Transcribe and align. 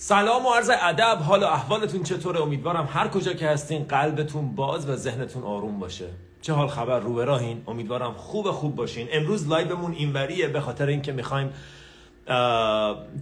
سلام 0.00 0.46
و 0.46 0.50
عرض 0.50 0.70
ادب 0.82 1.18
حال 1.22 1.42
و 1.42 1.46
احوالتون 1.46 2.02
چطوره؟ 2.02 2.42
امیدوارم 2.42 2.88
هر 2.92 3.08
کجا 3.08 3.32
که 3.32 3.48
هستین 3.48 3.84
قلبتون 3.84 4.54
باز 4.54 4.88
و 4.88 4.96
ذهنتون 4.96 5.42
آروم 5.42 5.78
باشه. 5.78 6.04
چه 6.42 6.52
حال 6.52 6.68
خبر؟ 6.68 7.00
رو 7.00 7.14
براهین 7.14 7.62
امیدوارم 7.66 8.12
خوب 8.12 8.50
خوب 8.50 8.76
باشین. 8.76 9.08
امروز 9.12 9.48
live 9.48 9.73
مون 9.73 9.92
اینوریه 9.92 10.48
به 10.48 10.60
خاطر 10.60 10.86
اینکه 10.86 11.12
می‌خوایم 11.12 11.52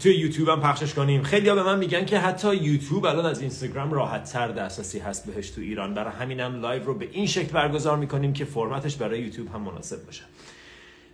توی 0.01 0.15
یوتیوب 0.15 0.49
هم 0.49 0.61
پخشش 0.61 0.95
کنیم. 0.95 1.23
خیلی 1.23 1.49
ها 1.49 1.55
به 1.55 1.63
من 1.63 1.79
میگن 1.79 2.05
که 2.05 2.19
حتی 2.19 2.57
یوتیوب 2.57 3.05
الان 3.05 3.27
از 3.27 3.41
اینستاگرام 3.41 3.93
راحت 3.93 4.33
تر 4.33 4.49
دسترسی 4.49 4.99
هست 4.99 5.27
بهش 5.27 5.51
تو 5.51 5.61
ایران. 5.61 5.95
برای 5.95 6.13
همینم 6.13 6.61
live 6.61 6.85
رو 6.85 6.95
به 6.95 7.09
این 7.13 7.27
شکل 7.27 7.53
برگزار 7.53 7.97
می‌کنیم 7.97 8.33
که 8.33 8.45
فرمتش 8.45 8.97
برای 8.97 9.21
یوتیوب 9.21 9.49
هم 9.55 9.61
مناسب 9.61 10.07
باشه. 10.07 10.23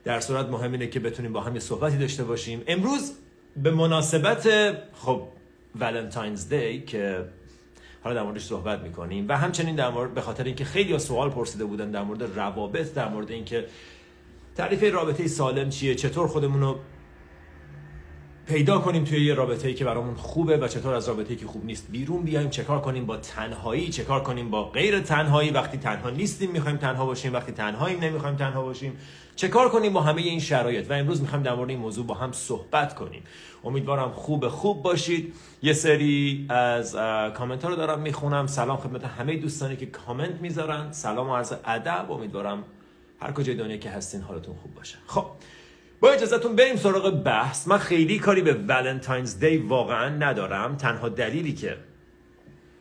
در 0.04 0.20
صورت 0.20 0.48
مهم 0.48 0.72
اینه 0.72 0.86
که 0.86 1.00
بتونیم 1.00 1.32
با 1.32 1.40
هم 1.40 1.54
یه 1.54 1.60
صحبتی 1.60 1.98
داشته 1.98 2.24
باشیم. 2.24 2.62
امروز 2.66 3.12
به 3.56 3.70
مناسبت 3.70 4.48
خب 4.94 5.22
ولنتاینز 5.80 6.48
دی 6.48 6.80
که 6.80 7.24
حالا 8.04 8.16
در 8.16 8.22
موردش 8.22 8.44
صحبت 8.44 8.80
می‌کنیم 8.80 9.28
و 9.28 9.38
همچنین 9.38 9.76
در 9.76 9.90
مورد 9.90 10.14
به 10.14 10.20
خاطر 10.20 10.44
اینکه 10.44 10.64
خیلی 10.64 10.98
سوال 10.98 11.30
پرسیده 11.30 11.64
بودن 11.64 11.90
در 11.90 12.02
مورد 12.02 12.22
روابط 12.22 12.94
در 12.94 13.08
مورد 13.08 13.30
اینکه 13.30 13.66
تعریف 14.56 14.94
رابطه 14.94 15.28
سالم 15.28 15.70
چیه 15.70 15.94
چطور 15.94 16.28
خودمون 16.28 16.60
رو 16.60 16.78
پیدا 18.46 18.78
کنیم 18.78 19.04
توی 19.04 19.24
یه 19.24 19.34
رابطه 19.34 19.68
ای 19.68 19.74
که 19.74 19.84
برامون 19.84 20.14
خوبه 20.14 20.56
و 20.56 20.68
چطور 20.68 20.94
از 20.94 21.08
رابطه 21.08 21.30
ای 21.30 21.36
که 21.36 21.46
خوب 21.46 21.64
نیست 21.64 21.86
بیرون 21.90 22.22
بیایم. 22.22 22.50
چه 22.50 22.64
کار 22.64 22.80
کنیم 22.80 23.06
با 23.06 23.16
تنهایی؟ 23.16 23.88
چه 23.88 24.04
کار 24.04 24.22
کنیم 24.22 24.50
با 24.50 24.64
غیر 24.64 25.00
تنهایی؟ 25.00 25.50
وقتی 25.50 25.78
تنها 25.78 26.10
نیستیم 26.10 26.50
می‌خوایم 26.50 26.76
تنها 26.76 27.06
باشیم. 27.06 27.32
وقتی 27.32 27.52
تنهاییم 27.52 28.00
نمی‌خوایم 28.00 28.36
تنها 28.36 28.62
باشیم. 28.62 28.96
چه 29.36 29.48
کار 29.48 29.68
کنیم 29.68 29.92
با 29.92 30.00
همه 30.00 30.22
این 30.22 30.40
شرایط؟ 30.40 30.90
و 30.90 30.92
امروز 30.92 31.20
می‌خوایم 31.20 31.42
در 31.42 31.54
مورد 31.54 31.70
این 31.70 31.78
موضوع 31.78 32.06
با 32.06 32.14
هم 32.14 32.32
صحبت 32.32 32.94
کنیم. 32.94 33.22
امیدوارم 33.64 34.10
خوب 34.10 34.48
خوب 34.48 34.82
باشید. 34.82 35.34
یه 35.62 35.72
سری 35.72 36.46
از 36.48 36.94
کامنت 37.34 37.64
ها 37.64 37.70
رو 37.70 37.76
دارم 37.76 38.00
می‌خونم. 38.00 38.46
سلام 38.46 38.76
خدمت 38.76 39.04
همه 39.04 39.36
دوستانی 39.36 39.76
که 39.76 39.86
کامنت 39.86 40.40
می‌ذارن. 40.40 40.92
سلام 40.92 41.28
و 41.28 41.36
عرض 41.36 41.52
ادب. 41.64 42.10
امیدوارم 42.10 42.64
هر 43.20 43.32
کجای 43.32 43.54
دنیا 43.54 43.76
که 43.76 43.90
هستین 43.90 44.20
حالتون 44.20 44.54
خوب 44.62 44.74
باشه. 44.74 44.98
خب 45.06 45.26
با 46.02 46.10
اجازهتون 46.10 46.56
بریم 46.56 46.76
سراغ 46.76 47.10
بحث. 47.10 47.68
من 47.68 47.78
خیلی 47.78 48.18
کاری 48.18 48.42
به 48.42 48.54
Valentine's 48.54 49.38
Day 49.38 49.56
واقعا 49.56 50.08
ندارم. 50.08 50.76
تنها 50.76 51.08
دلیلی 51.08 51.52
که 51.52 51.76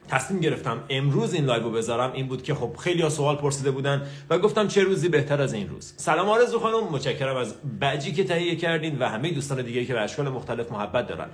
تصمیم 0.07 0.39
گرفتم 0.39 0.83
امروز 0.89 1.33
این 1.33 1.45
live 1.45 1.69
بذارم 1.69 2.11
این 2.11 2.27
بود 2.27 2.43
که 2.43 2.53
خب 2.53 2.75
خیلی 2.75 3.01
ها 3.01 3.09
سوال 3.09 3.35
پرسیده 3.35 3.71
بودن 3.71 4.07
و 4.29 4.39
گفتم 4.39 4.67
چه 4.67 4.83
روزی 4.83 5.09
بهتر 5.09 5.41
از 5.41 5.53
این 5.53 5.69
روز. 5.69 5.93
سلام 5.97 6.29
آرزو 6.29 6.59
خانم. 6.59 6.83
متشکرم 6.91 7.35
از 7.35 7.55
بجی 7.81 8.11
که 8.11 8.23
تهیه 8.23 8.55
کردین 8.55 8.99
و 8.99 9.09
همه 9.09 9.31
دوستان 9.31 9.61
دیگه 9.61 9.85
که 9.85 9.93
به 9.93 10.01
اشکال 10.01 10.29
مختلف 10.29 10.71
محبت 10.71 11.07
دارن. 11.07 11.29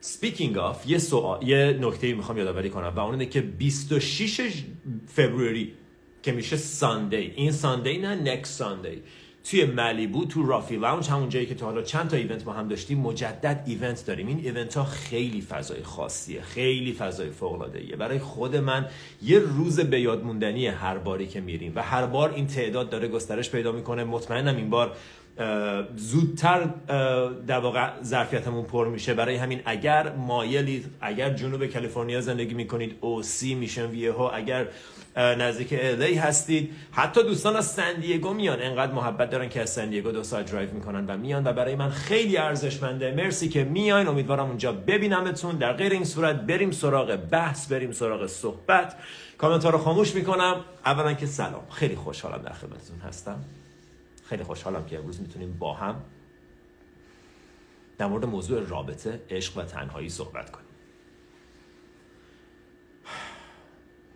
speaking 0.00 0.58
of 0.58 0.90
یه 0.90 0.98
سوال 0.98 1.48
یه 1.48 1.78
نکته 1.80 2.14
می‌خوام 2.14 2.38
یادآوری 2.38 2.70
کنم 2.70 2.92
و 2.96 3.00
اون 3.00 3.12
اینه 3.12 3.26
که 3.26 3.40
26 3.40 4.64
فوریه 5.06 5.68
که 6.22 6.32
میشه 6.32 6.56
Sunday 6.56 7.16
این 7.16 7.52
Sunday 7.52 7.98
نه 7.98 8.14
next 8.14 8.58
Sunday 8.58 9.02
توی 9.44 9.64
مالیبو 9.64 10.24
تو 10.24 10.46
Raffi 10.46 10.76
Lounge 10.76 11.08
همون 11.08 11.28
جایی 11.28 11.46
که 11.46 11.54
تا 11.54 11.66
حالا 11.66 11.82
چند 11.82 12.08
تا 12.08 12.16
event 12.16 12.46
ما 12.46 12.52
هم 12.52 12.68
داشتیم 12.68 12.98
مجدد 12.98 13.62
event 13.66 14.06
داریم. 14.06 14.26
این 14.26 14.38
event 14.38 14.74
ها 14.74 14.84
خیلی 14.84 15.40
فضای 15.40 15.82
خاصیه 15.82 16.42
خیلی 16.42 16.92
فضای 16.92 17.30
فوق 17.30 17.52
العاده 17.52 17.96
برای 17.96 18.18
خود 18.18 18.56
من 18.56 18.86
یه 19.22 19.38
روز 19.38 19.80
به 19.80 20.00
یاد 20.00 20.24
موندنی 20.24 20.66
هر 20.66 20.98
باری 20.98 21.26
که 21.26 21.40
میریم. 21.40 21.72
و 21.74 21.82
هر 21.82 22.06
بار 22.06 22.32
این 22.34 22.46
تعداد 22.46 22.90
داره 22.90 23.08
گسترش 23.08 23.50
پیدا 23.50 23.72
می‌کنه. 23.72 24.04
مطمئنم 24.04 24.56
این 24.56 24.70
بار 24.70 24.96
زودتر 25.96 26.68
در 27.46 27.58
واقع 27.58 28.02
ظرفیتمون 28.02 28.64
پر 28.64 28.88
میشه. 28.88 29.14
برای 29.14 29.36
همین 29.36 29.60
اگر 29.64 30.12
مایلید 30.16 30.86
اگر 31.00 31.30
جنوب 31.34 31.66
کالیفرنیا 31.66 32.20
زندگی 32.20 32.54
می‌کنید 32.54 32.96
OC 33.00 33.54
Mission 33.54 33.86
Viejo. 33.86 34.30
اگر 34.30 34.66
نزدیک 35.16 35.68
LA 35.72 36.14
هستید. 36.14 36.74
حتی 36.92 37.22
دوستان 37.22 37.56
از 37.56 37.66
سن 37.66 37.89
دیگو 37.89 38.34
میان. 38.34 38.62
انقدر 38.62 38.92
محبت 38.92 39.30
دارن 39.30 39.48
که 39.48 39.60
از 39.60 39.70
سن 39.70 39.84
دیگو 39.84 40.12
دو 40.12 40.22
ساعت 40.22 40.50
درایو 40.50 40.74
می‌کنن 40.74 41.06
و 41.06 41.16
میان 41.16 41.46
و 41.46 41.52
برای 41.52 41.74
من 41.74 41.90
خیلی 41.90 42.36
ارزشمنده. 42.36 43.14
مرسی 43.14 43.48
که 43.48 43.64
میاین. 43.64 44.06
امیدوارم 44.06 44.46
اونجا 44.46 44.72
ببینمتون. 44.72 45.56
در 45.56 45.72
غیر 45.72 45.92
این 45.92 46.04
صورت 46.04 46.36
بریم 46.36 46.70
سراغ 46.70 47.16
بحث 47.16 47.72
بریم 47.72 47.92
سراغ 47.92 48.26
صحبت. 48.26 48.96
کامنت 49.38 49.66
رو 49.66 49.78
خاموش 49.78 50.14
می‌کنم. 50.14 50.64
اولا 50.86 51.12
که 51.12 51.26
سلام. 51.26 51.66
خیلی 51.70 51.96
خوشحالم 51.96 52.42
در 52.42 52.52
خدمتتون 52.52 52.98
هستم. 52.98 53.44
خیلی 54.24 54.42
خوشحالم 54.42 54.84
که 54.84 54.98
امروز 54.98 55.20
می‌تونیم 55.20 55.56
با 55.58 55.74
هم 55.74 56.02
در 57.98 58.06
مورد 58.06 58.24
موضوع 58.24 58.66
رابطه 58.66 59.20
عشق 59.30 59.58
و 59.58 59.62
تنهایی 59.62 60.08
صحبت 60.08 60.50
کنیم. 60.50 60.66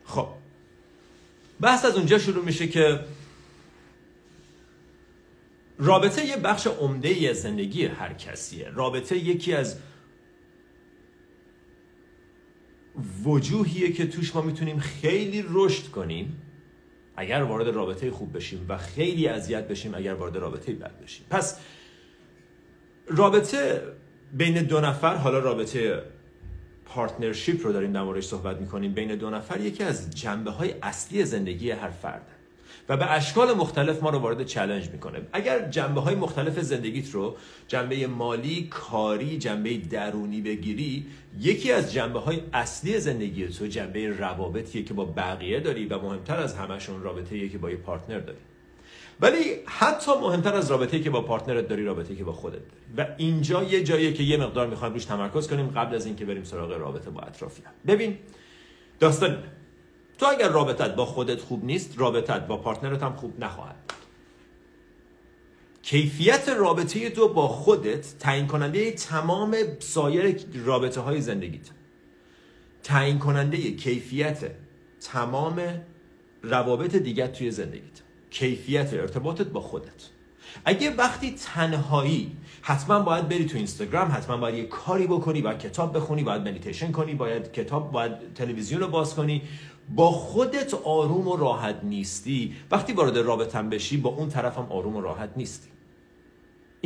خب 0.04 0.28
بحث 1.60 1.84
از 1.84 1.96
اونجا 1.96 2.18
شروع 2.18 2.44
میشه 2.44 2.68
که 2.68 3.00
رابطه 5.78 6.24
یه 6.24 6.36
بخش 6.36 6.66
عمده 6.66 7.08
ای 7.08 7.34
زندگی 7.34 7.86
هر 7.86 8.12
کسیه. 8.12 8.70
رابطه 8.74 9.16
یکی 9.16 9.54
از 9.54 9.76
وجوهیه 13.24 13.92
که 13.92 14.06
توش 14.06 14.34
ما 14.34 14.42
می‌تونیم 14.42 14.78
خیلی 14.78 15.44
رشد 15.48 15.90
کنیم 15.90 16.42
اگر 17.16 17.42
وارد 17.42 17.68
رابطه 17.68 18.10
خوب 18.10 18.36
بشیم 18.36 18.66
و 18.68 18.78
خیلی 18.78 19.28
اذیت 19.28 19.68
بشیم 19.68 19.94
اگر 19.94 20.14
وارد 20.14 20.36
رابطه 20.36 20.72
بد 20.72 21.02
بشیم. 21.02 21.26
پس 21.30 21.60
رابطه 23.06 23.82
بین 24.32 24.62
دو 24.62 24.80
نفر 24.80 25.16
حالا 25.16 25.38
رابطه 25.38 26.02
partnership 26.86 27.66
رو 27.66 27.72
داریم 27.72 27.92
در 27.92 28.02
موردش 28.02 28.24
صحبت 28.24 28.60
می‌کنیم. 28.60 28.92
بین 28.92 29.14
دو 29.14 29.30
نفر 29.30 29.60
یکی 29.60 29.84
از 29.84 30.10
جنبه 30.10 30.50
های 30.50 30.74
اصلی 30.82 31.24
زندگی 31.24 31.70
هر 31.70 31.90
فرد. 31.90 32.26
و 32.88 32.96
به 32.96 33.10
اشکال 33.10 33.52
مختلف 33.52 34.02
ما 34.02 34.10
رو 34.10 34.18
وارد 34.18 34.44
challenge 34.44 34.90
می‌کنه. 34.90 35.18
اگر 35.32 35.68
جنبه 35.68 36.00
های 36.00 36.14
مختلف 36.14 36.60
زندگیت 36.60 37.10
رو 37.10 37.36
جنبه 37.68 38.06
مالی 38.06 38.68
کاری 38.70 39.38
جنبه 39.38 39.76
درونی 39.76 40.40
بگیری 40.40 41.06
یکی 41.40 41.72
از 41.72 41.92
جنبه 41.92 42.18
های 42.18 42.40
اصلی 42.52 43.00
زندگی 43.00 43.48
تو 43.48 43.66
جنبه 43.66 44.08
روابطیه 44.08 44.82
که 44.82 44.94
با 44.94 45.04
بقیه 45.04 45.60
داری 45.60 45.86
و 45.86 45.98
مهمتر 45.98 46.36
از 46.36 46.54
همشون 46.54 47.02
رابطه 47.02 47.48
که 47.48 47.58
با 47.58 47.70
یه 47.70 47.76
partner 47.76 48.18
داری. 48.18 48.38
ولی 49.20 49.56
حتی 49.66 50.12
مهمتر 50.20 50.54
از 50.54 50.70
رابطه 50.70 51.00
که 51.00 51.10
با 51.10 51.20
partner 51.20 51.62
ت 51.62 51.68
داری 51.68 51.84
رابطه 51.84 52.16
که 52.16 52.24
با 52.24 52.32
خودت 52.32 52.52
داری. 52.58 53.10
و 53.10 53.14
اینجا 53.16 53.62
یه 53.62 53.84
جاییه 53.84 54.12
که 54.12 54.22
یه 54.22 54.36
مقدار 54.36 54.66
می‌خوایم 54.66 54.94
روش 54.94 55.04
تمرکز 55.04 55.48
کنیم 55.48 55.66
قبل 55.66 55.94
از 55.94 56.06
اینکه 56.06 56.24
بریم 56.24 56.44
سراغ 56.44 56.72
رابطه 56.72 57.10
با 57.10 57.20
اطرافیان. 57.20 57.72
ببین 57.86 58.18
داستان 59.00 59.38
تو 60.18 60.26
اگر 60.26 60.48
رابطت 60.48 60.94
با 60.94 61.06
خودت 61.06 61.40
خوب 61.40 61.64
نیست 61.64 61.98
رابطت 61.98 62.46
با 62.46 62.56
partner 62.56 62.96
ت 62.97 63.02
هم 63.02 63.16
خوب 63.16 63.44
نخواهد 63.44 63.76
کیفیت 65.82 66.48
رابطه 66.48 67.10
تو 67.10 67.28
با 67.28 67.48
خودت 67.48 68.18
تعیین 68.18 68.46
کننده 68.46 68.90
تمام 68.92 69.56
سایر 69.78 70.40
رابطه 70.64 71.00
های 71.00 71.20
زندگیت. 71.20 71.70
تعیین 72.82 73.18
کننده 73.18 73.70
کیفیت 73.70 74.50
تمام 75.00 75.62
روابط 76.42 76.96
دیگر 76.96 77.26
توی 77.26 77.50
زندگیت. 77.50 78.05
کیفیت 78.38 78.94
ارتباطت 78.94 79.46
با 79.46 79.60
خودت. 79.60 80.10
اگه 80.64 80.96
وقتی 80.96 81.34
تنهایی 81.54 82.36
حتما 82.62 83.00
باید 83.00 83.28
بری 83.28 83.46
تو 83.46 83.56
اینستاگرام 83.56 84.12
حتما 84.12 84.36
باید 84.36 84.54
یه 84.54 84.64
کاری 84.64 85.06
بکنی 85.06 85.42
باید 85.42 85.58
کتاب 85.58 85.96
بخونی 85.96 86.22
باید 86.22 86.48
مدیتیشن 86.48 86.92
کنی 86.92 87.14
باید 87.14 87.52
کتاب 87.52 87.92
باید 87.92 88.12
تلویزیون 88.34 88.80
رو 88.80 88.88
باز 88.88 89.14
کنی. 89.14 89.42
با 89.94 90.10
خودت 90.10 90.74
آروم 90.74 91.28
و 91.28 91.36
راحت 91.36 91.80
نیستی. 91.82 92.54
وقتی 92.70 92.92
وارد 92.92 93.18
رابطم 93.18 93.70
بشی 93.70 93.96
با 93.96 94.10
اون 94.10 94.28
طرفم 94.28 94.66
آروم 94.70 94.96
و 94.96 95.00
راحت 95.00 95.30
نیستی. 95.36 95.68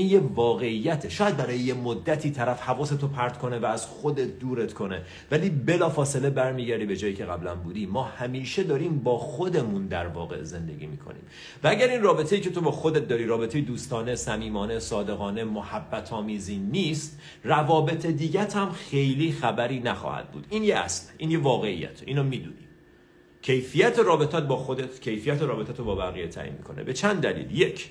این 0.00 0.10
یه 0.10 0.20
واقعیته. 0.20 1.08
شاید 1.08 1.36
برای 1.36 1.58
یه 1.58 1.74
مدتی 1.74 2.30
طرف 2.30 2.60
حواستو 2.60 3.08
پرت 3.08 3.38
کنه 3.38 3.58
و 3.58 3.66
از 3.66 3.86
خودت 3.86 4.38
دورت 4.38 4.72
کنه. 4.72 5.02
ولی 5.30 5.50
بلا 5.50 5.88
فاصله 5.88 6.30
برمیگردی 6.30 6.86
به 6.86 6.96
جایی 6.96 7.14
که 7.14 7.24
قبلا 7.24 7.54
بودی. 7.54 7.86
ما 7.86 8.02
همیشه 8.02 8.62
داریم 8.62 8.98
با 8.98 9.18
خودمون 9.18 9.86
در 9.86 10.06
واقع 10.06 10.42
زندگی 10.42 10.86
می‌کنیم. 10.86 11.22
و 11.64 11.68
اگر 11.68 11.88
این 11.88 12.02
رابطه 12.02 12.36
ای 12.36 12.42
که 12.42 12.50
تو 12.50 12.60
با 12.60 12.70
خودت 12.70 13.08
داری 13.08 13.26
رابطه 13.26 13.60
دوستانه 13.60 14.14
صمیمانه 14.14 14.78
صادقانه 14.78 15.44
محبت 15.44 16.12
آمیزی 16.12 16.56
نیست 16.56 17.18
روابط 17.44 18.06
دیگه 18.06 18.40
هم 18.54 18.70
خیلی 18.72 19.32
خبری 19.32 19.80
نخواهد 19.80 20.30
بود. 20.30 20.46
این 20.50 20.64
یه 20.64 20.76
اصل 20.76 21.12
این 21.18 21.30
یه 21.30 21.38
واقعیت. 21.38 22.02
اینو 22.06 22.22
می‌دونی. 22.22 22.54
کیفیت 23.42 23.98
رابطات 23.98 24.46
با 24.46 24.56
خودت 24.56 25.00
کیفیت 25.00 25.42
رابطت 25.42 25.78
رو 25.78 25.84
با 25.84 25.94
بقیه 25.94 26.28
تعیین 26.28 26.54
می‌کنه. 26.54 26.82
به 26.82 26.92
چند 26.92 27.20
دلیل؟ 27.20 27.58
یک 27.60 27.90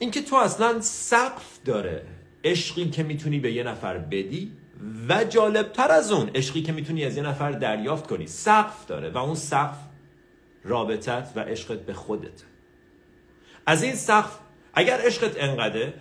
اینکه 0.00 0.22
تو 0.22 0.36
اصلا 0.36 0.80
سقف 0.80 1.58
داره. 1.64 2.06
عشقی 2.44 2.90
که 2.90 3.02
می‌تونی 3.02 3.40
به 3.40 3.52
یه 3.52 3.62
نفر 3.62 3.98
بدی 3.98 4.52
و 5.08 5.24
جالبتر 5.24 5.92
از 5.92 6.12
اون 6.12 6.30
عشقی 6.34 6.62
که 6.62 6.72
می‌تونی 6.72 7.04
از 7.04 7.16
یه 7.16 7.22
نفر 7.22 7.52
دریافت 7.52 8.06
کنی. 8.06 8.26
سقف 8.26 8.86
داره 8.86 9.10
و 9.10 9.18
اون 9.18 9.34
سقف 9.34 9.78
رابطت 10.64 11.32
و 11.36 11.40
عشقت 11.40 11.78
به 11.78 11.94
خودت. 11.94 12.42
از 13.66 13.82
این 13.82 13.94
سقف 13.94 14.38
اگر 14.74 15.00
عشقت 15.00 15.32
انقدره 15.36 15.94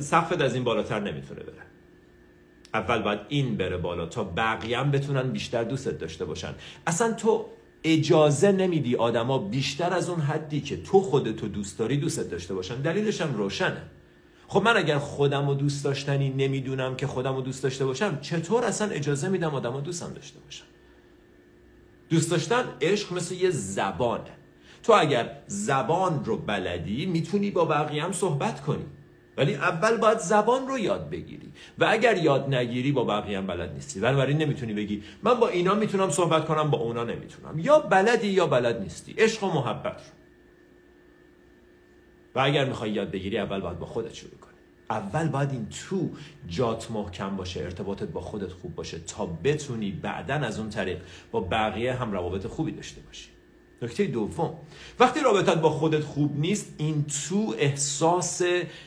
سقفت 0.00 0.40
از 0.40 0.54
این 0.54 0.64
بالاتر 0.64 1.00
نمی‌تونه 1.00 1.40
بره. 1.40 1.62
اول 2.74 3.02
باید 3.02 3.20
این 3.28 3.56
بره 3.56 3.76
بالا 3.76 4.06
تا 4.06 4.24
بقیه 4.24 4.78
هم 4.78 4.90
بتونن 4.90 5.30
بیشتر 5.30 5.64
دوستت 5.64 5.98
داشته 5.98 6.24
باشن. 6.24 6.54
اصلا 6.86 7.12
تو 7.12 7.46
اجازه 7.84 8.52
نمیدی 8.52 8.96
آدما 8.96 9.38
بیشتر 9.38 9.92
از 9.92 10.08
اون 10.08 10.20
حدی 10.20 10.60
که 10.60 10.82
تو 10.82 11.00
خودتو 11.00 11.48
دوست 11.48 11.78
داری 11.78 11.96
دوستت 11.96 12.30
داشته 12.30 12.54
باشن. 12.54 12.74
دلیلش 12.74 13.20
هم 13.20 13.34
روشنه. 13.34 13.82
خب 14.48 14.62
من 14.62 14.76
اگر 14.76 14.98
خودم 14.98 15.48
رو 15.48 15.54
دوست 15.54 15.84
داشتنی 15.84 16.30
نمی‌دونم 16.30 16.96
که 16.96 17.06
خودم 17.06 17.36
رو 17.36 17.42
دوست 17.42 17.62
داشته 17.62 17.84
باشم 17.84 18.18
چطور 18.20 18.64
اصلا 18.64 18.90
اجازه 18.90 19.28
میدم 19.28 19.54
آدما 19.54 19.80
دوستم 19.80 20.12
داشته 20.12 20.40
باشم 20.40 20.64
دوست 22.08 22.30
داشتن 22.30 22.64
عشق 22.80 23.12
مثل 23.12 23.34
یه 23.34 23.50
زبانه. 23.50 24.30
تو 24.82 24.92
اگر 24.92 25.38
زبان 25.46 26.24
رو 26.24 26.36
بلدی 26.36 27.06
می‌تونی 27.06 27.50
با 27.50 27.64
بقیه 27.64 28.04
هم 28.04 28.12
صحبت 28.12 28.60
کنی. 28.60 28.84
ولی 29.36 29.54
اول 29.54 29.96
باید 29.96 30.18
زبان 30.18 30.68
رو 30.68 30.78
یاد 30.78 31.10
بگیری. 31.10 31.52
و 31.78 31.86
اگر 31.88 32.16
یاد 32.16 32.54
نگیری 32.54 32.92
با 32.92 33.04
بقیه 33.04 33.38
هم 33.38 33.46
بلد 33.46 33.72
نیستی. 33.72 34.00
بنابراین 34.00 34.38
نمی‌تونی 34.38 34.72
بگی 34.72 35.02
من 35.22 35.34
با 35.34 35.48
اینا 35.48 35.74
می‌تونم 35.74 36.10
صحبت 36.10 36.44
کنم 36.44 36.70
با 36.70 36.78
اونا 36.78 37.04
نمی‌تونم. 37.04 37.58
یا 37.58 37.78
بلدی 37.78 38.28
یا 38.28 38.46
بلد 38.46 38.80
نیستی. 38.80 39.12
عشق 39.12 39.44
و 39.44 39.52
محبت 39.52 39.96
رو. 39.96 40.14
و 42.34 42.40
اگر 42.40 42.64
می‌خوای 42.64 42.90
یاد 42.90 43.10
بگیری 43.10 43.38
اول 43.38 43.60
باید 43.60 43.78
با 43.78 43.86
خودت 43.86 44.14
شروع 44.14 44.38
کنی. 44.38 44.54
اول 44.90 45.28
باید 45.28 45.50
این 45.50 45.68
تو 45.88 46.10
جات 46.48 46.90
محکم 46.90 47.36
باشه 47.36 47.60
ارتباطت 47.60 48.08
با 48.08 48.20
خودت 48.20 48.52
خوب 48.52 48.74
باشه 48.74 48.98
تا 48.98 49.26
بتونی 49.26 49.90
بعدا 49.90 50.34
از 50.34 50.58
اون 50.58 50.70
طریق 50.70 50.98
با 51.32 51.40
بقیه 51.40 51.94
هم 51.94 52.12
روابط 52.12 52.46
خوبی 52.46 52.72
داشته 52.72 53.00
باشی. 53.00 53.33
نکته 53.82 54.04
دوم. 54.04 54.54
وقتی 55.00 55.20
رابطت 55.20 55.54
با 55.54 55.70
خودت 55.70 56.04
خوب 56.04 56.40
نیست 56.40 56.74
این 56.78 57.04
تو 57.28 57.54
احساس 57.58 58.42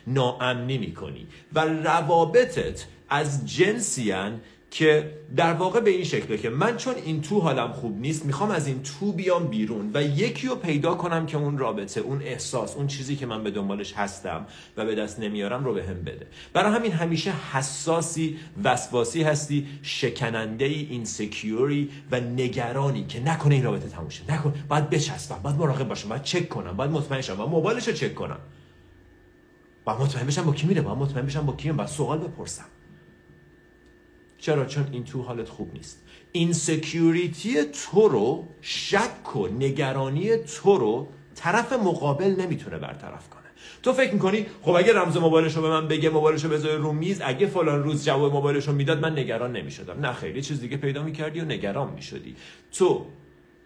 ناامنی 0.08 0.78
می‌کنی 0.78 1.28
و 1.54 1.60
روابطت 1.66 2.86
از 3.10 3.46
جنسیان 3.46 4.42
که 4.72 5.12
در 5.36 5.54
واقع 5.54 5.80
به 5.80 5.90
این 5.90 6.04
شکله 6.04 6.38
که 6.38 6.50
من 6.50 6.78
چون 6.78 6.96
این 6.96 7.22
تو 7.22 7.40
حالم 7.40 7.72
خوب 7.72 8.00
نیست 8.00 8.26
می‌خوام 8.26 8.52
از 8.52 8.68
این 8.68 8.84
تو 8.84 9.12
بیام 9.12 9.48
بیرون 9.48 9.92
و 9.94 10.04
یکی 10.04 10.48
رو 10.48 10.56
پیدا 10.56 10.96
کنم 10.96 11.26
که 11.26 11.38
اون 11.38 11.58
رابطه 11.58 12.02
اون 12.02 12.22
احساس 12.22 12.76
اون 12.76 12.88
چیزی 12.88 13.16
که 13.16 13.26
من 13.26 13.44
به 13.44 13.52
دنبالش 13.52 13.94
هستم 13.94 14.46
و 14.78 14.86
به 14.86 14.96
دست 14.96 15.20
نمیارم 15.20 15.66
رو 15.66 15.74
به 15.74 15.84
هم 15.84 16.02
بده. 16.02 16.28
برای 16.54 16.76
همین 16.76 16.92
همیشه 16.92 17.34
حساسی 17.54 18.38
وسواسی 18.64 19.24
هستی 19.24 19.68
شکننده 19.82 20.66
ای 20.66 20.88
insecure 20.90 21.79
ی 21.79 21.90
و 22.12 22.20
نگرانی 22.20 23.06
که 23.06 23.20
نکنه 23.24 23.56
این 23.56 23.64
رابطه 23.64 23.90
تموم 23.90 24.10
شه. 24.10 24.32
نکن. 24.34 24.54
باید 24.70 24.90
بچسبم 24.90 25.40
باید 25.44 25.56
مراقب 25.56 25.88
باشم 25.88 26.10
باید 26.10 26.24
چک 26.24 26.50
کنم 26.50 26.78
باید 26.78 26.92
مطمئن 26.92 27.22
شم 27.22 27.36
باید 27.36 27.50
موبایلش 27.50 27.88
رو 27.88 27.94
چک 27.94 28.16
کنم. 28.16 28.40
باید 29.86 30.00
مطمئن 30.00 30.28
بشم 30.28 30.44
با 30.44 30.54
کی 30.54 30.68
میره 30.68 30.82
باید 30.82 30.98
مطمئن 30.98 31.26
بشم 31.26 31.46
با 31.46 31.54
کیم 31.54 31.78
باید 31.78 31.90
سوال 31.90 32.18
بپرسم. 32.18 32.66
چرا؟ 34.38 34.66
چون 34.66 34.88
این 34.92 35.04
تو 35.04 35.22
حالت 35.22 35.50
خوب 35.50 35.74
نیست. 35.74 36.04
insecurity 36.32 37.64
تو 37.64 38.08
رو 38.08 38.48
شک 38.62 39.36
و 39.36 39.48
نگرانی 39.48 40.38
تو 40.38 40.78
رو 40.78 41.08
طرف 41.36 41.74
مقابل 41.74 42.36
نمی‌تونه 42.40 42.78
برطرف 42.78 43.30
کنه. 43.30 43.44
تو 43.84 43.94
فکر 43.94 44.14
می‌کنی 44.14 44.46
خب 44.62 44.72
اگه 44.76 44.94
رمز 44.94 45.18
موبایلش 45.18 45.56
رو 45.56 45.62
به 45.62 45.70
من 45.70 45.88
بگه 45.88 46.10
موبایلش 46.10 46.44
رو 46.44 46.50
بذاره 46.50 46.78
رو 46.78 46.92
میز 46.92 47.22
اگه 47.26 47.48
فلان 47.48 47.84
روز 47.84 48.06
جواب 48.06 48.34
موبایلش 48.34 48.68
رو 48.68 48.74
می‌داد 48.74 49.00
من 49.00 49.20
نگران 49.20 49.52
نمی‌شدم. 49.52 50.06
نه 50.06 50.14
خیلی 50.14 50.42
چیز 50.42 50.62
دیگه 50.62 50.78
پیدا 50.78 51.04
می‌کردی 51.04 51.40
و 51.40 51.46
نگران 51.46 51.94
می‌شدی. 51.94 52.36
تو 52.72 53.06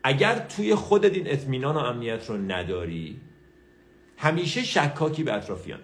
اگر 0.04 0.40
توی 0.40 0.76
خودت 0.76 1.14
این 1.14 1.32
اطمینان 1.32 1.76
و 1.76 1.80
امنیت 1.80 2.30
رو 2.30 2.38
نداری 2.38 3.22
همیشه 4.18 4.64
شکاکی 4.64 5.24
به 5.24 5.34
اطرافیانت. 5.34 5.82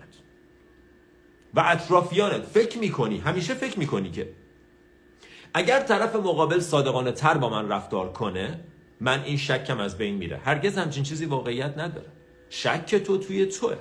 و 1.53 1.63
اطرافیانت 1.65 2.41
فکر 2.41 2.77
می‌کنی 2.77 3.17
همیشه 3.17 3.53
فکر 3.53 3.79
می‌کنی 3.79 4.11
که 4.11 4.29
اگر 5.53 5.79
طرف 5.79 6.15
مقابل 6.15 6.59
صادقانه 6.59 7.11
تر 7.11 7.37
با 7.37 7.49
من 7.49 7.69
رفتار 7.69 8.11
کنه 8.11 8.59
من 9.01 9.23
این 9.23 9.37
شکم 9.37 9.79
از 9.79 9.97
بین 9.97 10.15
میره. 10.15 10.37
هرگز 10.45 10.77
همچین 10.77 11.03
چیزی 11.03 11.25
واقعیت 11.25 11.77
نداره. 11.77 12.07
شک 12.49 12.95
تو 12.95 13.17
توی 13.17 13.45
توه. 13.45 13.75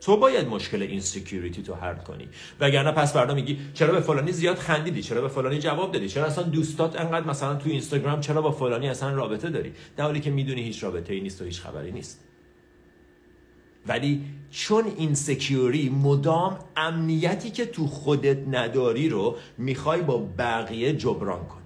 تو 0.00 0.16
باید 0.16 0.48
مشکل 0.48 0.82
insecurity 0.82 1.62
تو 1.62 1.74
حل 1.74 1.94
کنی. 1.94 2.28
وگرنه 2.60 2.92
پس 2.92 3.12
فردا 3.12 3.34
میگی 3.34 3.58
چرا 3.74 3.92
به 3.92 4.00
فلانی 4.00 4.32
زیاد 4.32 4.56
خندیدی؟ 4.56 5.02
چرا 5.02 5.20
به 5.20 5.28
فلانی 5.28 5.58
جواب 5.58 5.92
دادی؟ 5.92 6.08
چرا 6.08 6.24
اصلا 6.24 6.44
دوستات 6.44 7.00
انقدر 7.00 7.26
مثلا 7.26 7.54
تو 7.54 7.70
اینستاگرام 7.70 8.20
چرا 8.20 8.42
با 8.42 8.50
فلانی 8.50 8.88
اصلا 8.88 9.14
رابطه 9.14 9.50
داری؟ 9.50 9.72
در 9.96 10.04
حالی 10.04 10.20
که 10.20 10.30
می‌دونی 10.30 10.62
هیچ 10.62 10.84
رابطه 10.84 11.14
ای 11.14 11.20
نیست 11.20 11.42
و 11.42 11.44
هیچ 11.44 11.60
خبری 11.60 11.92
نیست. 11.92 12.27
ولی 13.86 14.24
چون 14.50 14.84
insecure 14.96 15.14
ی 15.14 15.88
مدام 15.88 16.58
امنیتی 16.76 17.50
که 17.50 17.66
تو 17.66 17.86
خودت 17.86 18.48
نداری 18.48 19.08
رو 19.08 19.36
می‌خوای 19.58 20.02
با 20.02 20.18
بقیه 20.38 20.92
جبران 20.92 21.46
کنی. 21.46 21.58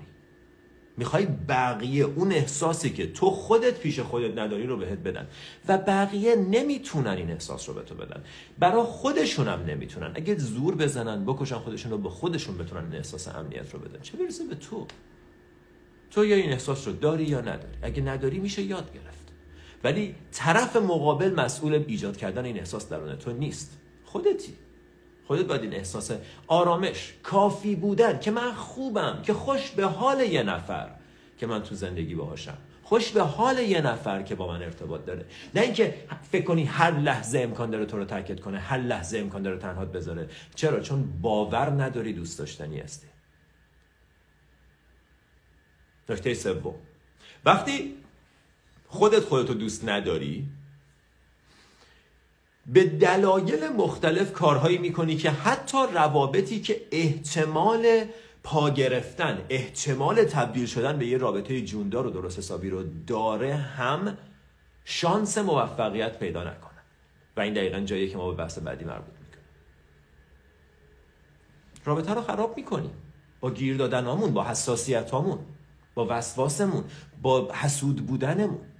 می‌خوای 0.96 1.26
بقیه 1.48 2.04
اون 2.04 2.32
احساسی 2.32 2.90
که 2.90 3.12
تو 3.12 3.30
خودت 3.30 3.78
پیش 3.78 4.00
خودت 4.00 4.38
نداری 4.38 4.66
رو 4.66 4.76
بهت 4.76 4.98
بدن 4.98 5.26
و 5.68 5.78
بقیه 5.78 6.36
نمی‌تونن 6.36 7.10
این 7.10 7.30
احساس 7.30 7.68
رو 7.68 7.74
به 7.74 7.82
تو 7.82 7.94
بدن. 7.94 8.22
برا 8.58 8.84
خودشون 8.84 9.48
هم 9.48 9.64
نمی‌تونن. 9.64 10.12
اگه 10.14 10.38
زور 10.38 10.74
بزنن 10.74 11.24
بکشن 11.24 11.58
خودشون 11.58 11.92
رو 11.92 11.98
به 11.98 12.08
خودشون 12.08 12.58
بتونن 12.58 12.84
این 12.84 12.94
احساس 12.94 13.28
امنیت 13.28 13.74
رو 13.74 13.80
بدن. 13.80 14.00
چه 14.02 14.16
برسه 14.16 14.44
به 14.44 14.54
تو؟ 14.54 14.86
تو 16.10 16.24
یا 16.24 16.36
این 16.36 16.52
احساس 16.52 16.86
رو 16.88 16.92
داری 16.92 17.24
یا 17.24 17.40
نداری؟ 17.40 17.78
اگه 17.82 18.02
نداری 18.02 18.38
میشه 18.38 18.62
یاد 18.62 18.92
گرفت. 18.94 19.21
ولی 19.84 20.14
طرف 20.32 20.76
مقابل 20.76 21.34
مسئول 21.34 21.84
ایجاد 21.86 22.16
کردن 22.16 22.44
این 22.44 22.58
احساس 22.58 22.88
درون 22.88 23.16
تو 23.16 23.32
نیست. 23.32 23.78
خودتی. 24.04 24.54
خودت 25.26 25.44
باید 25.44 25.62
این 25.62 25.74
احساس 25.74 26.12
آرامش 26.46 27.14
کافی 27.22 27.74
بودن 27.74 28.18
که 28.18 28.30
من 28.30 28.52
خوبم 28.52 29.22
که 29.22 29.34
خوش 29.34 29.70
به 29.70 29.86
حال 29.86 30.20
یه 30.20 30.42
نفر 30.42 30.90
که 31.38 31.46
من 31.46 31.62
تو 31.62 31.74
زندگی 31.74 32.14
باهاشم. 32.14 32.58
خوش 32.82 33.10
به 33.10 33.22
حال 33.22 33.58
یه 33.58 33.80
نفر 33.80 34.22
که 34.22 34.34
با 34.34 34.48
من 34.48 34.62
ارتباط 34.62 35.04
داره. 35.04 35.26
نه 35.54 35.60
اینکه 35.60 35.94
فکر 36.32 36.44
کنی 36.44 36.64
هر 36.64 36.90
لحظه 36.90 37.38
امکان 37.40 37.70
داره 37.70 37.86
تو 37.86 37.96
رو 37.96 38.04
ترکت 38.04 38.40
کنه 38.40 38.58
هر 38.58 38.78
لحظه 38.78 39.18
امکان 39.18 39.42
داره 39.42 39.58
تنهات 39.58 39.92
بذاره. 39.92 40.28
چرا؟ 40.54 40.80
چون 40.80 41.20
باور 41.20 41.70
نداری 41.70 42.12
دوست 42.12 42.38
داشتنی 42.38 42.80
هستی. 42.80 43.06
نکته 46.08 46.34
سوم. 46.34 46.74
وقتی 47.44 47.94
خودت 48.92 49.20
خودتو 49.20 49.54
دوست 49.54 49.88
نداری؟ 49.88 50.48
به 52.66 52.84
دلایل 52.84 53.68
مختلف 53.68 54.32
کارهایی 54.32 54.78
می‌کنی 54.78 55.16
که 55.16 55.30
حتی 55.30 55.78
روابطی 55.94 56.60
که 56.60 56.80
احتمال 56.90 58.04
پا 58.42 58.70
گرفتن 58.70 59.46
احتمال 59.48 60.24
تبدیل 60.24 60.66
شدن 60.66 60.98
به 60.98 61.06
یه 61.06 61.18
رابطه 61.18 61.60
جوندار 61.60 62.06
و 62.06 62.10
درست 62.10 62.38
حسابی 62.38 62.70
رو 62.70 62.82
داره 63.06 63.54
هم 63.56 64.18
شانس 64.84 65.38
موفقیت 65.38 66.18
پیدا 66.18 66.44
نکنه. 66.44 66.80
و 67.36 67.40
این 67.40 67.54
دقیقا 67.54 67.80
جایی 67.80 68.10
که 68.10 68.16
ما 68.16 68.30
به 68.30 68.36
بحث 68.36 68.58
بعدی 68.58 68.84
مربوط 68.84 69.14
می‌کنیم. 69.20 69.44
رابطه 71.84 72.14
رو 72.14 72.22
خراب 72.22 72.56
می‌کنیم 72.56 72.92
با 73.40 73.50
گیر 73.50 73.76
دادن 73.76 74.04
با 74.04 74.44
حساسیت 74.44 75.10
با 75.94 76.06
وسواسمون 76.10 76.84
با 77.22 77.52
حسود 77.52 78.06
بودنمون. 78.06 78.71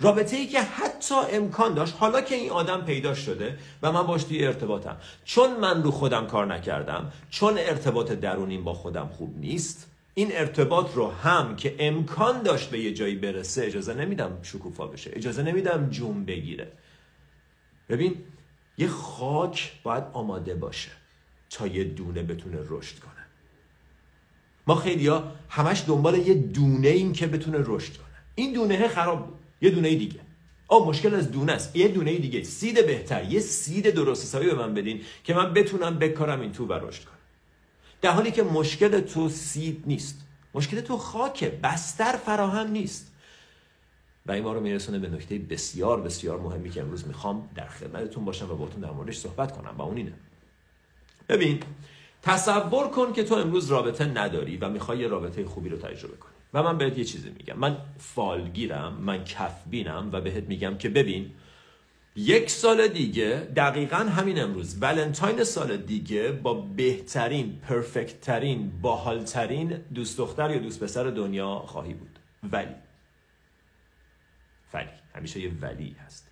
رابطه 0.00 0.36
ای 0.36 0.46
که 0.46 0.62
حتی 0.62 1.14
امکان 1.32 1.74
داشت 1.74 1.94
حالا 1.98 2.20
که 2.20 2.34
این 2.34 2.50
آدم 2.50 2.84
پیدا 2.84 3.14
شده 3.14 3.58
و 3.82 3.92
من 3.92 4.02
باش 4.02 4.24
توی 4.24 4.46
ارتباطم. 4.46 4.96
چون 5.24 5.60
من 5.60 5.82
رو 5.82 5.90
خودم 5.90 6.26
کار 6.26 6.46
نکردم 6.46 7.12
چون 7.30 7.58
ارتباط 7.58 8.12
درونیم 8.12 8.64
با 8.64 8.74
خودم 8.74 9.08
خوب 9.08 9.38
نیست 9.38 9.90
این 10.14 10.28
ارتباط 10.32 10.94
رو 10.94 11.10
هم 11.10 11.56
که 11.56 11.76
امکان 11.78 12.42
داشت 12.42 12.70
به 12.70 12.80
یه 12.80 12.94
جایی 12.94 13.14
برسه 13.14 13.64
اجازه 13.64 13.94
نمیدم 13.94 14.38
شکوفا 14.42 14.86
بشه 14.86 15.10
اجازه 15.14 15.42
نمیدم 15.42 15.90
جون 15.90 16.24
بگیره. 16.24 16.72
ببین 17.88 18.14
یه 18.78 18.88
خاک 18.88 19.72
باید 19.82 20.04
آماده 20.12 20.54
باشه 20.54 20.90
تا 21.50 21.66
یه 21.66 21.84
دونه 21.84 22.22
بتونه 22.22 22.58
رشد 22.68 22.98
کنه. 22.98 23.12
ما 24.66 24.74
خیلی 24.74 25.06
ها 25.06 25.32
همش 25.48 25.84
دنبال 25.86 26.18
یه 26.18 26.34
دونه 26.34 26.88
ایم 26.88 27.12
که 27.12 27.26
بتونه 27.26 27.58
رشد 27.60 27.96
کنه. 27.96 28.06
این 28.34 28.52
دونه 28.52 28.88
خراب 28.88 29.26
بود. 29.26 29.37
یه 29.60 29.70
دونه 29.70 29.94
دیگه. 29.94 30.20
آ 30.68 30.84
مشکل 30.84 31.14
از 31.14 31.30
دونه 31.30 31.52
است. 31.52 31.76
یه 31.76 31.88
دونه 31.88 32.18
دیگه. 32.18 32.42
سید 32.42 32.86
بهتر. 32.86 33.24
یه 33.24 33.40
سید 33.40 33.90
درست 33.90 34.22
حسابی 34.22 34.46
به 34.46 34.54
من 34.54 34.74
بدین 34.74 35.00
که 35.24 35.34
من 35.34 35.54
بتونم 35.54 35.98
بکارم 35.98 36.40
این 36.40 36.52
تو 36.52 36.66
و 36.66 36.72
رشد 36.72 37.04
کنم. 37.04 37.18
در 38.02 38.10
حالی 38.10 38.30
که 38.30 38.42
مشکل 38.42 39.00
تو 39.00 39.28
سید 39.28 39.82
نیست. 39.86 40.20
مشکل 40.54 40.80
تو 40.80 40.96
خاکه 40.96 41.58
بستر 41.62 42.12
فراهم 42.12 42.70
نیست. 42.70 43.12
و 44.26 44.32
این 44.32 44.44
ما 44.44 44.52
رو 44.52 44.60
میرسونه 44.60 44.98
به 44.98 45.08
نکته 45.08 45.38
بسیار 45.38 46.00
بسیار 46.00 46.40
مهمی 46.40 46.70
که 46.70 46.80
امروز 46.80 47.06
می‌خوام 47.06 47.48
در 47.54 47.68
خدمتتون 47.68 48.24
باشم 48.24 48.50
و 48.50 48.54
باتون 48.54 48.80
در 48.80 48.90
موردش 48.90 49.18
صحبت 49.18 49.56
کنم. 49.56 49.74
و 49.78 49.82
اون 49.82 49.96
اینه. 49.96 50.12
ببین 51.28 51.60
تصور 52.22 52.88
کن 52.88 53.12
که 53.12 53.24
تو 53.24 53.34
امروز 53.34 53.70
رابطه 53.70 54.04
نداری 54.04 54.56
و 54.56 54.68
می‌خوای 54.68 55.08
رابطه 55.08 55.44
خوبی 55.44 55.68
رو 55.68 55.76
تجربه 55.76 56.16
کنی. 56.16 56.37
و 56.54 56.62
من 56.62 56.78
بهت 56.78 56.98
یه 56.98 57.04
چیزی 57.04 57.30
میگم. 57.30 57.58
من 57.58 57.76
فالگیرم 57.98 58.94
من 58.94 59.24
کفبینم 59.24 60.10
و 60.12 60.20
بهت 60.20 60.44
میگم 60.44 60.78
که 60.78 60.88
ببین 60.88 61.30
یک 62.16 62.50
سال 62.50 62.88
دیگه 62.88 63.48
دقیقا 63.56 63.96
همین 63.96 64.42
امروز 64.42 64.82
ولنتاین 64.82 65.44
سال 65.44 65.76
دیگه 65.76 66.32
با 66.32 66.54
بهترین 66.54 67.58
پرفکت 67.68 68.20
ترین 68.20 68.80
باحالترین 68.80 69.68
دوست 69.94 70.18
دختر 70.18 70.50
یا 70.50 70.58
دوست 70.58 70.84
پسر 70.84 71.04
دنیا 71.04 71.58
خواهی 71.58 71.94
بود. 71.94 72.18
ولی. 72.52 72.74
ولی. 74.74 74.88
همیشه 75.14 75.40
یه 75.40 75.52
ولی 75.60 75.96
هست. 76.06 76.30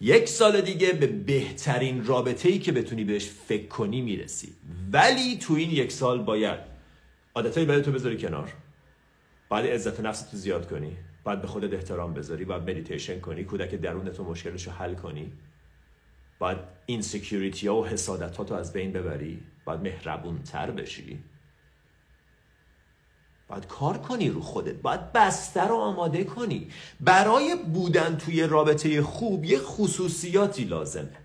یک 0.00 0.28
سال 0.28 0.60
دیگه 0.60 0.92
به 0.92 1.06
بهترین 1.06 2.06
رابطه 2.06 2.48
ای 2.48 2.58
که 2.58 2.72
بتونی 2.72 3.04
بهش 3.04 3.24
فکر 3.24 3.68
کنی 3.68 4.00
می‌رسی. 4.00 4.52
ولی 4.92 5.38
تو 5.38 5.54
این 5.54 5.70
یک 5.70 5.92
سال 5.92 6.22
باید 6.22 6.58
عادتهای 7.34 7.66
بدتو 7.66 7.92
بذاری 7.92 8.16
کنار. 8.16 8.52
باید 9.48 9.66
عزت 9.66 10.00
نفس 10.00 10.22
تو 10.22 10.36
زیاد 10.36 10.70
کنی 10.70 10.96
باید 11.24 11.40
به 11.40 11.46
خودت 11.46 11.74
احترام 11.74 12.14
بذاری 12.14 12.44
باید 12.44 12.62
مدیتیشن 12.62 13.20
کنی 13.20 13.44
کودک 13.44 13.74
درونتو 13.74 14.24
مشکلش 14.24 14.66
رو 14.66 14.72
حل 14.72 14.94
کنی. 14.94 15.32
باید 16.38 16.58
insecurity 16.86 17.68
ها 17.68 17.76
و 17.76 17.86
حسادت 17.86 18.36
ها 18.36 18.44
تو 18.44 18.54
از 18.54 18.72
بین 18.72 18.92
ببری 18.92 19.42
باید 19.64 19.80
مهربون 19.80 20.42
تر 20.42 20.70
بشی. 20.70 21.18
باید 23.48 23.66
کار 23.66 23.98
کنی 23.98 24.30
رو 24.30 24.40
خودت 24.40 24.74
باید 24.74 25.12
بستر 25.12 25.68
رو 25.68 25.74
آماده 25.74 26.24
کنی. 26.24 26.68
برای 27.00 27.56
بودن 27.56 28.16
توی 28.16 28.42
رابطه 28.42 29.02
خوب 29.02 29.44
یه 29.44 29.58
خصوصیاتی 29.58 30.64
لازمه. 30.64 31.16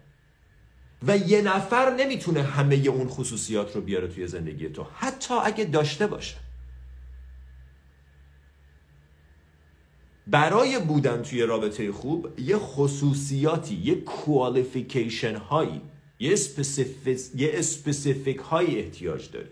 و 1.07 1.17
یه 1.17 1.41
نفر 1.41 1.95
نمی‌تونه 1.95 2.43
همه 2.43 2.75
اون 2.75 3.07
خصوصیات 3.07 3.75
رو 3.75 3.81
بیاره 3.81 4.07
توی 4.07 4.27
زندگی 4.27 4.69
تو 4.69 4.87
حتی 4.95 5.33
اگه 5.33 5.65
داشته 5.65 6.07
باشه. 6.07 6.35
برای 10.31 10.79
بودن 10.79 11.21
توی 11.21 11.41
رابطه 11.41 11.91
خوب 11.91 12.39
یه 12.39 12.57
خصوصیاتی 12.57 13.75
یه 13.75 13.95
qualification 13.95 15.35
هایی 15.35 15.81
یه 16.19 16.33
specific 17.53 18.37
هایی 18.37 18.79
احتیاج 18.79 19.31
داری. 19.31 19.47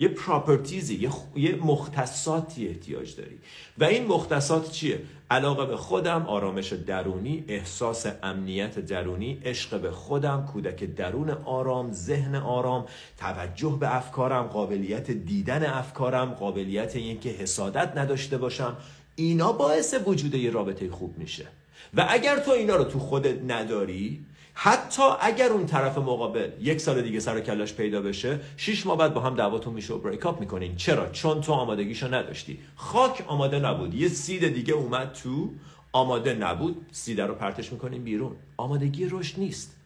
یه 0.00 0.08
properties 0.08 0.86
ی 0.86 0.94
یه, 0.94 1.10
یه 1.36 1.56
مختصاتی 1.56 2.68
احتیاج 2.68 3.16
داری. 3.16 3.38
و 3.78 3.84
این 3.84 4.06
مختصات 4.06 4.70
چیه؟ 4.70 5.00
علاقه 5.30 5.66
به 5.66 5.76
خودم 5.76 6.26
آرامش 6.26 6.72
درونی 6.72 7.44
احساس 7.48 8.06
امنیت 8.22 8.78
درونی 8.78 9.40
عشق 9.44 9.80
به 9.80 9.90
خودم 9.90 10.46
کودک 10.52 10.84
درون 10.84 11.30
آرام 11.30 11.92
ذهن 11.92 12.34
آرام 12.34 12.86
توجه 13.18 13.76
به 13.80 13.96
افکارم 13.96 14.42
قابلیت 14.42 15.10
دیدن 15.10 15.64
افکارم 15.64 16.30
قابلیت 16.30 16.96
اینکه 16.96 17.28
حسادت 17.28 17.96
نداشته 17.96 18.38
باشم. 18.38 18.76
اینا 19.16 19.52
باعث 19.52 19.94
وجود 20.06 20.34
یه 20.34 20.50
رابطه 20.50 20.90
خوب 20.90 21.18
میشه. 21.18 21.46
و 21.94 22.06
اگر 22.08 22.38
تو 22.38 22.50
اینا 22.50 22.76
رو 22.76 22.84
تو 22.84 22.98
خودت 22.98 23.42
نداری 23.50 24.26
حتی 24.54 25.02
اگر 25.20 25.48
اون 25.48 25.66
طرف 25.66 25.98
مقابل 25.98 26.50
یک 26.60 26.80
سال 26.80 27.02
دیگه 27.02 27.20
سر 27.20 27.40
کلاش 27.40 27.74
پیدا 27.74 28.02
بشه 28.02 28.40
شش 28.56 28.86
ماه 28.86 28.98
بعد 28.98 29.14
با 29.14 29.20
هم 29.20 29.34
دعواتون 29.34 29.74
میشه 29.74 29.94
و 29.94 29.98
بریک 29.98 30.26
اپ 30.26 30.40
می‌کنین. 30.40 30.76
چرا؟ 30.76 31.10
چون 31.10 31.40
تو 31.40 31.52
آمادگیشو 31.52 32.14
نداشتی. 32.14 32.58
خاک 32.76 33.24
آماده 33.26 33.58
نبود. 33.58 33.94
یه 33.94 34.08
سید 34.08 34.54
دیگه 34.54 34.74
اومد 34.74 35.12
تو 35.12 35.50
آماده 35.92 36.34
نبود. 36.34 36.86
سید 36.92 37.20
رو 37.20 37.34
پرتش 37.34 37.72
می‌کنین 37.72 38.04
بیرون. 38.04 38.36
آمادگی 38.56 39.08
رشد 39.10 39.38
نیست. 39.38 39.76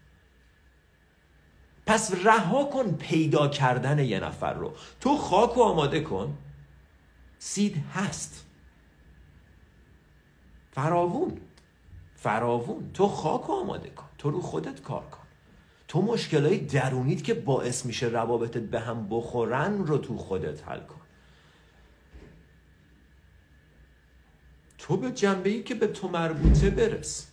پس 1.86 2.12
رها 2.24 2.64
کن 2.64 2.92
پیدا 2.92 3.48
کردن 3.48 3.98
یه 3.98 4.20
نفر 4.20 4.54
رو. 4.54 4.72
تو 5.00 5.16
خاک 5.16 5.56
و 5.56 5.62
آماده 5.62 6.00
کن. 6.00 6.38
سید 7.38 7.76
هست. 7.94 8.46
فراوون. 10.80 11.40
فراوون. 12.16 12.90
تو 12.94 13.08
خاک 13.08 13.50
آماده 13.50 13.90
کن. 13.90 14.06
تو 14.18 14.30
رو 14.30 14.40
خودت 14.40 14.82
کار 14.82 15.04
کن. 15.04 15.26
تو 15.88 16.02
مشکلای 16.02 16.58
درونیت 16.58 17.24
که 17.24 17.34
باعث 17.34 17.86
میشه 17.86 18.06
روابطت 18.06 18.62
به 18.62 18.80
هم 18.80 19.08
بخورن 19.08 19.86
رو 19.86 19.98
تو 19.98 20.16
خودت 20.16 20.68
حل 20.68 20.80
کن. 20.80 21.00
تو 24.78 24.96
به 24.96 25.10
جنبه 25.10 25.50
ای 25.50 25.62
که 25.62 25.74
به 25.74 25.86
تو 25.86 26.08
مربوطه 26.08 26.70
برس. 26.70 27.30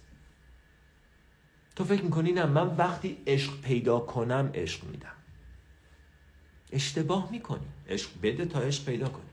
تو 1.75 1.84
فکر 1.84 2.04
می‌کنی 2.04 2.32
نه 2.32 2.46
من 2.46 2.75
وقتی 2.75 3.24
عشق 3.27 3.62
پیدا 3.62 4.00
کنم 4.00 4.51
عشق 4.54 4.84
میدم. 4.84 5.16
اشتباه 6.72 7.32
می‌کنی. 7.32 7.68
عشق 7.89 8.10
بده 8.24 8.46
تا 8.46 8.60
عشق 8.60 8.86
پیدا 8.86 9.10
کنی. 9.10 9.27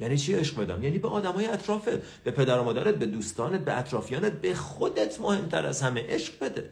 یعنی 0.00 0.18
چی 0.18 0.34
عشق 0.34 0.60
بدم؟ 0.60 0.82
یعنی 0.82 0.98
به 0.98 1.08
آدمای 1.08 1.46
اطرافت 1.46 2.22
به 2.24 2.30
پدر 2.30 2.58
و 2.58 2.64
مادرت 2.64 2.94
به 2.94 3.06
دوستانت 3.06 3.60
به 3.60 3.78
اطرافیانت 3.78 4.32
به 4.32 4.54
خودت 4.54 5.20
مهمتر 5.20 5.66
از 5.66 5.82
همه 5.82 6.06
عشق 6.08 6.44
بده. 6.44 6.70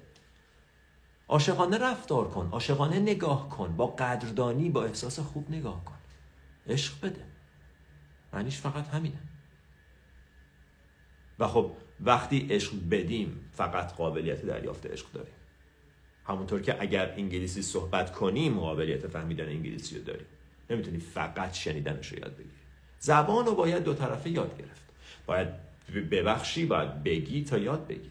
عاشقانه 1.28 1.78
رفتار 1.78 2.28
کن 2.28 2.48
عاشقانه 2.52 2.98
نگاه 2.98 3.48
کن 3.48 3.76
با 3.76 3.86
قدردانی 3.86 4.70
با 4.70 4.84
احساس 4.84 5.20
خوب 5.20 5.50
نگاه 5.50 5.84
کن. 5.84 5.98
عشق 6.68 7.00
بده. 7.02 7.24
معنیش 8.32 8.58
فقط 8.58 8.88
همینه. 8.88 9.18
و 11.38 11.48
خب 11.48 11.72
وقتی 12.00 12.46
عشق 12.50 12.72
بدیم 12.90 13.50
فقط 13.52 13.94
قابلیت 13.96 14.42
دریافت 14.42 14.86
عشق 14.86 15.12
داریم. 15.12 15.34
همونطور 16.24 16.60
که 16.60 16.82
اگر 16.82 17.10
انگلیسی 17.10 17.62
صحبت 17.62 18.12
کنیم 18.12 18.60
قابلیت 18.60 19.06
فهمیدن 19.06 19.48
انگلیسی 19.48 19.98
رو 19.98 20.04
داریم. 20.04 20.26
نمی‌تونی 20.70 20.98
فقط 20.98 21.54
شنیدنش 21.54 22.12
رو 22.12 22.18
یاد 22.18 22.36
بگیری. 22.36 22.65
زبان 23.00 23.46
رو 23.46 23.54
باید 23.54 23.84
دو 23.84 23.94
طرفه 23.94 24.30
یاد 24.30 24.58
گرفت. 24.58 24.82
باید 25.26 25.48
ببخشی 26.10 26.66
باید 26.66 27.02
بگی 27.02 27.44
تا 27.44 27.58
یاد 27.58 27.86
بگیری. 27.86 28.10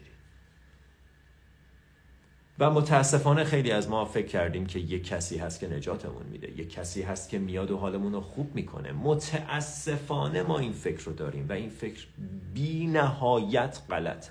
و 2.58 2.70
متاسفانه 2.70 3.44
خیلی 3.44 3.70
از 3.70 3.88
ما 3.88 4.04
فکر 4.04 4.26
کردیم 4.26 4.66
که 4.66 4.78
یک 4.78 5.06
کسی 5.06 5.38
هست 5.38 5.60
که 5.60 5.68
نجاتمون 5.68 6.26
میده. 6.26 6.50
یک 6.50 6.70
کسی 6.70 7.02
هست 7.02 7.28
که 7.28 7.38
میاد 7.38 7.70
و 7.70 7.76
حالمون 7.76 8.12
رو 8.12 8.20
خوب 8.20 8.54
می‌کنه. 8.54 8.92
متاسفانه 8.92 10.42
ما 10.42 10.58
این 10.58 10.72
فکر 10.72 11.04
رو 11.04 11.12
داریم 11.12 11.48
و 11.48 11.52
این 11.52 11.70
فکر 11.70 12.06
بی 12.54 12.86
نهایت 12.86 13.80
غلطه. 13.90 14.30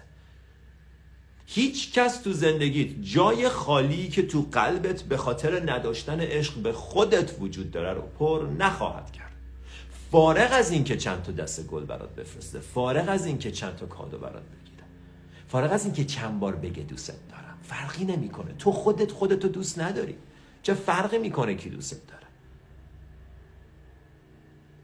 هیچ 1.46 1.94
کس 1.94 2.22
تو 2.22 2.34
زندگیت 2.34 3.02
جای 3.02 3.50
خالی 3.50 4.10
که 4.10 4.28
تو 4.28 4.48
قلبت 4.52 5.02
به 5.02 5.18
خاطر 5.18 5.72
نداشتن 5.72 6.20
عشق 6.20 6.56
به 6.56 6.74
خودت 6.74 7.36
وجود 7.40 7.72
داره 7.72 7.94
رو 7.94 8.02
پر 8.02 8.48
نخواهد 8.58 9.12
کرد. 9.12 9.25
فارغ 10.12 10.50
از 10.52 10.72
اینکه 10.72 10.98
چند 10.98 11.22
تا 11.24 11.32
دست 11.32 11.68
گل 11.68 11.86
برات 11.86 12.16
بفرسته 12.16 12.60
فارغ 12.60 13.10
از 13.10 13.26
اینکه 13.26 13.52
چند 13.52 13.76
تا 13.76 13.86
کادو 13.86 14.18
برات 14.18 14.44
بگیره 14.44 14.84
فارغ 15.48 15.72
از 15.74 15.86
اینکه 15.86 16.06
چند 16.06 16.40
بار 16.40 16.56
بگه 16.56 16.84
دوست 16.84 17.08
دارم. 17.30 17.58
فرقی 17.62 18.06
نمی‌کنه. 18.06 18.54
تو 18.54 18.72
خودت 18.72 19.12
خودتو 19.12 19.48
دوست 19.48 19.80
نداری. 19.80 20.16
چه 20.64 20.74
فرقی 20.74 21.18
می‌کنه 21.18 21.56
کی 21.56 21.70
دوست 21.70 22.08
داره؟ 22.08 22.24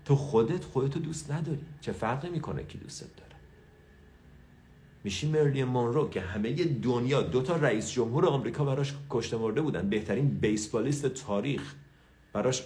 تو 0.05 0.15
خودت 0.15 0.63
خودتو 0.63 0.99
دوست 0.99 1.31
نداری. 1.31 1.65
چه 1.81 1.91
فرقی 1.91 2.29
می‌کنه 2.29 2.63
کی 2.63 2.77
دوست 2.77 3.01
داره؟ 3.01 3.35
میشی 5.03 5.29
مرلی 5.29 5.63
مونرو 5.63 6.09
که 6.09 6.21
همه 6.21 6.53
دنیا 6.63 7.21
دو 7.21 7.41
تا 7.41 7.55
رئیس 7.55 7.91
جمهور 7.91 8.25
آمریکا 8.25 8.65
براش 8.65 8.93
کشته 9.09 9.37
مرده 9.37 9.61
بودن. 9.61 9.89
بهترین 9.89 10.29
بیسبالیست 10.29 11.07
تاریخ 11.07 11.75
براش 12.33 12.63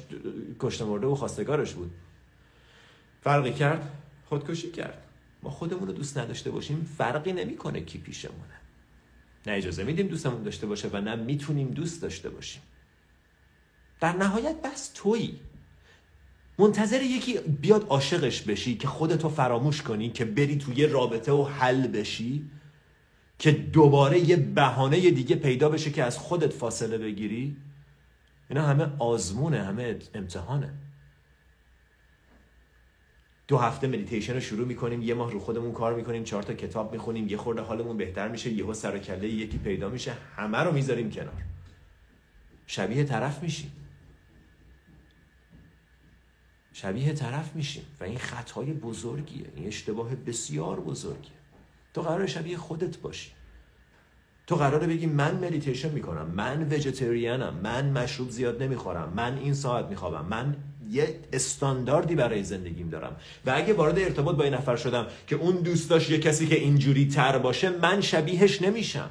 کشته 0.59 0.85
مرده 0.85 1.07
و 1.07 1.15
خواستگارش 1.15 1.73
بود. 1.73 1.91
فرقی 3.25 3.53
کرد؟ 3.53 3.89
خودکشی 4.25 4.71
کرد. 4.71 5.01
ما 5.43 5.49
خودمون 5.49 5.87
رو 5.87 5.93
دوست 5.93 6.17
نداشته 6.17 6.51
باشیم 6.51 6.89
فرقی 6.97 7.33
نمی‌کنه 7.33 7.81
کی 7.81 7.97
پیشمونه. 7.97 8.59
نه 9.47 9.53
اجازه 9.53 9.83
میدیم 9.83 10.07
دوستمون 10.07 10.43
داشته 10.43 10.67
باشه 10.67 10.89
و 10.93 11.01
نه 11.01 11.15
می‌تونیم 11.15 11.67
دوست 11.67 12.01
داشته 12.01 12.29
باشیم. 12.29 12.61
در 13.99 14.11
نهایت 14.11 14.55
بس 14.61 14.91
تویی. 14.95 15.39
منتظر 16.59 17.01
یکی 17.01 17.37
بیاد 17.37 17.87
عاشقش 17.87 18.41
بشی 18.41 18.77
که 18.77 18.87
خودتو 18.87 19.29
فراموش 19.29 19.81
کنی 19.81 20.09
که 20.09 20.25
بری 20.25 20.57
توی 20.57 20.87
رابطه 20.87 21.31
و 21.31 21.43
حل 21.43 21.87
بشی 21.87 22.49
که 23.39 23.51
دوباره 23.51 24.19
یه 24.19 24.35
بهانه 24.35 25.11
دیگه 25.11 25.35
پیدا 25.35 25.69
بشه 25.69 25.91
که 25.91 26.03
از 26.03 26.17
خودت 26.17 26.53
فاصله 26.53 26.97
بگیری. 26.97 27.57
اینا 28.49 28.67
همه 28.67 28.87
آزمونه 28.99 29.63
همه 29.63 29.99
امتحانه. 30.13 30.73
دو 33.47 33.57
هفته 33.57 33.87
مدیتیشن 33.87 34.33
رو 34.33 34.39
شروع 34.39 34.67
می‌کنیم 34.67 35.01
یه 35.01 35.13
ماه 35.13 35.31
رو 35.31 35.39
خودمون 35.39 35.71
کار 35.71 35.95
می‌کنیم 35.95 36.23
چهار 36.23 36.43
تا 36.43 36.53
کتاب 36.53 36.93
می‌خونیم 36.93 37.27
یه 37.27 37.37
خورده 37.37 37.61
حالمون 37.61 37.97
بهتر 37.97 38.27
میشه 38.27 38.51
یهو 38.51 38.73
سر 38.73 38.95
و 38.95 38.99
کله 38.99 39.27
یکی 39.27 39.57
پیدا 39.57 39.89
میشه 39.89 40.13
همه 40.35 40.57
رو 40.57 40.71
می‌ذاریم 40.71 41.11
کنار. 41.11 41.43
شبیه 42.67 43.03
طرف 43.03 43.43
میشیم. 43.43 43.71
شبیه 46.73 47.13
طرف 47.13 47.55
میشیم 47.55 47.83
و 47.99 48.03
این 48.03 48.17
خطای 48.17 48.73
بزرگیه 48.73 49.45
این 49.55 49.67
اشتباه 49.67 50.15
بسیار 50.15 50.79
بزرگیه. 50.79 51.31
تو 51.93 52.01
قرار 52.01 52.27
شبیه 52.27 52.57
خودت 52.57 52.97
باشی. 52.97 53.31
تو 54.47 54.55
قراره 54.55 54.87
بگی 54.87 55.05
من 55.05 55.45
مدیتیشن 55.45 55.91
می‌کنم 55.91 56.27
من 56.27 56.67
وجتریانم 56.71 57.59
من 57.63 57.89
مشروب 57.89 58.29
زیاد 58.29 58.63
نمی‌خورم 58.63 59.13
من 59.15 59.37
این 59.37 59.53
ساعت 59.53 59.85
میخوابم 59.85 60.25
من 60.25 60.55
یه 60.89 61.19
استانداردی 61.33 62.15
برای 62.15 62.43
زندگیم 62.43 62.89
دارم. 62.89 63.15
و 63.45 63.53
اگه 63.55 63.73
وارد 63.73 63.99
ارتباط 63.99 64.35
با 64.35 64.43
این 64.43 64.53
نفر 64.53 64.75
شدم 64.75 65.07
که 65.27 65.35
اون 65.35 65.55
دوست 65.55 65.89
داشت 65.89 66.09
یه 66.09 66.19
کسی 66.19 66.47
که 66.47 66.55
اینجوری 66.55 67.07
تر 67.07 67.37
باشه 67.37 67.69
من 67.69 68.01
شبیهش 68.01 68.61
نمیشم. 68.61 69.09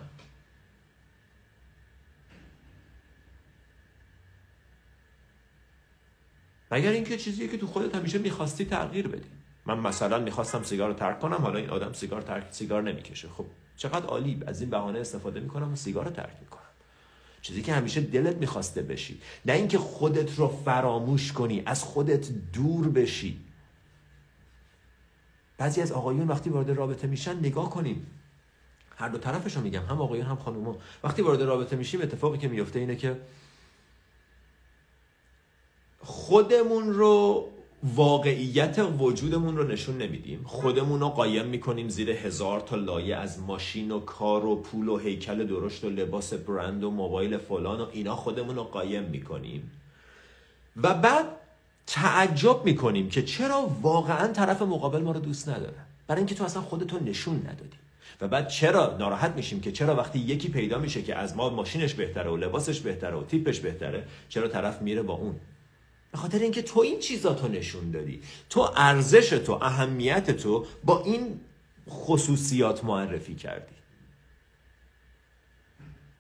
مگر 6.71 6.91
اینکه 6.91 7.17
چیزیه 7.17 7.49
که 7.49 7.59
تو 7.59 7.67
خودت 7.67 7.95
همیشه 7.95 8.19
می‌خواستی 8.19 8.65
تغییر 8.65 9.09
بدی؟ 9.09 9.29
من 9.67 9.79
مثلا 9.79 10.19
می‌خواستم 10.19 10.63
سیگار 10.63 10.89
رو 10.89 10.95
ترک 10.95 11.21
کنم 11.21 11.37
حالا 11.37 11.59
این 11.59 11.71
آدم 11.71 11.93
سیگار 11.93 12.23
ترک 12.23 12.47
سیگار 12.51 12.83
نمی‌کشه. 12.83 13.29
خب 13.29 13.47
چقدر 13.77 14.07
عالی. 14.07 14.41
از 14.47 14.61
این 14.61 14.71
بهانه 14.71 14.99
استفاده 14.99 15.41
می‌کنم 15.41 15.73
و 15.73 15.77
سیگار 15.77 16.05
رو 16.05 16.11
ترک 16.11 16.37
می‌کنم. 16.41 16.64
چیزی 17.45 17.63
که 17.63 17.73
همیشه 17.73 18.01
دلت 18.01 18.37
می‌خواسته 18.37 18.83
بشی. 18.83 19.21
نه 19.47 19.53
اینکه 19.53 19.79
خودت 19.79 20.39
رو 20.39 20.49
فراموش 20.49 21.33
کنی 21.33 21.63
از 21.67 21.85
خودت 21.85 22.29
دور 22.53 22.89
بشی. 22.89 23.41
بعضی 25.59 25.81
از 25.81 25.93
آقایون 25.93 26.29
وقتی 26.29 26.51
وارد 26.51 26.71
رابطه 26.71 27.07
میشن 27.07 27.39
نگاه 27.39 27.71
کنیم 27.71 28.07
هر 28.97 29.09
دو 29.09 29.19
طرفش 29.19 29.57
رو 29.57 29.63
میگم. 29.63 29.83
هم 29.87 30.01
آقایون 30.01 30.27
هم 30.27 30.37
خانوما. 30.37 30.77
وقتی 31.05 31.23
وارد 31.23 31.43
رابطه 31.43 31.77
میشیم 31.77 32.01
اتفاقی 32.03 32.39
که 32.39 32.49
میفته 32.49 32.79
اینه 32.79 32.97
که 32.97 33.21
خودمون 35.99 36.93
رو 36.93 37.49
واقعیت 37.85 38.79
وجودمون 38.99 39.57
رو 39.57 39.69
نشون 39.69 39.99
نمیدیم. 39.99 40.41
خودمون 40.45 41.01
رو 41.01 41.09
قایم 41.09 41.47
می‌کنیم 41.47 41.89
زیر 41.89 42.11
هزار 42.11 42.61
تا 42.61 42.77
لایه 42.77 43.17
از 43.17 43.41
ماشین 43.41 43.91
و 43.91 44.01
کار 44.01 44.45
و 44.45 44.57
پول 44.57 44.89
و 44.89 44.99
هیکل 44.99 45.47
درشت 45.47 45.85
و 45.85 45.91
لباس 45.91 46.35
برند 46.35 46.85
و 46.85 46.91
موبایل 46.91 47.39
فلان 47.39 47.81
و 47.81 47.87
اینا 47.93 48.17
خودمون 48.17 48.57
رو 48.57 48.65
قایم 48.65 49.03
می‌کنیم. 49.03 49.71
و 50.83 50.95
بعد 50.95 51.27
تعجب 51.87 52.65
می‌کنیم 52.65 53.09
که 53.09 53.23
چرا 53.23 53.71
واقعا 53.83 54.33
طرف 54.33 54.63
مقابل 54.63 55.03
ما 55.03 55.13
رو 55.13 55.21
دوست 55.21 55.49
نداره. 55.49 55.77
برای 56.07 56.19
اینکه 56.19 56.35
تو 56.35 56.45
اصلا 56.45 56.63
خودتو 56.63 56.99
نشون 57.05 57.37
ندادی. 57.37 57.77
و 58.21 58.29
بعد 58.29 58.49
چرا 58.49 58.97
ناراحت 58.99 59.33
میشیم 59.33 59.61
که 59.61 59.73
چرا 59.73 59.95
وقتی 59.95 60.19
یکی 60.19 60.49
پیدا 60.49 60.79
میشه 60.79 61.03
که 61.03 61.15
از 61.15 61.37
ما 61.37 61.51
ماشینش 61.51 61.95
بهتره 61.95 62.31
و 62.31 62.37
لباسش 62.37 62.81
بهتره 62.81 63.17
و 63.17 63.25
تیپش 63.25 63.61
بهتره 63.61 64.05
چرا 64.29 64.49
طرف 64.49 64.83
میره 64.83 65.03
با 65.03 65.15
اون؟ 65.15 65.35
به 66.15 66.21
خاطر 66.21 66.39
اینکه 66.39 66.63
تو 66.63 66.81
این 66.81 66.99
چیزا 66.99 67.35
تو 67.35 67.49
نشون 67.49 67.91
دادی. 67.91 68.21
تو 68.51 68.71
ارزش 68.77 69.29
تو 69.29 69.53
اهمیت 69.53 70.31
تو 70.31 70.67
با 70.85 71.03
این 71.03 71.41
خصوصیات 71.91 72.85
معرفی 72.85 73.35
کردی. 73.35 73.75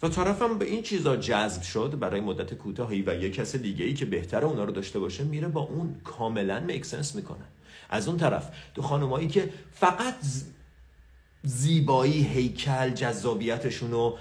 و 0.02 0.08
طرفم 0.08 0.58
به 0.58 0.64
این 0.64 0.82
چیزا 0.82 1.16
جذب 1.16 1.62
شد 1.62 1.98
برای 1.98 2.20
مدت 2.20 2.54
کوتاهی 2.54 3.02
و 3.02 3.22
یه 3.22 3.30
کس 3.30 3.56
دیگه 3.56 3.84
ای 3.84 3.94
که 3.94 4.04
بهتر 4.04 4.44
اونا 4.44 4.64
رو 4.64 4.72
داشته 4.72 4.98
باشه 4.98 5.24
میره 5.24 5.48
با 5.48 5.60
اون 5.60 6.00
کاملا 6.04 6.60
میکسنس 6.60 7.14
می‌کنه. 7.14 7.44
از 7.90 8.08
اون 8.08 8.16
طرف 8.16 8.50
تو 8.74 8.82
خانمایی 8.82 9.28
که 9.28 9.52
فقط 9.72 10.14
زیبایی 11.42 12.22
هیکل 12.22 12.90
جذابیتشون 12.90 13.92
و 13.92 14.16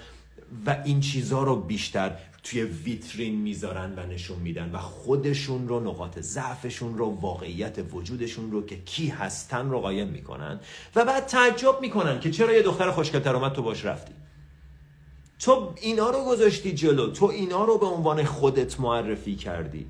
این 0.84 1.00
چیزها 1.00 1.42
رو 1.42 1.56
بیشتر 1.56 2.16
توی 2.44 2.62
ویترین 2.62 3.34
می‌ذارن 3.40 3.98
و 3.98 4.06
نشون 4.06 4.38
میدن 4.38 4.70
و 4.70 4.78
خودشون 4.78 5.68
رو 5.68 5.80
نقاط 5.80 6.18
ضعفشون 6.18 6.98
رو 6.98 7.06
واقعیت 7.06 7.78
وجودشون 7.92 8.50
رو 8.50 8.66
که 8.66 8.82
کی 8.84 9.08
هستن 9.08 9.70
رو 9.70 9.80
قایم 9.80 10.08
می‌کنن 10.08 10.60
و 10.94 11.04
بعد 11.04 11.26
تعجب 11.26 11.80
می‌کنن 11.80 12.20
که 12.20 12.30
چرا 12.30 12.52
یه 12.52 12.62
دختر 12.62 12.90
خوشگلتر 12.90 13.36
اومد 13.36 13.52
تو 13.52 13.62
باش 13.62 13.84
رفتی. 13.84 14.14
تو 15.38 15.74
اینا 15.80 16.10
رو 16.10 16.24
گذاشتی 16.24 16.72
جلو. 16.72 17.10
تو 17.10 17.26
اینا 17.26 17.64
رو 17.64 17.78
به 17.78 17.86
عنوان 17.86 18.24
خودت 18.24 18.80
معرفی 18.80 19.36
کردی. 19.36 19.86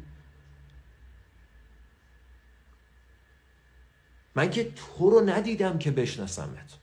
من 4.35 4.51
که 4.51 4.73
تو 4.73 5.11
رو 5.11 5.21
ندیدم 5.21 5.79
که 5.79 5.91
بشناسمت. 5.91 6.79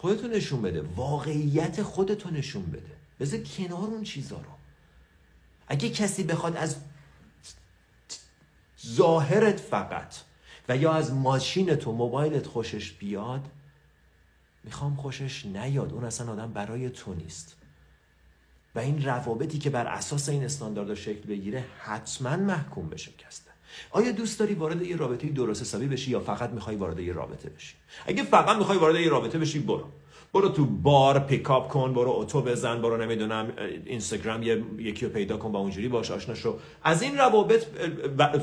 خودتو 0.00 0.28
نشون 0.28 0.62
بده. 0.62 0.80
واقعیت 0.80 1.82
خودتو 1.82 2.30
نشون 2.30 2.66
بده. 2.66 2.96
بذار 3.20 3.40
کنار 3.40 3.82
اون 3.82 4.02
چیزا 4.02 4.36
رو. 4.36 4.50
اگه 5.68 5.90
کسی 5.90 6.22
بخواد 6.22 6.56
از 6.56 6.76
ظاهرت 8.86 9.60
فقط 9.60 10.14
و 10.68 10.76
یا 10.76 10.92
از 10.92 11.12
ماشینت 11.12 11.86
و 11.86 11.92
موبایلت 11.92 12.46
خوشش 12.46 12.92
بیاد 12.92 13.48
می‌خوام 14.64 14.96
خوشش 14.96 15.46
نیاد. 15.46 15.92
اون 15.92 16.04
اصلا 16.04 16.32
آدم 16.32 16.52
برای 16.52 16.90
تو 16.90 17.14
نیست. 17.14 17.56
و 18.74 18.78
این 18.78 19.04
روابطی 19.04 19.58
که 19.58 19.70
بر 19.70 19.86
اساس 19.86 20.28
این 20.28 20.44
استاندارد 20.44 20.94
شکل 20.94 21.28
بگیره 21.28 21.64
حتما 21.78 22.36
محکوم 22.36 22.88
به 22.88 22.96
شکسته. 22.96 23.50
آیا 23.90 24.12
دوست 24.12 24.38
داری 24.38 24.54
وارد 24.54 24.82
یه 24.82 24.96
رابطه 24.96 25.28
درست 25.28 25.60
حسابی 25.62 25.86
بشی 25.86 26.10
یا 26.10 26.20
فقط 26.20 26.50
می‌خوای 26.50 26.76
وارد 26.76 27.00
یه 27.00 27.12
رابطه 27.12 27.50
بشی؟ 27.50 27.74
اگه 28.06 28.22
فقط 28.22 28.56
می‌خوای 28.56 28.78
وارد 28.78 28.94
یه 28.94 29.08
رابطه 29.08 29.38
بشی 29.38 29.58
برو. 29.58 29.84
برو 30.32 30.48
تو 30.48 30.64
بار 30.64 31.18
پیکاپ 31.18 31.68
کن 31.68 31.94
برو 31.94 32.10
اتو 32.10 32.42
بزن 32.42 32.82
برو 32.82 32.96
نمی‌دونم 32.96 33.52
اینستاگرام 33.86 34.42
یکی 34.78 35.06
رو 35.06 35.12
پیدا 35.12 35.36
کن 35.36 35.52
با 35.52 35.58
اونجوری 35.58 35.88
باش 35.88 36.10
آشنا 36.10 36.34
شو. 36.34 36.58
از 36.82 37.02
این 37.02 37.18
روابط 37.18 37.64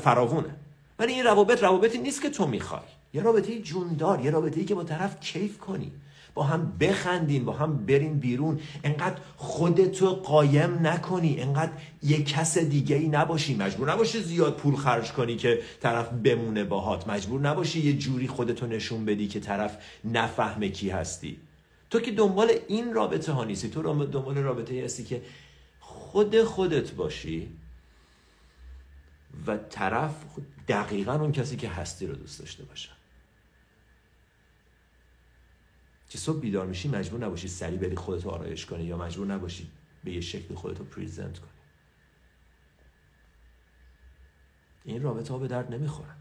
فراوونه. 0.02 0.54
ولی 0.98 1.12
این 1.12 1.24
روابط 1.24 1.62
روابطی 1.62 1.98
نیست 1.98 2.22
که 2.22 2.30
تو 2.30 2.46
می‌خوای. 2.46 2.80
یه 3.14 3.22
رابطه 3.22 3.58
جوندار 3.58 4.20
یه 4.20 4.30
رابطه 4.30 4.60
ای 4.60 4.66
که 4.66 4.74
با 4.74 4.84
طرف 4.84 5.20
کیف 5.20 5.58
کنی. 5.58 5.92
با 6.34 6.42
هم 6.42 6.72
بخندین 6.80 7.44
با 7.44 7.52
هم 7.52 7.86
برین 7.86 8.18
بیرون. 8.18 8.60
انقدر 8.84 9.16
خودتو 9.36 10.14
قایم 10.14 10.86
نکنی. 10.86 11.40
انقدر 11.40 11.72
یه 12.02 12.22
کس 12.22 12.58
دیگه 12.58 12.96
ای 12.96 13.08
نباشی. 13.08 13.56
مجبور 13.56 13.92
نباشی 13.92 14.22
زیاد 14.22 14.56
پول 14.56 14.76
خرج 14.76 15.12
کنی 15.12 15.36
که 15.36 15.60
طرف 15.80 16.08
بمونه 16.08 16.64
باهات. 16.64 17.08
مجبور 17.08 17.40
نباشی 17.40 17.80
یه 17.80 17.92
جوری 17.92 18.28
خودتو 18.28 18.66
نشون 18.66 19.04
بدی 19.04 19.28
که 19.28 19.40
طرف 19.40 19.76
نفهمه 20.04 20.68
کی 20.68 20.90
هستی. 20.90 21.38
تو 21.90 22.00
که 22.00 22.10
دنبال 22.10 22.50
این 22.68 22.94
رابطه 22.94 23.32
ها 23.32 23.44
نیستی. 23.44 23.68
تو 23.68 24.04
دنبال 24.04 24.38
رابطه 24.38 24.84
هستی 24.84 25.04
که 25.04 25.22
خود 25.80 26.42
خودت 26.42 26.92
باشی 26.92 27.48
و 29.46 29.56
طرف 29.56 30.14
دقیقا 30.68 31.14
اون 31.14 31.32
کسی 31.32 31.56
که 31.56 31.68
هستی 31.68 32.06
رو 32.06 32.14
دوست 32.14 32.40
داشته 32.40 32.64
باشه. 32.64 32.97
که 36.08 36.18
صبح 36.18 36.40
بیدار 36.40 36.66
میشی 36.66 36.88
مجبور 36.88 37.20
نباشی 37.20 37.48
سریع 37.48 37.78
بری 37.78 37.96
خودتو 37.96 38.30
آرایش 38.30 38.66
کنی 38.66 38.84
یا 38.84 38.96
مجبور 38.96 39.26
نباشی 39.26 39.70
به 40.04 40.12
یه 40.12 40.20
شکل 40.20 40.54
خودتو 40.54 40.84
پریزنت 40.84 41.38
کنی. 41.38 41.50
این 44.84 45.02
رابطه 45.02 45.32
ها 45.32 45.38
به 45.38 45.48
درد 45.48 45.74
نمی‌خورن. 45.74 46.14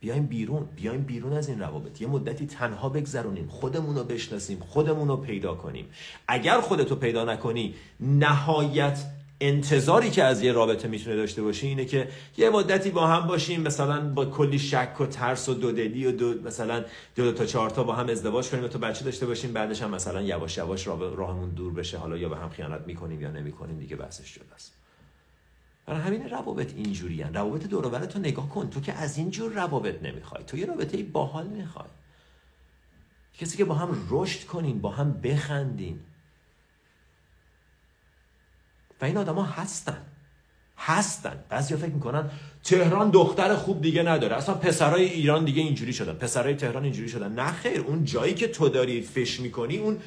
بیایم 0.00 0.26
بیرون 0.26 0.64
بیایم 0.64 1.02
بیرون 1.02 1.32
از 1.32 1.48
این 1.48 1.60
روابط. 1.60 2.00
یه 2.00 2.06
مدتی 2.06 2.46
تنها 2.46 2.88
بگذرونیم 2.88 3.48
خودمون 3.48 3.96
رو 3.96 4.04
بشناسیم 4.04 4.58
خودمون 4.60 5.08
رو 5.08 5.16
پیدا 5.16 5.54
کنیم. 5.54 5.86
اگر 6.28 6.60
خودتو 6.60 6.96
پیدا 6.96 7.24
نکنی 7.24 7.74
نهایت 8.00 9.04
انتظاری 9.42 10.10
که 10.10 10.24
از 10.24 10.42
یه 10.42 10.52
رابطه 10.52 10.88
می‌تونه 10.88 11.16
داشته 11.16 11.42
باشه 11.42 11.66
اینه 11.66 11.84
که 11.84 12.08
یه 12.36 12.50
مدتی 12.50 12.90
با 12.90 13.06
هم 13.06 13.26
باشیم 13.26 13.60
مثلا 13.60 14.08
با 14.08 14.24
کلی 14.24 14.58
شک 14.58 15.00
و 15.00 15.06
ترس 15.06 15.48
و 15.48 15.54
دودلی 15.54 16.06
و 16.06 16.12
دو 16.12 16.34
مثلا 16.44 16.84
دو, 17.16 17.24
دو 17.24 17.32
تا 17.32 17.46
چهار 17.46 17.70
تا 17.70 17.84
با 17.84 17.94
هم 17.94 18.08
ازدواج 18.08 18.48
کنیم 18.48 18.64
و 18.64 18.68
تو 18.68 18.78
بچه 18.78 19.04
داشته 19.04 19.26
باشیم 19.26 19.52
بعدش 19.52 19.82
هم 19.82 19.90
مثلا 19.90 20.22
یواش 20.22 20.56
یواش 20.56 20.86
راهمون 20.86 21.50
دور 21.50 21.72
بشه. 21.72 21.98
حالا 21.98 22.16
یا 22.16 22.28
به 22.28 22.36
هم 22.36 22.48
خیانت 22.48 22.86
می‌کنیم 22.86 23.20
یا 23.20 23.30
نمی‌کنیم 23.30 23.78
دیگه 23.78 23.96
بحثش 23.96 24.34
جداست 24.34 24.72
برای 25.86 26.00
همین 26.00 26.30
روابط 26.30 26.74
اینجوری 26.76 27.22
هن. 27.22 27.34
روابط 27.34 27.66
دور 27.66 28.06
تو 28.06 28.18
نگاه 28.18 28.48
کن. 28.48 28.70
تو 28.70 28.80
که 28.80 28.92
از 28.92 29.18
اینجور 29.18 29.52
روابط 29.52 30.02
نمی‌خوای. 30.02 30.44
تو 30.44 30.56
یه 30.56 30.66
رابطه 30.66 31.02
باحال 31.02 31.46
می‌خوای 31.46 31.88
کسی 33.38 33.56
که 33.56 33.64
با 33.64 33.74
هم 33.74 34.06
رشد 34.10 34.46
کنین 34.46 34.80
با 34.80 34.90
هم 34.90 35.12
بخندین. 35.12 36.00
و 39.02 39.04
این 39.04 39.16
آدما 39.16 39.44
هستن. 39.44 40.06
هستن. 40.76 41.44
بعضیا 41.48 41.76
فکر 41.76 41.92
می‌کنن 41.92 42.30
تهران 42.64 43.10
دختر 43.10 43.54
خوب 43.54 43.82
دیگه 43.82 44.02
نداره. 44.02 44.36
اصلا 44.36 44.54
پسرای 44.54 45.04
ایران 45.04 45.44
دیگه 45.44 45.62
اینجوری 45.62 45.92
شدن. 45.92 46.12
پسرای 46.12 46.54
تهران 46.54 46.84
اینجوری 46.84 47.08
شدن. 47.08 47.32
نه 47.32 47.52
خیر 47.52 47.80
اون 47.80 48.04
جایی 48.04 48.34
که 48.34 48.48
تو 48.48 48.68
داری 48.68 49.02
فش 49.02 49.40
می‌کنی 49.40 49.76
اون 49.76 49.98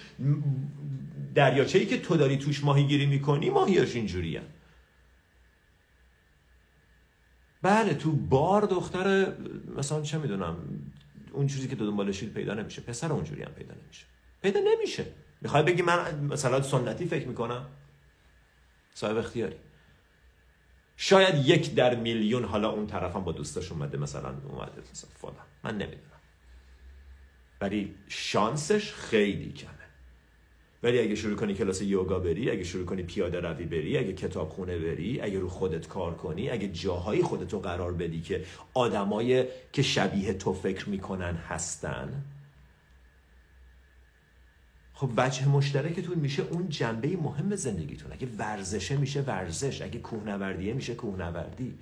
دریاچه‌ای 1.36 1.86
که 1.86 1.97
تو 1.97 2.17
داری 2.17 2.38
توش 2.38 2.63
ماهیگیری 2.63 3.05
می‌کنی 3.05 3.49
ماهیاش 3.49 3.95
اینجوری 3.95 4.39
بله 7.62 7.93
تو 7.93 8.12
بار 8.12 8.62
دختر 8.62 9.34
مثلا 9.77 10.01
چه 10.01 10.17
می‌دونم 10.17 10.55
اون 11.34 11.47
چیزی 11.47 11.67
که 11.67 11.75
دنبالشید 11.75 12.34
پیدا 12.34 12.53
نمیشه. 12.53 12.81
پسر 12.81 13.12
اونجوری 13.12 13.43
هم 13.43 13.51
پیدا 13.51 13.73
نمیشه. 13.84 14.05
پیدا 14.41 14.60
نمیشه. 14.60 15.05
می‌خوای 15.41 15.63
بگی 15.63 15.81
من 15.81 16.19
مثلا 16.19 16.62
سنتی 16.62 17.05
فکر 17.05 17.27
می‌کنم؟ 17.27 17.65
صاحب 18.95 19.17
اختیاری. 19.17 19.55
شاید 20.97 21.47
یک 21.47 21.75
در 21.75 21.95
میلیون 21.95 22.43
حالا 22.43 22.69
اون 22.69 22.88
طرفم 22.88 23.23
با 23.23 23.31
دوستاش 23.31 23.71
اومده 23.71 23.97
مثلا 23.97 24.29
اومده 24.29 24.81
مثلا 24.91 25.10
فلان. 25.13 25.45
من 25.63 25.71
نمی‌دونم. 25.71 26.01
ولی 27.62 27.95
شانسش 28.08 28.93
خیلی 28.93 29.51
کمه. 29.51 29.71
ولی 30.84 30.99
اگه 30.99 31.15
شروع 31.15 31.36
کنی 31.36 31.53
کلاس 31.53 31.81
یوگا 31.81 32.19
بری 32.19 32.51
اگه 32.51 32.63
شروع 32.63 32.86
کنی 32.86 33.03
پیاده 33.03 33.39
روی 33.39 33.65
بری 33.65 33.97
اگه 33.97 34.13
کتابخونه 34.13 34.77
بری 34.77 35.21
اگه 35.21 35.39
رو 35.39 35.49
خودت 35.49 35.88
کار 35.88 36.15
کنی 36.15 36.49
اگه 36.49 36.67
جاهایی 36.67 37.23
خودتو 37.23 37.60
قرار 37.60 37.93
بدی 37.93 38.21
که 38.21 38.45
آدمای 38.73 39.45
که 39.73 39.81
شبیه 39.81 40.34
تو 40.34 40.53
فکر 40.53 40.89
می‌کنن 40.89 41.36
هستن 41.36 42.23
خب 44.95 45.10
وجه 45.17 45.47
مشترکتون 45.47 46.19
میشه 46.19 46.43
اون 46.43 46.69
جنبه 46.69 47.17
مهم 47.17 47.55
زندگیتون. 47.55 48.12
اگه 48.12 48.27
ورزشه 48.27 48.97
میشه 48.97 49.21
ورزش 49.21 49.81
اگه 49.81 49.99
کوهنوردیه 49.99 50.73
میشه 50.73 50.95
کوهنوردی. 50.95 51.79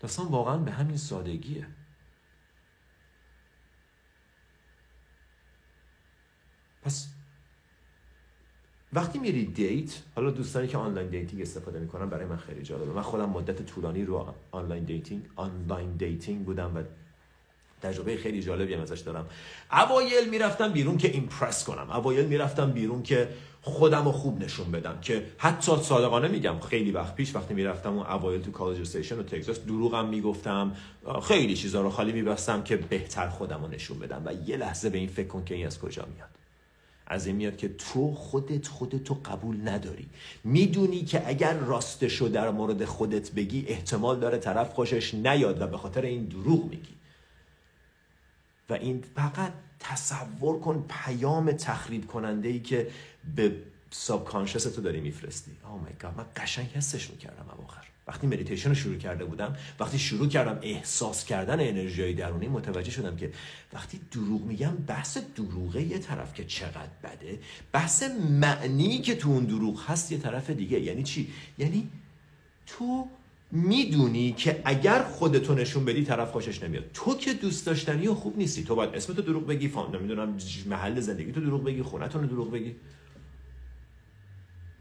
داستان 0.00 0.26
واقعا 0.26 0.56
به 0.56 0.70
همین 0.70 0.96
سادگیه. 0.96 1.66
پس 6.82 7.08
وقتی 8.92 9.18
میری 9.18 9.46
date 9.46 10.02
حالا 10.14 10.30
دوستانی 10.30 10.68
که 10.68 10.78
online 10.78 11.08
dating 11.08 11.42
استفاده 11.42 11.78
می‌کنن 11.78 12.10
برای 12.10 12.26
من 12.26 12.36
خیلی 12.36 12.62
جالبه. 12.62 12.92
من 12.92 13.02
خودم 13.02 13.30
مدت 13.30 13.62
طولانی 13.62 14.04
رو 14.04 14.34
online 14.50 14.84
dating 14.84 15.28
online 15.36 15.96
dating 15.96 16.44
بودم 16.44 16.76
و 16.76 16.82
تجربه 17.82 18.16
خیلی 18.16 18.42
جالبی 18.42 18.74
هم 18.74 18.80
ازش 18.80 19.00
دارم. 19.00 19.26
اوایل 19.72 20.30
می‌رفتم 20.30 20.72
بیرون 20.72 20.98
که 20.98 21.10
impress 21.10 21.64
کنم. 21.64 21.90
اوایل 21.90 22.26
می‌رفتم 22.26 22.70
بیرون 22.70 23.02
که 23.02 23.28
خودم 23.62 24.04
رو 24.04 24.12
خوب 24.12 24.42
نشون 24.44 24.70
بدم 24.70 24.98
که 25.02 25.26
حتی 25.38 25.72
صادقانه 25.82 26.28
میگم 26.28 26.60
خیلی 26.60 26.90
وقت 26.90 27.14
پیش 27.14 27.34
وقتی 27.36 27.54
می‌رفتم 27.54 27.96
اون 27.96 28.06
اوایل 28.06 28.42
تو 28.42 28.50
College 28.50 28.80
Station 28.80 29.18
و 29.18 29.22
تگزاس 29.22 29.60
دروغم 29.60 30.08
می‌گفتم. 30.08 30.72
خیلی 31.22 31.56
چیزا 31.56 31.80
رو 31.80 31.90
خالی 31.90 32.12
میبستم 32.12 32.62
که 32.62 32.76
بهتر 32.76 33.28
خودم 33.28 33.62
رو 33.62 33.68
نشون 33.68 33.98
بدم. 33.98 34.22
و 34.24 34.48
یه 34.48 34.56
لحظه 34.56 34.90
به 34.90 34.98
این 34.98 35.08
فکر 35.08 35.28
کن 35.28 35.44
که 35.44 35.54
این 35.54 35.66
از 35.66 35.78
کجا 35.78 36.06
میاد. 36.14 36.28
از 37.06 37.26
این 37.26 37.36
میاد 37.36 37.56
که 37.56 37.68
تو 37.68 38.14
خودت 38.14 38.68
خودتو 38.68 39.14
قبول 39.24 39.68
نداری. 39.68 40.06
می‌دونی 40.44 41.04
که 41.04 41.28
اگر 41.28 41.54
راستشو 41.54 42.28
در 42.28 42.50
مورد 42.50 42.84
خودت 42.84 43.32
بگی 43.32 43.64
احتمال 43.68 44.20
داره 44.20 44.38
طرف 44.38 44.72
خوشش 44.72 45.14
نیاد 45.14 45.60
و 45.60 45.66
به 45.66 45.76
خاطر 45.76 46.02
این 46.02 46.24
دروغ 46.24 46.64
میگی. 46.64 46.94
و 48.70 48.72
این 48.72 49.04
فقط 49.16 49.52
تصور 49.80 50.60
کن 50.60 50.84
پیام 50.88 51.52
تخریب 51.52 52.06
کننده 52.06 52.48
ای 52.48 52.60
که 52.60 52.88
به 53.36 53.56
ساب 53.90 54.46
تو 54.56 54.82
داری 54.82 55.00
میفرستی. 55.00 55.50
او 55.64 55.78
مای 55.78 55.92
گاد 56.00 56.14
من 56.16 56.24
قشنگ 56.36 56.66
حسش 56.66 57.10
می‌کردم 57.10 57.46
اواخر 57.58 57.86
وقتی 58.06 58.26
مدیتیشن 58.26 58.68
رو 58.68 58.74
شروع 58.74 58.96
کرده 58.96 59.24
بودم 59.24 59.56
وقتی 59.80 59.98
شروع 59.98 60.28
کردم 60.28 60.58
احساس 60.62 61.24
کردن 61.24 61.60
انرژی 61.60 62.14
درونی 62.14 62.48
متوجه 62.48 62.90
شدم 62.90 63.16
که 63.16 63.32
وقتی 63.72 64.00
دروغ 64.12 64.42
میگم 64.42 64.76
بحث 64.76 65.18
دروغه 65.36 65.82
یه 65.82 65.98
طرف 65.98 66.34
که 66.34 66.44
چقدر 66.44 66.88
بده 67.04 67.38
بحث 67.72 68.02
معنی 68.30 68.98
که 68.98 69.16
تو 69.16 69.28
اون 69.28 69.44
دروغ 69.44 69.90
هست 69.90 70.12
یه 70.12 70.18
طرف 70.18 70.50
دیگه. 70.50 70.80
یعنی 70.80 71.02
چی؟ 71.02 71.32
یعنی 71.58 71.90
تو 72.66 73.08
می‌دونی 73.50 74.32
که 74.32 74.62
اگر 74.64 75.02
خودتو 75.02 75.54
نشون 75.54 75.84
بدی 75.84 76.04
طرف 76.04 76.30
خوشش 76.32 76.62
نمیاد. 76.62 76.84
تو 76.94 77.14
که 77.14 77.34
دوست 77.34 77.66
داشتنی 77.66 78.08
و 78.08 78.14
خوب 78.14 78.38
نیستی. 78.38 78.62
تو 78.64 78.74
باید 78.74 78.94
اسمتو 78.94 79.22
دروغ 79.22 79.46
بگی 79.46 79.68
فان 79.68 79.96
نمی‌دونم 79.96 80.36
محل 80.66 81.00
زندگی 81.00 81.32
تو 81.32 81.40
دروغ 81.40 81.64
بگی 81.64 81.82
خونتون 81.82 82.22
رو 82.22 82.28
دروغ 82.28 82.50
بگی. 82.50 82.74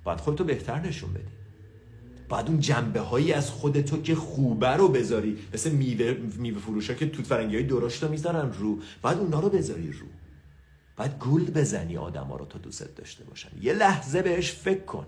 باید 0.03 0.19
خودتو 0.19 0.43
بهتر 0.43 0.79
نشون 0.79 1.13
بدی. 1.13 1.23
باید 2.29 2.47
اون 2.47 2.59
جنبه 2.59 2.99
هایی 2.99 3.33
از 3.33 3.49
خودتو 3.49 4.01
که 4.01 4.15
خوبه 4.15 4.69
رو 4.69 4.87
بذاری. 4.87 5.37
مثل 5.53 5.71
میوه, 5.71 6.17
میوه 6.37 6.59
فروشا 6.59 6.93
که 6.93 7.09
توت 7.09 7.25
فرنگی 7.25 7.55
های 7.55 7.65
درشت 7.65 8.03
رو 8.03 8.09
می‌ذارن 8.09 8.51
رو. 8.59 8.79
باید 9.01 9.17
اونا 9.17 9.39
رو 9.39 9.49
بذاری 9.49 9.91
رو. 9.91 10.05
باید 10.97 11.19
گول 11.19 11.51
بزنی 11.51 11.97
آدم 11.97 12.23
ها 12.23 12.35
رو 12.35 12.45
تا 12.45 12.59
دوست 12.59 12.95
داشته 12.95 13.23
باشن. 13.23 13.49
یه 13.61 13.73
لحظه 13.73 14.21
بهش 14.21 14.51
فکر 14.51 14.81
کن. 14.81 15.05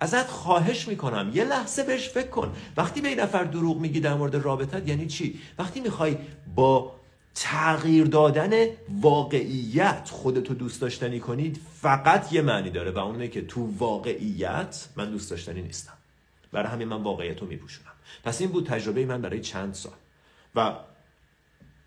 ازت 0.00 0.26
خواهش 0.26 0.88
می‌کنم. 0.88 1.30
یه 1.34 1.44
لحظه 1.44 1.82
بهش 1.82 2.08
فکر 2.08 2.28
کن. 2.28 2.56
وقتی 2.76 3.00
به 3.00 3.08
این 3.08 3.20
نفر 3.20 3.44
دروغ 3.44 3.80
میگی 3.80 4.00
در 4.00 4.14
مورد 4.14 4.34
رابطت 4.34 4.88
یعنی 4.88 5.06
چی؟ 5.06 5.40
وقتی 5.58 5.80
می‌خوای 5.80 6.16
با 6.54 7.00
تغییر 7.34 8.04
دادن 8.04 8.66
واقعیت 9.00 10.08
خودتو 10.12 10.54
دوست 10.54 10.80
داشتنی 10.80 11.20
کنید 11.20 11.60
فقط 11.80 12.32
یه 12.32 12.42
معنی 12.42 12.70
داره 12.70 12.90
و 12.90 12.98
اونه 12.98 13.28
که 13.28 13.42
تو 13.42 13.74
واقعیت 13.78 14.88
من 14.96 15.10
دوست 15.10 15.30
داشتنی 15.30 15.62
نیستم. 15.62 15.92
برای 16.52 16.68
همین 16.68 16.88
من 16.88 17.02
واقعیت 17.02 17.40
رو 17.40 17.46
میپوشونم. 17.46 17.92
پس 18.24 18.40
این 18.40 18.50
بود 18.50 18.66
تجربه 18.66 19.06
من 19.06 19.22
برای 19.22 19.40
چند 19.40 19.74
سال. 19.74 19.92
و 20.54 20.74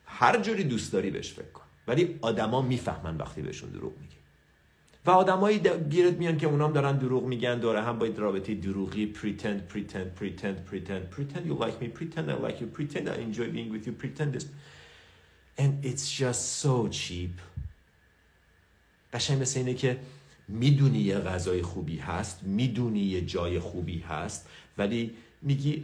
هر 0.05 0.41
جوری 0.41 0.63
دوست 0.63 0.93
داری 0.93 1.09
بهش 1.09 1.33
فکر 1.33 1.51
کن. 1.53 1.63
ولی 1.87 2.19
آدما 2.21 2.61
می‌فهمن 2.61 3.17
وقتی 3.17 3.41
بهشون 3.41 3.69
دروغ 3.69 3.93
میگی. 4.01 4.15
و 5.05 5.11
آدمایی 5.11 5.59
گیرت 5.89 6.17
میان 6.17 6.37
که 6.37 6.47
اونام 6.47 6.73
دارن 6.73 6.97
دروغ 6.97 7.23
میگن 7.23 7.59
داره 7.59 7.81
هم 7.81 7.99
با 7.99 8.05
رابطه 8.05 8.55
دروغی 8.55 9.13
pretend 9.13 9.73
pretend 9.73 10.19
pretend 10.19 10.57
pretend. 10.71 11.01
Pretend 11.15 11.45
you 11.45 11.55
like 11.65 11.81
me 11.81 11.87
pretend 11.99 12.31
I 12.31 12.35
like 12.47 12.61
you 12.61 12.67
pretend 12.77 13.09
I 13.09 13.15
enjoy 13.27 13.47
being 13.51 13.69
with 13.73 13.87
you 13.87 13.93
pretend 14.03 14.33
this. 14.33 14.45
And 15.57 15.85
it's 15.85 16.11
just 16.21 16.41
so 16.63 16.87
cheap. 16.87 17.41
قشنگ 19.13 19.41
مثل 19.41 19.59
اینه 19.59 19.73
که 19.73 19.99
می‌دونی 20.47 20.99
یه 20.99 21.19
غذای 21.19 21.61
خوبی 21.61 21.97
هست 21.97 22.43
می‌دونی 22.43 22.99
یه 22.99 23.25
جای 23.25 23.59
خوبی 23.59 23.99
هست 23.99 24.49
ولی 24.77 25.15
میگی 25.41 25.83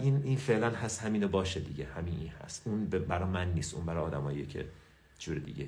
این 0.00 0.22
این 0.24 0.36
فعلا 0.36 0.70
هست 0.70 1.02
همینو 1.02 1.28
باشه 1.28 1.60
دیگه 1.60 1.84
همین 1.84 2.30
هست. 2.44 2.62
اون 2.64 2.86
برای 2.86 3.28
من 3.28 3.52
نیست 3.52 3.74
اون 3.74 3.86
برای 3.86 4.04
آدمایی 4.04 4.46
که 4.46 4.64
جور 5.18 5.38
دیگه 5.38 5.66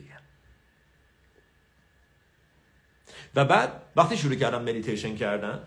و 3.35 3.45
بعد 3.45 3.83
وقتی 3.97 4.16
شروع 4.16 4.35
کردم 4.35 4.62
مدیتیشن 4.62 5.16
کردن 5.16 5.61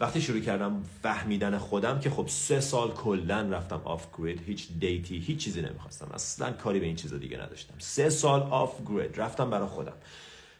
وقتی 0.00 0.20
شروع 0.20 0.40
کردم 0.40 0.82
فهمیدن 1.02 1.58
خودم 1.58 2.00
که 2.00 2.10
خب 2.10 2.28
سه 2.28 2.60
سال 2.60 2.90
کلا 2.90 3.40
رفتم 3.40 3.80
off 3.84 4.06
grid 4.18 4.42
هیچ 4.46 4.68
date 4.80 5.10
ی 5.10 5.18
هیچ 5.18 5.38
چیزی 5.38 5.62
نمی‌خواستم. 5.62 6.10
اصلا 6.14 6.52
کاری 6.52 6.80
به 6.80 6.86
این 6.86 6.96
چیزا 6.96 7.16
دیگه 7.16 7.36
نداشتم. 7.36 7.74
سه 7.78 8.10
سال 8.10 8.40
off 8.42 8.74
grid 8.86 9.20
رفتم 9.20 9.50
برای 9.50 9.68
خودم. 9.68 9.92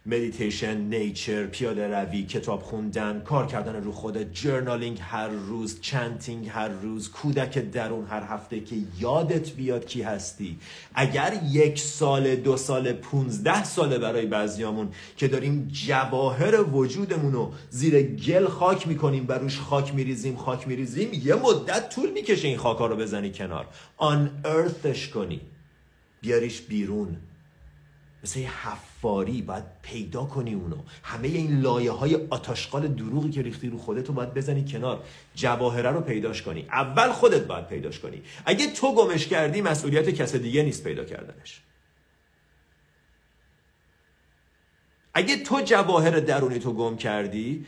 مدیتیشن، 0.07 0.77
nature، 0.77 1.47
پیاده 1.47 1.87
روی، 1.87 2.23
کتاب 2.23 2.62
خوندن، 2.62 3.21
کار 3.21 3.47
کردن 3.47 3.85
رو 3.85 3.93
خود، 3.93 4.33
journaling 4.33 4.99
هر 5.01 5.29
روز، 5.29 5.81
chanting 5.81 6.49
هر 6.49 6.69
روز، 6.69 7.11
کودک 7.11 7.59
درون 7.59 8.07
هر 8.07 8.23
هفته 8.23 8.61
که 8.61 8.77
یادت 8.99 9.51
بیاد 9.51 9.87
کی 9.87 10.03
هستی. 10.03 10.59
اگر 10.95 11.41
یک 11.51 11.79
سال، 11.79 12.37
دو 12.37 12.57
سال، 12.57 12.93
پونزده 12.93 13.65
ساله 13.65 13.99
برای 13.99 14.27
بعضیامون 14.27 14.88
که 15.17 15.29
داریم 15.29 15.69
جواهر 15.73 16.62
وجودمون 16.62 17.33
رو 17.33 17.53
زیر 17.71 18.03
گل 18.03 18.47
خاک 18.47 18.88
می‌کنیم 18.88 19.25
و 19.29 19.33
روش 19.33 19.59
خاک 19.59 19.95
میریزیم 19.95 20.37
خاک 20.37 20.69
میریزیم 20.69 21.09
یه 21.25 21.35
مدت 21.35 21.88
طول 21.95 22.11
می‌کشه 22.11 22.49
این 22.49 22.59
خاکا 22.59 22.87
رو 22.87 22.97
بزنی 22.97 23.33
کنار. 23.33 23.67
آن 23.97 24.31
ارثش 24.45 25.09
کنی. 25.09 25.41
بیاریش 26.21 26.61
بیرون. 26.61 27.17
مثل 28.25 28.41
یه 28.41 28.51
حفاری 29.03 29.43
باید 29.43 29.65
پیدا 29.83 30.25
کنی 30.25 30.55
اونو. 30.55 30.77
همه 31.03 31.29
این 31.29 31.61
لایه 31.61 31.91
های 31.91 32.15
آتاشقال 32.31 32.88
دروغی 32.88 33.31
که 33.31 33.43
ریختی 33.43 33.69
رو 33.69 33.79
خودت 33.79 34.09
رو 34.09 34.15
باید 34.15 34.35
بزنی 34.35 34.65
کنار. 34.65 35.05
جواهره 35.35 35.91
رو 35.91 36.01
پیداش 36.01 36.43
کنی. 36.43 36.67
اول 36.73 37.12
خودت 37.12 37.47
باید 37.47 37.67
پیداش 37.67 38.01
کنی. 38.01 38.23
اگه 38.47 38.73
تو 38.73 38.95
گمش 38.95 39.27
کردی 39.27 39.61
مسئولیت 39.61 40.11
کس 40.11 40.37
دیگه 40.37 40.62
نیست 40.62 40.85
پیدا 40.85 41.05
کردنش. 41.05 41.62
اگه 45.15 45.37
تو 45.37 45.61
جواهر 45.61 46.21
درونی 46.21 46.59
تو 46.59 46.73
گم 46.73 46.97
کردی 46.97 47.67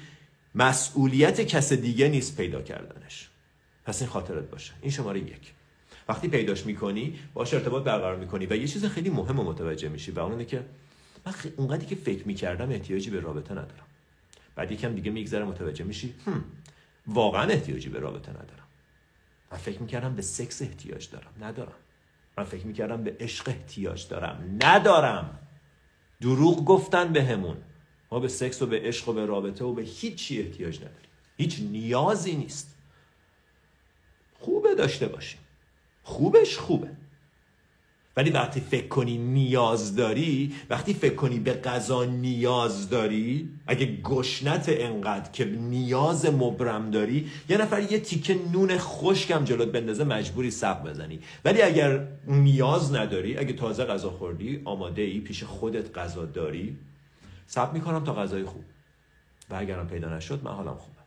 مسئولیت 0.55 1.41
کس 1.41 1.73
دیگه 1.73 2.09
نیست 2.09 2.37
پیدا 2.37 2.63
کردنش. 2.63 3.29
پس 3.85 4.03
این 4.03 4.11
خاطرت 4.11 4.51
باشه. 4.51 4.73
این 4.83 4.91
شماره 4.91 5.21
یک. 5.21 5.53
وقتی 6.09 6.29
پیداش 6.29 6.67
می‌کنی 6.67 7.19
باش 7.35 7.55
ارتباط 7.55 7.85
برقرار 7.85 8.17
می‌کنی 8.17 8.47
و 8.47 8.57
یه 8.57 8.69
چیز 8.69 8.85
خیلی 8.85 9.11
مهم 9.11 9.37
متوجه 9.37 9.89
میشی 9.89 10.11
و 10.11 10.21
اونه 10.21 10.45
که 10.45 10.65
من. 11.27 11.35
اونقدری 11.57 11.87
که 11.87 11.95
فکر 11.95 12.27
می‌کردم 12.27 12.71
احتیاجی 12.71 13.11
به 13.11 13.21
رابطه 13.21 13.53
ندارم. 13.53 13.87
بعد 14.57 14.73
یکم 14.73 14.95
دیگه 14.95 15.11
میگذره 15.11 15.45
متوجه 15.45 15.85
میشی 15.85 16.15
هم. 16.27 16.45
واقعا 17.07 17.43
احتیاجی 17.43 17.89
به 17.89 17.99
رابطه 17.99 18.31
ندارم. 18.31 18.69
من 19.53 19.59
فکر 19.59 19.83
می‌کردم 19.83 20.15
به 20.15 20.23
سکس 20.23 20.63
احتیاج 20.63 21.11
دارم 21.11 21.33
ندارم. 21.41 21.77
من 22.39 22.45
فکر 22.45 22.67
می‌کردم 22.67 23.05
به 23.05 23.17
عشق 23.21 23.49
احتیاج 23.49 24.09
دارم 24.09 24.59
ندارم. 24.63 25.39
دروغ 26.21 26.65
گفتن 26.65 27.13
به 27.13 27.25
همون 27.25 27.57
ما 28.13 28.21
به 28.21 28.29
سکس 28.29 28.63
و 28.63 28.67
به 28.67 28.81
عشق 28.81 29.09
و 29.09 29.13
به 29.13 29.27
رابطه 29.27 29.65
و 29.65 29.73
به 29.73 29.83
هیچی 29.83 30.43
احتیاج 30.43 30.77
نداریم. 30.79 31.11
هیچ 31.37 31.61
نیازی 31.61 32.37
نیست. 32.37 32.79
خوبه 34.41 34.75
داشته 34.75 35.09
باشیم. 35.09 35.41
خوبش 36.03 36.59
خوبه. 36.59 36.91
ولی 38.17 38.31
وقتی 38.31 38.61
فکر 38.61 38.89
کنی 38.89 39.19
نیاز 39.19 39.97
داری 39.97 40.55
وقتی 40.71 40.95
فکر 40.95 41.15
کنی 41.15 41.39
به 41.39 41.53
غذا 41.53 42.05
نیاز 42.05 42.91
داری 42.91 43.51
اگه 43.67 43.87
گشنت 44.03 44.65
انقدر 44.69 45.31
که 45.31 45.45
نیاز 45.45 46.27
مبرم 46.27 46.91
داری 46.91 47.31
یه 47.49 47.57
نفر 47.57 47.93
یه 47.93 48.01
تیکه 48.01 48.39
نون 48.53 48.79
خشکم 48.79 49.45
جلوت 49.45 49.69
بندازه 49.69 50.05
مجبوری 50.05 50.51
سب 50.51 50.83
بزنی. 50.83 51.21
ولی 51.45 51.63
اگر 51.63 52.09
نیاز 52.27 52.95
نداری 52.95 53.39
اگه 53.39 53.53
تازه 53.53 53.85
غذا 53.85 54.11
خوردی 54.11 54.63
آماده 54.65 55.03
ای 55.03 55.21
پیش 55.21 55.45
خودت 55.45 55.99
غذا 55.99 56.25
داری 56.25 56.79
سب 57.47 57.73
می‌کنم 57.73 58.05
تا 58.05 58.15
غذای 58.15 58.45
خوب. 58.45 58.65
و 59.51 59.55
اگرم 59.55 59.89
پیدا 59.89 60.17
نشد 60.17 60.45
من 60.45 60.51
حالم 60.51 60.77
خوبه. 60.77 60.99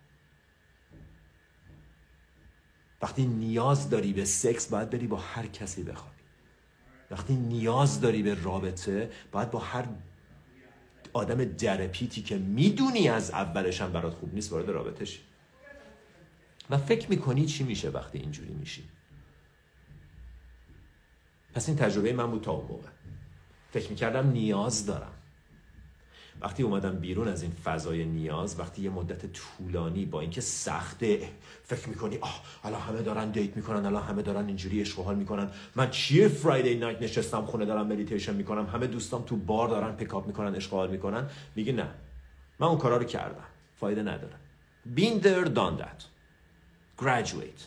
وقتی 3.01 3.25
نیاز 3.25 3.89
داری 3.89 4.13
به 4.13 4.25
سکس 4.25 4.67
باید 4.67 4.89
بری 4.89 5.07
با 5.07 5.17
هر 5.17 5.45
کسی 5.47 5.83
بخوابی 5.83 6.16
وقتی 7.11 7.35
نیاز 7.35 8.01
داری 8.01 8.23
به 8.23 8.43
رابطه 8.43 9.11
باید 9.31 9.51
با 9.51 9.59
هر 9.59 9.85
آدم 11.13 11.45
درپیتی 11.45 12.21
که 12.21 12.37
می‌دونی 12.37 13.09
از 13.09 13.31
اولش 13.31 13.81
هم 13.81 13.91
برات 13.91 14.13
خوب 14.13 14.33
نیست 14.33 14.51
وارد 14.51 14.69
رابطه 14.69 15.05
شی 15.05 15.19
و 16.69 16.77
فکر 16.77 17.09
می‌کنی 17.09 17.45
چی 17.45 17.63
میشه 17.63 17.89
وقتی 17.89 18.17
اینجوری 18.17 18.53
میشی. 18.53 18.89
پس 21.53 21.69
این 21.69 21.77
تجربه 21.77 22.13
من 22.13 22.31
بود 22.31 22.43
تا 22.43 22.51
اون 22.51 22.67
موقع. 22.67 22.89
فکر 23.71 23.89
می‌کردم 23.89 24.29
نیاز 24.29 24.85
دارم. 24.85 25.13
وقتی 26.41 26.63
اومدم 26.63 26.99
بیرون 26.99 27.27
از 27.27 27.41
این 27.41 27.51
فضای 27.51 28.05
نیاز 28.05 28.59
وقتی 28.59 28.81
یه 28.81 28.89
مدت 28.89 29.25
طولانی 29.25 30.05
با 30.05 30.21
اینکه 30.21 30.41
سخته 30.41 31.29
فکر 31.63 31.89
می‌کنی 31.89 32.17
آه 32.17 32.43
الان 32.63 32.81
همه 32.81 33.01
دارن 33.01 33.31
date 33.31 33.55
می‌کنن 33.55 33.85
الان 33.85 34.03
همه 34.03 34.21
دارن 34.21 34.47
اینجوری 34.47 34.81
عشق 34.81 34.99
حال 34.99 35.15
می‌کنن. 35.15 35.49
من 35.75 35.89
چیه 35.89 36.27
Friday 36.27 36.75
night 36.75 37.01
نشستم 37.01 37.45
خونه 37.45 37.65
دارم 37.65 37.87
مدیتیشن 37.87 38.35
می‌کنم 38.35 38.65
همه 38.65 38.87
دوستام 38.87 39.23
تو 39.23 39.35
بار 39.35 39.69
دارن 39.69 39.95
pick 39.95 40.16
up 40.16 40.27
می‌کنن 40.27 40.55
عشق 40.55 40.71
حال 40.71 40.91
می‌کنن؟ 40.91 41.29
میگه 41.55 41.73
نه. 41.73 41.89
من 42.59 42.67
اون 42.67 42.77
کارا 42.77 42.97
رو 42.97 43.03
کردم. 43.03 43.43
فایده 43.75 44.01
نداره. 44.01 44.33
Been 44.95 45.23
there 45.23 45.47
done 45.55 45.81
that. 45.81 46.03
Graduate. 47.03 47.61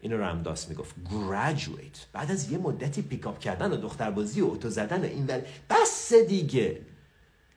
اینو 0.00 0.16
رمداس 0.16 0.68
می‌گفت. 0.68 0.94
Graduate. 1.04 1.98
بعد 2.12 2.30
از 2.30 2.52
یه 2.52 2.58
مدتی 2.58 3.02
پیکاپ 3.02 3.38
کردن 3.38 3.72
و 3.72 3.76
دختربازی 3.76 4.40
و 4.40 4.46
اتو 4.46 4.70
زدن 4.70 5.00
و 5.00 5.04
این 5.04 5.26
بس 5.70 6.12
دیگه. 6.28 6.80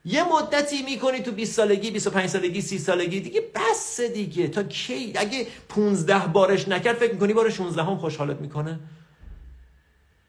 یه 0.05 0.23
مدتی 0.23 0.83
می‌کنی 0.83 1.19
تو 1.19 1.31
20 1.31 1.53
سالگی 1.53 1.91
25 1.91 2.29
سالگی 2.29 2.61
30 2.61 2.77
سالگی 2.77 3.19
دیگه 3.19 3.41
بس 3.55 4.01
دیگه. 4.01 4.47
تا 4.47 4.63
کی؟ 4.63 5.13
اگه 5.15 5.47
15 5.69 6.27
بارش 6.27 6.67
نکرد 6.67 6.95
فکر 6.95 7.13
می‌کنی 7.13 7.33
بار 7.33 7.49
16 7.49 7.83
هم 7.83 7.97
خوشحالت 7.97 8.41
می‌کنه؟ 8.41 8.79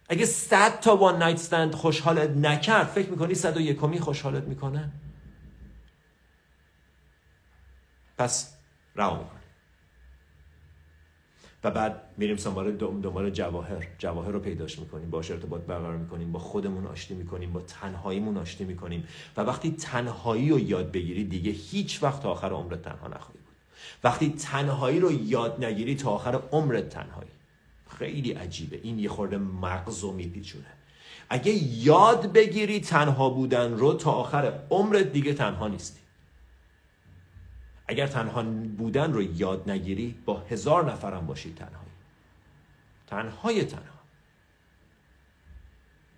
اگه 0.08 0.26
100 0.26 0.80
تا 0.80 0.96
وان 0.96 1.18
نایت 1.18 1.36
استند 1.36 1.74
خوشحالت 1.74 2.30
نکرد 2.30 2.86
فکر 2.86 3.10
می‌کنی 3.10 3.34
101 3.34 3.80
کمی 3.80 4.00
خوشحالت 4.00 4.42
می‌کنه؟ 4.42 4.92
پس 8.18 8.52
می‌کنه 8.96 9.41
و 11.64 11.70
بعد 11.70 12.02
میریم 12.16 12.36
سنبال 12.36 12.72
دنبال 12.72 13.30
جواهر. 13.30 13.86
جواهر 13.98 14.30
رو 14.30 14.40
پیداش 14.40 14.78
می‌کنیم 14.78 15.10
باش 15.10 15.30
ارتباط 15.30 15.60
برقرار 15.60 15.96
می‌کنیم 15.96 16.32
با 16.32 16.38
خودمون 16.38 16.86
آشتی 16.86 17.14
می‌کنیم 17.14 17.52
با 17.52 17.60
تنهاییمون 17.60 18.36
آشتی 18.36 18.64
می‌کنیم. 18.64 19.08
و 19.36 19.40
وقتی 19.40 19.70
تنهایی 19.70 20.50
رو 20.50 20.58
یاد 20.58 20.92
بگیری 20.92 21.24
دیگه 21.24 21.52
هیچ 21.52 22.02
وقت 22.02 22.22
تا 22.22 22.30
آخر 22.30 22.48
عمرت 22.48 22.82
تنها 22.82 23.08
نخواهی 23.08 23.38
بود. 23.38 23.56
وقتی 24.04 24.30
تنهایی 24.30 25.00
رو 25.00 25.12
یاد 25.12 25.64
نگیری 25.64 25.94
تا 25.94 26.10
آخر 26.10 26.40
عمرت 26.52 26.88
تنهایی. 26.88 27.30
خیلی 27.98 28.32
عجیبه. 28.32 28.80
این 28.82 28.98
یه 28.98 29.08
خورده 29.08 29.38
مغزو 29.38 30.12
میپیچونه. 30.12 30.66
اگه 31.28 31.52
یاد 31.84 32.32
بگیری 32.32 32.80
تنها 32.80 33.30
بودن 33.30 33.72
رو 33.72 33.94
تا 33.94 34.10
آخر 34.10 34.52
عمرت 34.70 35.12
دیگه 35.12 35.34
تنها 35.34 35.68
نیستی. 35.68 36.00
اگر 37.92 38.06
تنها 38.06 38.42
بودن 38.78 39.12
رو 39.12 39.22
یاد 39.22 39.70
نگیری 39.70 40.14
با 40.24 40.40
هزار 40.50 40.92
نفرم 40.92 41.26
باشی 41.26 41.54
تنهایی. 41.54 41.92
تنهای 43.06 43.64
تنها. 43.64 43.82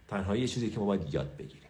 تنهایی 0.08 0.42
یه 0.42 0.48
چیزی 0.48 0.70
که 0.70 0.78
ما 0.78 0.87
باید 0.87 1.14
یاد 1.14 1.37
بگیریم. 1.37 1.60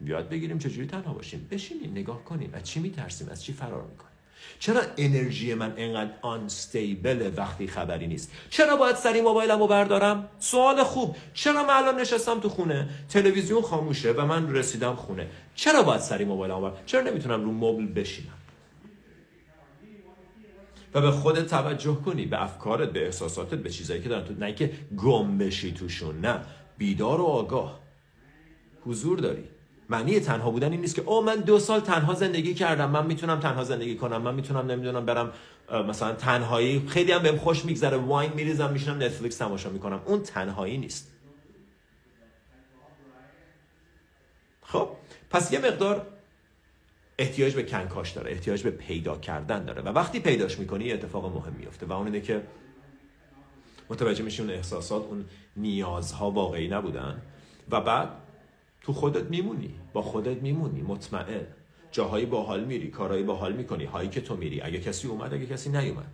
یاد 0.00 0.28
بگیریم 0.28 0.58
چجوری 0.58 0.86
تنها 0.86 1.12
باشیم؟ 1.12 1.48
بشینیم 1.50 1.90
نگاه 1.90 2.24
کنیم. 2.24 2.50
از 2.54 2.64
چی 2.64 2.80
میترسیم؟ 2.80 3.28
از 3.28 3.44
چی 3.44 3.52
فرار 3.52 3.82
می‌کنیم؟ 3.82 4.12
چرا 4.58 4.82
انرژی 4.96 5.54
من 5.54 5.74
انقدر 5.76 6.10
آنستیبل 6.22 7.32
وقتی 7.36 7.66
خبری 7.66 8.06
نیست؟ 8.06 8.32
چرا 8.50 8.76
باید 8.76 8.96
سری 8.96 9.20
موبایلم 9.20 9.58
رو 9.58 9.66
بردارم؟ 9.66 10.28
سوال 10.38 10.82
خوب. 10.82 11.16
چرا 11.34 11.62
من 11.62 11.74
الان 11.74 12.00
نشستم 12.00 12.40
تو 12.40 12.48
خونه؟ 12.48 12.88
تلویزیون 13.08 13.62
خاموشه 13.62 14.12
و 14.12 14.26
من 14.26 14.52
رسیدم 14.54 14.94
خونه. 14.94 15.26
چرا 15.54 15.82
باید 15.82 16.00
سری 16.00 16.24
موبایلم 16.24 16.60
بردارم؟ 16.60 16.86
چرا 16.86 17.00
نمی‌تونم 17.00 17.44
رو 17.44 17.52
مبل 17.52 17.86
بشینم؟ 17.86 18.32
و 20.96 21.00
به 21.00 21.10
خودت 21.10 21.46
توجه 21.46 21.94
کنی 21.94 22.26
به 22.26 22.42
افکارت 22.42 22.92
به 22.92 23.04
احساساتت 23.04 23.54
به 23.54 23.70
چیزایی 23.70 24.02
که 24.02 24.08
دارن 24.08 24.24
تو 24.24 24.34
نه 24.34 24.54
که 24.54 24.72
گم 24.96 25.38
بشی 25.38 25.72
توشون 25.72 26.20
نه. 26.20 26.40
بیدار 26.78 27.20
و 27.20 27.24
آگاه. 27.24 27.80
حضور 28.84 29.18
داری. 29.18 29.44
معنی 29.88 30.20
تنها 30.20 30.50
بودن 30.50 30.72
این 30.72 30.80
نیست 30.80 30.94
که 30.94 31.02
او 31.02 31.22
من 31.22 31.36
دو 31.36 31.58
سال 31.58 31.80
تنها 31.80 32.14
زندگی 32.14 32.54
کردم 32.54 32.90
من 32.90 33.06
می‌تونم 33.06 33.40
تنها 33.40 33.64
زندگی 33.64 33.96
کنم 33.96 34.22
من 34.22 34.34
می‌تونم 34.34 34.70
نمی‌دونم 34.70 35.06
برم 35.06 35.32
مثلا 35.88 36.12
تنهایی 36.12 36.88
خیلی 36.88 37.12
هم 37.12 37.22
بهم 37.22 37.36
خوش 37.36 37.64
میگذره 37.64 37.96
واین 37.96 38.32
میریزم 38.32 38.72
میشنم 38.72 39.02
نتفلیکس 39.02 39.36
تماشا 39.36 39.70
می‌کنم. 39.70 40.00
اون 40.04 40.22
تنهایی 40.22 40.78
نیست. 40.78 41.12
خب 44.62 44.88
پس 45.30 45.52
یه 45.52 45.58
مقدار 45.58 46.06
احتیاج 47.18 47.54
به 47.54 47.62
کنکاش 47.62 48.10
داره 48.10 48.30
احتیاج 48.30 48.62
به 48.62 48.70
پیدا 48.70 49.18
کردن 49.18 49.64
داره. 49.64 49.82
و 49.82 49.88
وقتی 49.88 50.20
پیداش 50.20 50.58
می‌کنی 50.58 50.84
یه 50.84 50.94
اتفاق 50.94 51.36
مهم 51.36 51.52
میفته 51.52 51.86
و 51.86 51.92
اون 51.92 52.06
اینه 52.06 52.20
که 52.20 52.42
متوجه 53.90 54.24
میشی 54.24 54.42
اون 54.42 54.50
احساسات 54.50 55.04
اون 55.04 55.24
نیازها 55.56 56.30
واقعی 56.30 56.68
نبودن 56.68 57.22
و 57.70 57.80
بعد 57.80 58.08
تو 58.82 58.92
خودت 58.92 59.24
میمونی 59.30 59.74
با 59.92 60.02
خودت 60.02 60.42
میمونی 60.42 60.82
مطمئن. 60.82 61.46
جاهایی 61.92 62.26
باحال 62.26 62.64
میری 62.64 62.88
کارهایی 62.90 63.22
باحال 63.22 63.52
می‌کنی 63.52 63.84
هایی 63.84 64.08
که 64.08 64.20
تو 64.20 64.36
میری. 64.36 64.60
اگه 64.60 64.80
کسی 64.80 65.08
اومد 65.08 65.34
اگه 65.34 65.46
کسی 65.46 65.70
نیومد. 65.70 66.10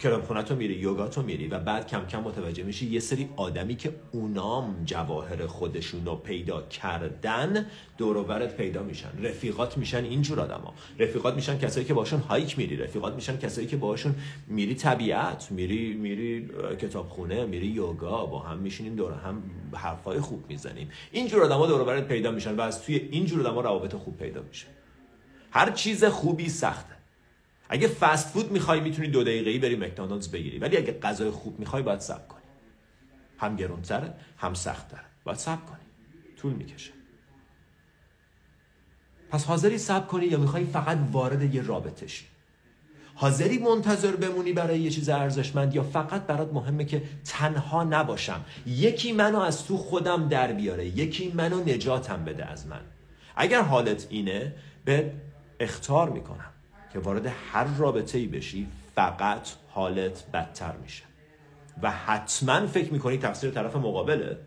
کرم 0.00 0.42
تو 0.42 0.56
میری 0.56 0.74
یوگا 0.74 1.08
تو 1.08 1.22
میری 1.22 1.48
و 1.48 1.58
بعد 1.58 1.86
کم 1.86 2.06
کم 2.06 2.20
متوجه 2.20 2.62
میشی 2.62 2.86
یه 2.86 3.00
سری 3.00 3.28
آدمی 3.36 3.76
که 3.76 3.94
اونام 4.12 4.82
جواهر 4.84 5.46
خودشون 5.46 6.06
رو 6.06 6.16
پیدا 6.16 6.62
کردن 6.62 7.66
دوروبرت 7.98 8.56
پیدا 8.56 8.82
میشن. 8.82 9.08
رفیقات 9.22 9.78
میشن 9.78 10.04
اینجور 10.04 10.40
آدما. 10.40 10.74
رفیقات 10.98 11.34
میشن 11.34 11.58
کسایی 11.58 11.86
که 11.86 11.94
باشون 11.94 12.20
هایک 12.20 12.58
میری. 12.58 12.76
رفیقات 12.76 13.14
میشن 13.14 13.38
کسایی 13.38 13.66
که 13.66 13.76
باشون 13.76 14.14
میری 14.46 14.74
طبیعت 14.74 15.50
میری 15.50 15.94
میری 15.94 16.48
کتابخونه 16.80 17.46
میری 17.46 17.66
یوگا 17.66 18.26
با 18.26 18.38
هم 18.38 18.58
میشینیم 18.58 18.96
دور 18.96 19.12
هم 19.12 19.42
حرفای 19.72 20.20
خوب 20.20 20.44
می‌زنیم. 20.48 20.88
اینجور 21.12 21.42
آدما 21.42 21.66
دوروبرت 21.66 22.08
پیدا 22.08 22.30
میشن 22.30 22.56
و 22.56 22.60
از 22.60 22.82
توی 22.82 22.96
اینجور 22.96 23.40
آدما 23.40 23.60
روابط 23.60 23.94
خوب 23.94 24.16
پیدا 24.16 24.42
میشه. 24.42 24.66
هر 25.50 25.70
چیز 25.70 26.04
خوبی 26.04 26.48
سخته. 26.48 26.93
اگه 27.74 27.88
فست 27.88 28.28
فود 28.28 28.52
می‌خوای 28.52 28.80
می‌تونی 28.80 29.08
دو 29.08 29.24
دقیقه‌ای 29.24 29.58
بری 29.58 29.76
مکدونالدز 29.76 30.28
بگیری. 30.28 30.58
ولی 30.58 30.76
اگه 30.76 30.92
غذای 30.92 31.30
خوب 31.30 31.58
می‌خوای 31.58 31.82
باید 31.82 32.00
صبر 32.00 32.26
کنی. 32.26 32.42
هم 33.38 33.56
گرونتره 33.56 34.14
هم 34.36 34.54
سختتره. 34.54 35.04
باید 35.24 35.38
صبر 35.38 35.64
کنی. 35.64 35.80
طول 36.36 36.52
می‌کشه. 36.52 36.92
پس 39.30 39.44
حاضری 39.44 39.78
صبر 39.78 40.06
کنی 40.06 40.26
یا 40.26 40.38
می‌خوای 40.38 40.64
فقط 40.64 40.98
وارد 41.12 41.54
یه 41.54 41.62
رابطه 41.62 42.06
شی؟ 42.06 42.24
حاضری 43.14 43.58
منتظر 43.58 44.16
بمونی 44.16 44.52
برای 44.52 44.80
یه 44.80 44.90
چیز 44.90 45.08
ارزشمند 45.08 45.74
یا 45.74 45.82
فقط 45.82 46.22
برات 46.26 46.52
مهمه 46.52 46.84
که 46.84 47.02
تنها 47.24 47.84
نباشم؟ 47.84 48.44
یکی 48.66 49.12
منو 49.12 49.38
از 49.38 49.66
تو 49.66 49.76
خودم 49.76 50.28
در 50.28 50.52
بیاره. 50.52 50.86
یکی 50.86 51.32
منو 51.32 51.60
نجاتم 51.60 52.24
بده 52.24 52.46
از 52.46 52.66
من. 52.66 52.80
اگر 53.36 53.62
حالت 53.62 54.06
اینه 54.10 54.54
به 54.84 55.12
اختار 55.60 56.10
می‌کنم. 56.10 56.53
که 56.94 57.00
وارد 57.00 57.26
هر 57.52 57.64
رابطه 57.64 58.18
ای 58.18 58.26
بشی 58.26 58.66
فقط 58.94 59.48
حالت 59.68 60.24
بدتر 60.32 60.72
میشه. 60.82 61.02
و 61.82 61.90
حتما 61.90 62.66
فکر 62.66 62.92
می‌کنی 62.92 63.18
تقصیر 63.18 63.50
طرف 63.50 63.76
مقابله. 63.76 64.38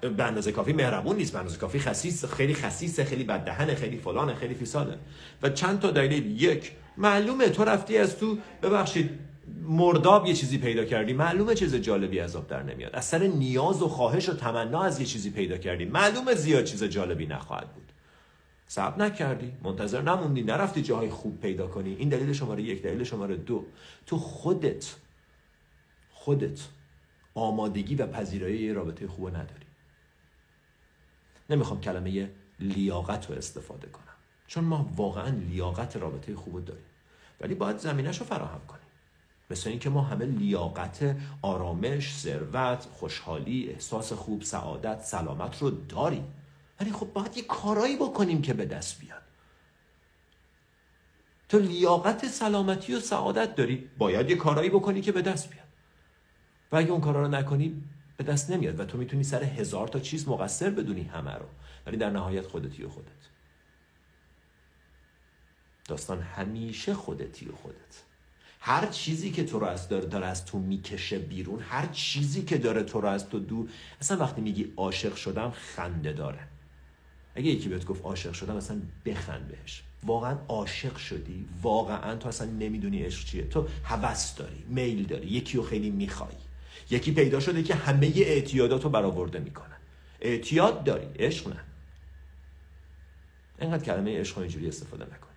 به 0.00 0.24
اندازه 0.24 0.52
کافی 0.52 0.72
مهربون 0.72 1.16
نیست 1.16 1.32
به 1.32 1.38
اندازه 1.38 1.58
کافی 1.58 1.78
خسیس 1.78 2.24
خیلی 2.24 2.54
خسیسه 2.54 3.04
خیلی 3.04 3.24
بددهنه 3.24 3.74
خیلی 3.74 3.96
فلانه 3.96 4.34
خیلی 4.34 4.54
فیساله 4.54 4.98
و 5.42 5.48
چند 5.48 5.80
تا 5.80 5.90
دلیل 5.90 6.42
یک 6.42 6.72
معلومه 6.96 7.48
تو 7.48 7.64
رفتی 7.64 7.98
از 7.98 8.18
تو 8.18 8.38
ببخشید 8.62 9.10
مرداب 9.62 10.26
یه 10.26 10.34
چیزی 10.34 10.58
پیدا 10.58 10.84
کردی. 10.84 11.12
معلومه 11.12 11.54
چیز 11.54 11.74
جالبی 11.74 12.20
از 12.20 12.36
آب 12.36 12.46
در 12.48 12.62
نمیاد. 12.62 12.90
از 12.94 13.14
نیاز 13.14 13.82
و 13.82 13.88
خواهش 13.88 14.28
و 14.28 14.34
تمنا 14.34 14.82
از 14.82 15.00
یه 15.00 15.06
چیزی 15.06 15.30
پیدا 15.30 15.58
کردی. 15.58 15.84
معلومه 15.84 16.34
زیاد 16.34 16.64
چیز 16.64 16.84
جالبی 16.84 17.26
نخواهد 17.26 17.74
بود. 17.74 17.87
صبر 18.68 19.04
نکردی. 19.04 19.52
منتظر 19.62 20.02
نموندی. 20.02 20.42
نرفتی 20.42 20.82
جاهای 20.82 21.10
خوب 21.10 21.40
پیدا 21.40 21.66
کنی. 21.66 21.94
این 21.94 22.08
دلیل 22.08 22.32
شماره 22.32 22.62
یک 22.62 22.82
دلیل 22.82 23.04
شماره 23.04 23.36
دو. 23.36 23.64
تو 24.06 24.18
خودت 24.18 24.96
خودت 26.10 26.68
آمادگی 27.34 27.94
و 27.94 28.06
پذیرایی 28.06 28.58
یه 28.58 28.72
رابطه 28.72 29.08
خوب 29.08 29.28
نداری. 29.28 29.66
نمی‌خوام 31.50 31.80
کلمه 31.80 32.30
لیاقت 32.60 33.30
رو 33.30 33.36
استفاده 33.36 33.88
کنم. 33.88 34.04
چون 34.46 34.64
ما 34.64 34.90
واقعا 34.96 35.28
لیاقت 35.28 35.96
رابطه 35.96 36.36
خوب 36.36 36.64
داریم. 36.64 36.84
ولی 37.40 37.54
باید 37.54 37.78
زمینش 37.78 38.18
رو 38.18 38.26
فراهم 38.26 38.60
کنیم. 38.66 38.82
مثل 39.50 39.70
اینکه 39.70 39.90
ما 39.90 40.02
همه 40.02 40.24
لیاقت 40.24 41.16
آرامش، 41.42 42.14
ثروت، 42.14 42.84
خوشحالی، 42.92 43.68
احساس 43.68 44.12
خوب، 44.12 44.42
سعادت، 44.42 45.00
سلامت 45.00 45.62
رو 45.62 45.70
داریم. 45.70 46.34
ولی 46.80 46.92
خب 46.92 47.12
باید 47.12 47.36
یه 47.36 47.42
کارایی 47.42 47.96
بکنیم 47.96 48.42
که 48.42 48.54
به 48.54 48.66
دست 48.66 49.00
بیاد. 49.00 49.22
تو 51.48 51.58
لیاقت 51.58 52.26
سلامتی 52.26 52.94
و 52.94 53.00
سعادت 53.00 53.54
داری 53.54 53.90
باید 53.98 54.30
یه 54.30 54.36
کارایی 54.36 54.70
بکنی 54.70 55.00
که 55.00 55.12
به 55.12 55.22
دست 55.22 55.50
بیاد. 55.50 55.68
و 56.72 56.76
اگه 56.76 56.90
اون 56.90 57.00
کارا 57.00 57.22
رو 57.22 57.28
نکنی 57.28 57.84
به 58.16 58.24
دست 58.24 58.50
نمیاد 58.50 58.80
و 58.80 58.84
تو 58.84 58.98
می‌تونی 58.98 59.24
سر 59.24 59.42
هزار 59.42 59.88
تا 59.88 60.00
چیز 60.00 60.28
مقصر 60.28 60.70
بدونی 60.70 61.02
همه 61.02 61.34
رو 61.34 61.46
ولی 61.86 61.96
در 61.96 62.10
نهایت 62.10 62.46
خودتی 62.46 62.84
و 62.84 62.88
خودت. 62.88 63.08
داستان 65.84 66.20
همیشه 66.20 66.94
خودتی 66.94 67.48
و 67.48 67.52
خودت. 67.52 68.02
هر 68.60 68.86
چیزی 68.86 69.30
که 69.30 69.44
تو 69.44 69.58
رو 69.58 69.66
از 69.66 69.88
داره, 69.88 70.06
داره 70.06 70.26
از 70.26 70.44
تو 70.44 70.58
می‌کشه 70.58 71.18
بیرون 71.18 71.60
هر 71.60 71.86
چیزی 71.86 72.42
که 72.42 72.58
داره 72.58 72.82
تو 72.82 73.00
رو 73.00 73.08
از 73.08 73.28
تو 73.28 73.38
دور 73.38 73.70
اصلا 74.00 74.16
وقتی 74.16 74.40
میگی 74.40 74.72
عاشق 74.76 75.14
شدم 75.14 75.50
خنده 75.50 76.12
داره. 76.12 76.48
اگه 77.38 77.50
یکی 77.50 77.68
بهت 77.68 77.84
گفت 77.84 78.04
عاشق 78.04 78.32
شدم 78.32 78.56
اصلا 78.56 78.80
بخند 79.06 79.48
بهش. 79.48 79.82
واقعا 80.02 80.38
عاشق 80.48 80.96
شدی؟ 80.96 81.48
واقعا؟ 81.62 82.16
تو 82.16 82.28
اصلا 82.28 82.50
نمی‌دونی 82.50 83.02
عشق 83.02 83.24
چیه. 83.24 83.42
تو 83.44 83.68
هوس 83.84 84.34
داری 84.34 84.64
میل 84.68 85.06
داری 85.06 85.26
یکی 85.26 85.56
رو 85.56 85.62
خیلی 85.62 85.90
می‌خوای. 85.90 86.34
یکی 86.90 87.12
پیدا 87.12 87.40
شده 87.40 87.62
که 87.62 87.74
همه 87.74 88.12
اعتیادات 88.16 88.84
رو 88.84 88.90
برآورده 88.90 89.38
می‌کنن 89.38 89.76
اعتیاد 90.20 90.84
داری 90.84 91.06
عشق 91.18 91.48
نه. 91.48 91.64
اینقدر 93.60 93.84
کلمه 93.84 94.20
عشق 94.20 94.38
اینجوری 94.38 94.68
استفاده 94.68 95.04
نکن. 95.04 95.28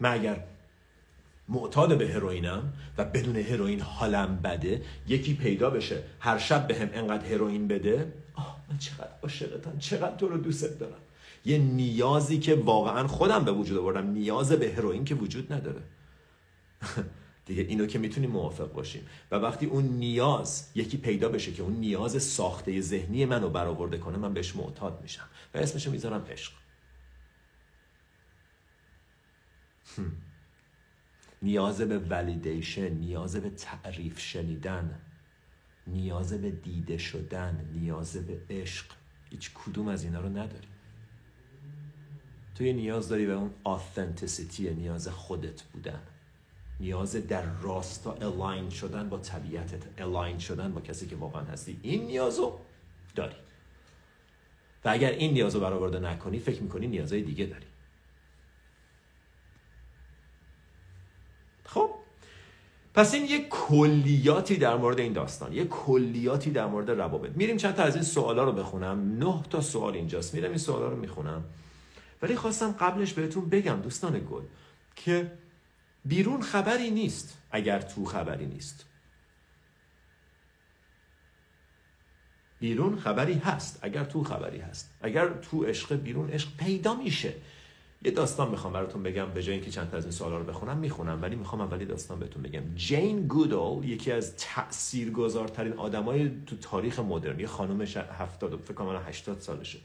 من 0.00 0.12
اگر 0.12 0.44
معتاد 1.50 1.98
به 1.98 2.08
هروئینم 2.08 2.72
و 2.98 3.04
بدون 3.04 3.36
هروئین 3.36 3.80
حالم 3.80 4.36
بده 4.36 4.82
یکی 5.06 5.34
پیدا 5.34 5.70
بشه. 5.70 6.02
هر 6.20 6.38
شب 6.38 6.66
به 6.66 6.78
هم 6.78 6.88
انقدر 6.92 7.26
هروئین 7.26 7.68
بده. 7.68 8.12
آه 8.34 8.60
من 8.70 8.78
چقدر 8.78 9.10
عاشقتم 9.22 9.78
چقدر 9.78 10.16
تو 10.16 10.28
رو 10.28 10.36
دوست 10.36 10.78
دارم. 10.78 11.00
یه 11.44 11.58
نیازی 11.58 12.38
که 12.38 12.54
واقعا 12.54 13.06
خودم 13.06 13.44
به 13.44 13.52
وجود 13.52 13.78
آوردم 13.78 14.10
نیاز 14.10 14.52
به 14.52 14.72
هروئین 14.72 15.04
که 15.04 15.14
وجود 15.14 15.52
نداره. 15.52 15.82
دیگه 17.46 17.62
اینو 17.62 17.86
که 17.86 17.98
می‌تونیم 17.98 18.30
موافق 18.30 18.72
باشیم. 18.72 19.06
و 19.30 19.36
وقتی 19.36 19.66
اون 19.66 19.84
نیاز 19.84 20.70
یکی 20.74 20.96
پیدا 20.96 21.28
بشه 21.28 21.52
که 21.52 21.62
اون 21.62 21.72
نیاز 21.72 22.22
ساخته 22.22 22.80
ذهنی 22.80 23.24
منو 23.24 23.48
برآورده 23.48 23.98
کنه 23.98 24.18
من 24.18 24.34
بهش 24.34 24.56
معتاد 24.56 24.98
میشم. 25.02 25.28
و 25.54 25.58
اسمشو 25.58 25.90
می‌ذارم 25.90 26.26
عشق. 26.30 26.52
نیاز 31.42 31.80
به 31.80 31.98
validation 31.98 32.88
نیاز 32.88 33.36
به 33.36 33.50
تعریف 33.50 34.20
شنیدن 34.20 35.00
نیاز 35.86 36.32
به 36.32 36.50
دیده 36.50 36.98
شدن 36.98 37.70
نیاز 37.72 38.16
به 38.16 38.40
عشق 38.50 38.86
هیچ 39.30 39.50
کدوم 39.54 39.88
از 39.88 40.04
اینا 40.04 40.20
رو 40.20 40.28
نداری. 40.28 40.68
تو 42.54 42.64
یه 42.64 42.72
نیاز 42.72 43.08
داری 43.08 43.26
به 43.26 43.32
اون 43.32 43.50
authenticity 43.64 44.74
نیاز 44.74 45.08
خودت 45.08 45.62
بودن. 45.62 46.00
نیاز 46.80 47.12
در 47.26 47.42
راستا 47.42 48.12
align 48.12 48.70
شدن 48.70 49.08
با 49.08 49.18
طبیعتت. 49.18 50.00
align 50.00 50.38
شدن 50.38 50.72
با 50.72 50.80
کسی 50.80 51.06
که 51.06 51.16
واقعا 51.16 51.42
هستی. 51.42 51.80
این 51.82 52.06
نیازو 52.06 52.58
داری. 53.14 53.36
و 54.84 54.88
اگر 54.88 55.10
این 55.10 55.32
نیازو 55.32 55.60
برآورده 55.60 55.98
نکنی 55.98 56.38
فکر 56.38 56.62
می‌کنی 56.62 56.86
نیازهای 56.86 57.22
دیگه 57.22 57.46
داری 57.46 57.66
خب 61.64 61.90
پس 62.94 63.14
این 63.14 63.24
یه 63.24 63.48
کلیاتی 63.48 64.56
در 64.56 64.76
مورد 64.76 64.98
این 64.98 65.12
داستان 65.12 65.52
یه 65.52 65.64
کلیاتی 65.64 66.50
در 66.50 66.66
مورد 66.66 66.90
روابط. 66.90 67.30
میریم 67.36 67.56
چند 67.56 67.74
تا 67.74 67.82
از 67.82 67.94
این 67.94 68.04
سوالا 68.04 68.44
رو 68.44 68.52
بخونم. 68.52 69.18
نه 69.18 69.42
تا 69.50 69.60
سوال 69.60 69.94
اینجاست. 69.94 70.34
میرم 70.34 70.48
این 70.48 70.58
سوالا 70.58 70.88
رو 70.88 70.96
می‌خونم. 70.96 71.44
ولی 72.22 72.36
خواستم 72.36 72.72
قبلش 72.72 73.12
بهتون 73.12 73.48
بگم 73.48 73.80
دوستان 73.82 74.26
گل 74.30 74.42
که 74.96 75.32
بیرون 76.04 76.42
خبری 76.42 76.90
نیست 76.90 77.38
اگر 77.50 77.80
تو 77.80 78.04
خبری 78.04 78.46
نیست. 78.46 78.86
بیرون 82.60 82.98
خبری 82.98 83.34
هست 83.34 83.78
اگر 83.82 84.04
تو 84.04 84.24
خبری 84.24 84.58
هست. 84.58 84.90
اگر 85.02 85.28
تو 85.28 85.64
عشق 85.64 85.94
بیرون 85.94 86.30
عشق 86.30 86.48
پیدا 86.56 86.94
میشه. 86.94 87.34
یه 88.04 88.10
داستان 88.10 88.50
می‌خوام 88.50 88.72
براتون 88.72 89.02
بگم 89.02 89.30
به 89.30 89.42
جای 89.42 89.54
اینکه 89.54 89.70
چند 89.70 89.90
تا 89.90 89.96
از 89.96 90.04
این 90.04 90.12
سوالا 90.12 90.38
رو 90.38 90.44
بخونم 90.44 90.78
می‌خونم 90.78 91.22
ولی 91.22 91.36
می‌خوام 91.36 91.60
اولی 91.60 91.84
داستان 91.84 92.18
بهتون 92.18 92.42
بگم. 92.42 92.74
جین 92.74 93.26
گودال 93.26 93.84
یکی 93.84 94.12
از 94.12 94.36
تاثیرگذارترین 94.36 95.72
آدمای 95.72 96.30
تو 96.46 96.56
تاریخ 96.56 97.00
مدرن 97.00 97.40
یه 97.40 97.46
خانم 97.46 97.80
70 97.80 98.60
فکر 98.60 98.74
کنم 98.74 99.02
80 99.06 99.40
سالشه. 99.40 99.78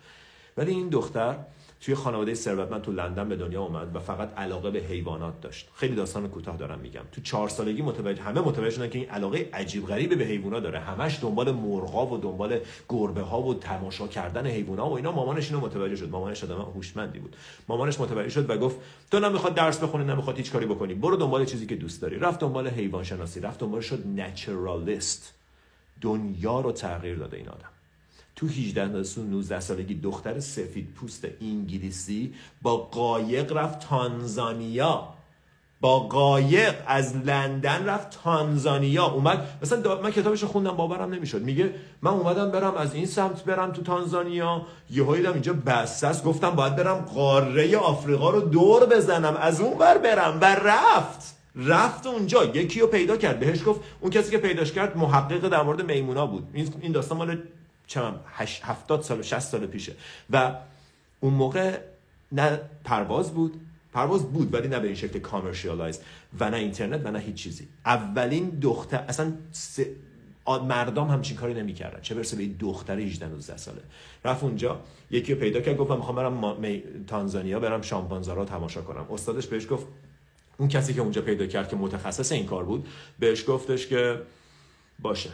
ولی 0.57 0.71
این 0.71 0.89
دختر 0.89 1.37
توی 1.81 1.95
خانواده 1.95 2.33
ثروتمند 2.33 2.81
تو 2.81 2.91
لندن 2.91 3.29
به 3.29 3.35
دنیا 3.35 3.61
اومد 3.61 3.95
و 3.95 3.99
فقط 3.99 4.33
علاقه 4.37 4.71
به 4.71 4.79
حیوانات 4.79 5.41
داشت. 5.41 5.69
خیلی 5.75 5.95
داستان 5.95 6.27
کوتاه 6.27 6.57
دارم 6.57 6.79
میگم. 6.79 7.01
تو 7.11 7.21
چهار 7.21 7.49
سالگی 7.49 7.81
متوجه 7.81 8.21
همه 8.21 8.41
متوجه 8.41 8.69
شدن 8.69 8.89
که 8.89 8.99
این 8.99 9.09
علاقه 9.09 9.49
عجیب 9.53 9.87
غریبی 9.87 10.15
به 10.15 10.25
حیوانات 10.25 10.63
داره. 10.63 10.79
همش 10.79 11.19
دنبال 11.21 11.51
مرغا 11.51 12.05
و 12.05 12.17
دنبال 12.17 12.59
گربه 12.89 13.21
ها 13.21 13.41
و 13.41 13.53
تماشا 13.53 14.07
کردن 14.07 14.47
حیوانات 14.47 14.87
و 14.87 14.93
اینا. 14.93 15.11
مامانش 15.11 15.51
اینو 15.51 15.65
متوجه 15.65 15.95
شد. 15.95 16.09
مامانش 16.09 16.43
آدم 16.43 16.61
هوشمندی 16.61 17.19
بود. 17.19 17.35
مامانش 17.67 17.99
متوجه 17.99 18.29
شد 18.29 18.49
و 18.49 18.57
گفت 18.57 18.77
تو 19.11 19.19
نمی‌خواد 19.19 19.55
درس 19.55 19.79
بخونی 19.79 20.05
نمی‌خواد 20.05 20.37
هیچ 20.37 20.51
کاری 20.51 20.65
بکنی. 20.65 20.93
برو 20.93 21.15
دنبال 21.15 21.45
چیزی 21.45 21.65
که 21.65 21.75
دوست 21.75 22.01
داری. 22.01 22.19
رفت 22.19 22.39
دنبال 22.39 22.67
حیوان 22.67 23.03
شناسی 23.03 23.39
رفت 23.39 23.59
دنبال 23.59 23.81
شد 23.81 24.07
نچرالیست 24.07 25.33
دنیا 26.01 26.59
رو 26.59 26.71
تغییر 26.71 27.15
داده 27.15 27.37
این 27.37 27.49
آدم. 27.49 27.69
تو 28.35 28.47
18 28.47 29.03
تا 29.03 29.21
19 29.21 29.59
سالگی 29.59 29.93
دختر 29.93 30.39
سفید 30.39 30.93
پوست 30.93 31.27
انگلیسی 31.41 32.33
با 32.61 32.77
قایق 32.77 33.57
رفت 33.57 33.79
تانزانیا. 33.79 35.07
با 35.81 35.99
قایق 35.99 36.75
از 36.87 37.15
لندن 37.15 37.85
رفت 37.85 38.23
تانزانیا. 38.23 39.05
اومد 39.05 39.47
مثلا 39.61 40.01
من 40.01 40.11
کتابش 40.11 40.41
رو 40.41 40.47
خوندم 40.47 40.71
باورم 40.77 41.13
نمی‌شد. 41.13 41.41
میگه 41.41 41.73
من 42.01 42.11
اومدم 42.11 42.51
برم 42.51 42.75
از 42.75 42.93
این 42.93 43.05
سمت 43.05 43.43
برم 43.43 43.71
تو 43.71 43.81
تانزانیا. 43.81 44.61
یهو 44.89 45.15
دیدم 45.15 45.33
اینجا 45.33 45.53
بسس 45.53 46.23
گفتم 46.23 46.49
باید 46.49 46.75
برم 46.75 46.97
قاره 46.97 47.77
آفریقا 47.77 48.29
رو 48.29 48.41
دور 48.41 48.85
بزنم. 48.85 49.37
از 49.41 49.61
اون 49.61 49.77
بر 49.77 49.97
برم. 49.97 50.37
و 50.41 50.45
رفت. 50.45 51.35
رفت 51.55 52.07
اونجا. 52.07 52.45
یکی 52.45 52.79
رو 52.79 52.87
پیدا 52.87 53.17
کرد. 53.17 53.39
بهش 53.39 53.63
گفت 53.65 53.81
اون 54.01 54.11
کسی 54.11 54.31
که 54.31 54.37
پیداش 54.37 54.71
کرد 54.71 54.97
محقق 54.97 55.49
در 55.49 55.63
مورد 55.63 55.91
میمونا 55.91 56.27
بود. 56.27 56.47
این 56.81 56.91
داستان 56.91 57.17
مال 57.17 57.37
چم 57.87 58.19
70 58.63 59.01
سال 59.01 59.19
و 59.19 59.23
60 59.23 59.39
سال 59.39 59.65
پیشه. 59.65 59.93
و 60.29 60.55
اون 61.19 61.33
موقع 61.33 61.79
نه 62.31 62.59
پرواز 62.83 63.33
بود 63.33 63.61
پرواز 63.93 64.23
بود 64.33 64.53
ولی 64.53 64.67
نه 64.67 64.79
به 64.79 64.87
این 64.87 64.95
شکل 64.95 65.19
کامرشیالایز 65.19 65.99
و 66.39 66.49
نه 66.49 66.57
اینترنت 66.57 67.01
و 67.05 67.11
نه 67.11 67.19
هیچ 67.19 67.35
چیزی. 67.35 67.67
اولین 67.85 68.49
دختر 68.49 68.97
اصلا 68.97 69.33
مردم 70.47 71.07
همچین 71.07 71.37
کاری 71.37 71.53
نمی‌کردن. 71.53 72.01
چه 72.01 72.15
برسه 72.15 72.37
به 72.37 72.47
دختر 72.59 72.99
18 72.99 73.27
19 73.27 73.57
ساله. 73.57 73.81
رفت 74.25 74.43
اونجا 74.43 74.79
یکی 75.11 75.33
رو 75.33 75.39
پیدا 75.39 75.61
کرد 75.61 75.77
گفت 75.77 75.91
من 75.91 75.97
می‌خوام 75.97 76.15
برم 76.15 76.57
تانزانیا 77.07 77.59
برم 77.59 77.81
شامپانزارا 77.81 78.45
تماشا 78.45 78.81
کنم. 78.81 79.05
استادش 79.11 79.47
بهش 79.47 79.67
گفت 79.69 79.87
اون 80.57 80.69
کسی 80.69 80.93
که 80.93 81.01
اونجا 81.01 81.21
پیدا 81.21 81.45
کرد 81.45 81.69
که 81.69 81.75
متخصص 81.75 82.31
این 82.31 82.45
کار 82.45 82.63
بود 82.63 82.87
بهش 83.19 83.43
گفتش 83.47 83.87
که 83.87 84.21
باشه. 84.99 85.29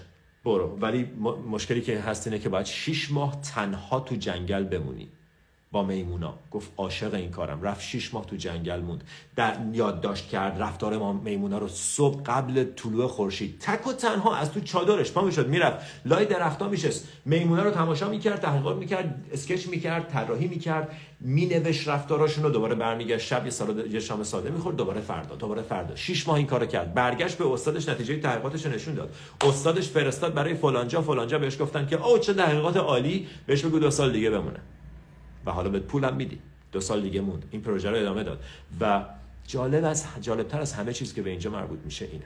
برو. 0.46 0.78
ولی 0.82 1.04
مشکلی 1.50 1.82
که 1.82 2.00
هست 2.00 2.28
اینه 2.28 2.40
که 2.40 2.50
باید 2.50 2.66
6 2.66 3.12
ماه 3.12 3.42
تنها 3.42 4.00
تو 4.00 4.16
جنگل 4.16 4.64
بمونی. 4.64 5.10
با 5.72 5.84
میمونا. 5.84 6.34
گفت 6.52 6.72
عاشق 6.78 7.14
این 7.14 7.32
کارم. 7.32 7.62
رفت 7.62 7.82
6 7.82 8.14
ماه 8.14 8.26
تو 8.26 8.36
جنگل 8.36 8.80
موند. 8.80 9.04
در 9.36 9.58
یادداشت 9.74 10.30
کرد 10.30 10.62
رفتار 10.62 10.98
ما 10.98 11.14
میمونا 11.14 11.58
رو 11.58 11.68
صبح 11.68 12.24
قبل 12.24 12.64
طلوع 12.64 13.08
خورشید. 13.08 13.60
تک 13.60 13.88
و 13.88 13.94
تنها 13.94 14.36
از 14.36 14.52
تو 14.52 14.60
چادرش 14.60 15.12
پا 15.12 15.22
می‌شد 15.22 15.48
می‌رفت. 15.48 15.86
لای 16.06 16.26
درختا 16.26 16.70
میشست. 16.70 17.08
میمونا 17.26 17.64
رو 17.64 17.72
تماشا 17.72 18.10
می‌کرد 18.10 18.42
تحقیقات 18.42 18.78
می‌کرد 18.78 19.26
اسکچ 19.32 19.68
می‌کرد 19.68 20.08
طراحی 20.08 20.48
می‌کرد. 20.48 20.92
مینوشت 21.20 21.88
رفتاراشون 21.88 22.44
رو 22.44 22.50
دوباره 22.50 22.76
برمیگشت. 22.76 23.28
شب 23.28 23.46
یه 23.46 23.52
سال 23.52 23.94
یه 23.94 24.00
شام 24.00 24.24
ساده 24.24 24.50
می‌خورد 24.50 24.76
دوباره 24.76 25.02
فردا 25.02 25.36
دوباره 25.36 25.62
فردا. 25.62 25.96
6 25.96 26.28
ماه 26.28 26.38
این 26.38 26.48
کارو 26.48 26.66
کرد. 26.66 26.94
برگشت 26.94 27.38
به 27.38 27.52
استادش 27.52 27.90
نتیجه 27.90 28.20
تحقیقاتش 28.20 28.66
نشون 28.66 28.94
داد. 28.94 29.16
استادش 29.42 29.90
فرستاد 29.90 30.34
برای 30.34 30.54
فلانجا. 30.54 31.02
فلانجا 31.02 31.40
بهش 31.40 31.62
گفتن 31.62 31.88
که 31.88 32.06
او 32.06 32.18
چه 32.18 32.34
تحقیقات 32.34 32.78
عالی. 32.78 33.28
بهش 33.46 33.66
بگو 33.66 33.80
دو 33.80 33.92
سال 33.92 34.12
دیگه 34.12 34.30
بمونه. 34.30 34.60
و 35.46 35.52
حالا 35.52 35.70
به 35.70 35.80
پولم 35.80 36.16
میدی. 36.16 36.40
دو 36.72 36.82
سال 36.82 37.02
دیگه 37.02 37.22
موند. 37.22 37.46
این 37.52 37.62
پروژه 37.62 37.90
رو 37.90 37.98
ادامه 37.98 38.24
داد. 38.24 38.44
و 38.82 39.06
جالب 39.48 39.86
از 39.86 40.06
جالبتر 40.22 40.62
از 40.62 40.74
همه 40.74 40.94
چیز 40.94 41.14
که 41.14 41.22
به 41.22 41.30
اینجا 41.30 41.52
مربوط 41.52 41.80
میشه 41.86 42.06
اینه 42.06 42.26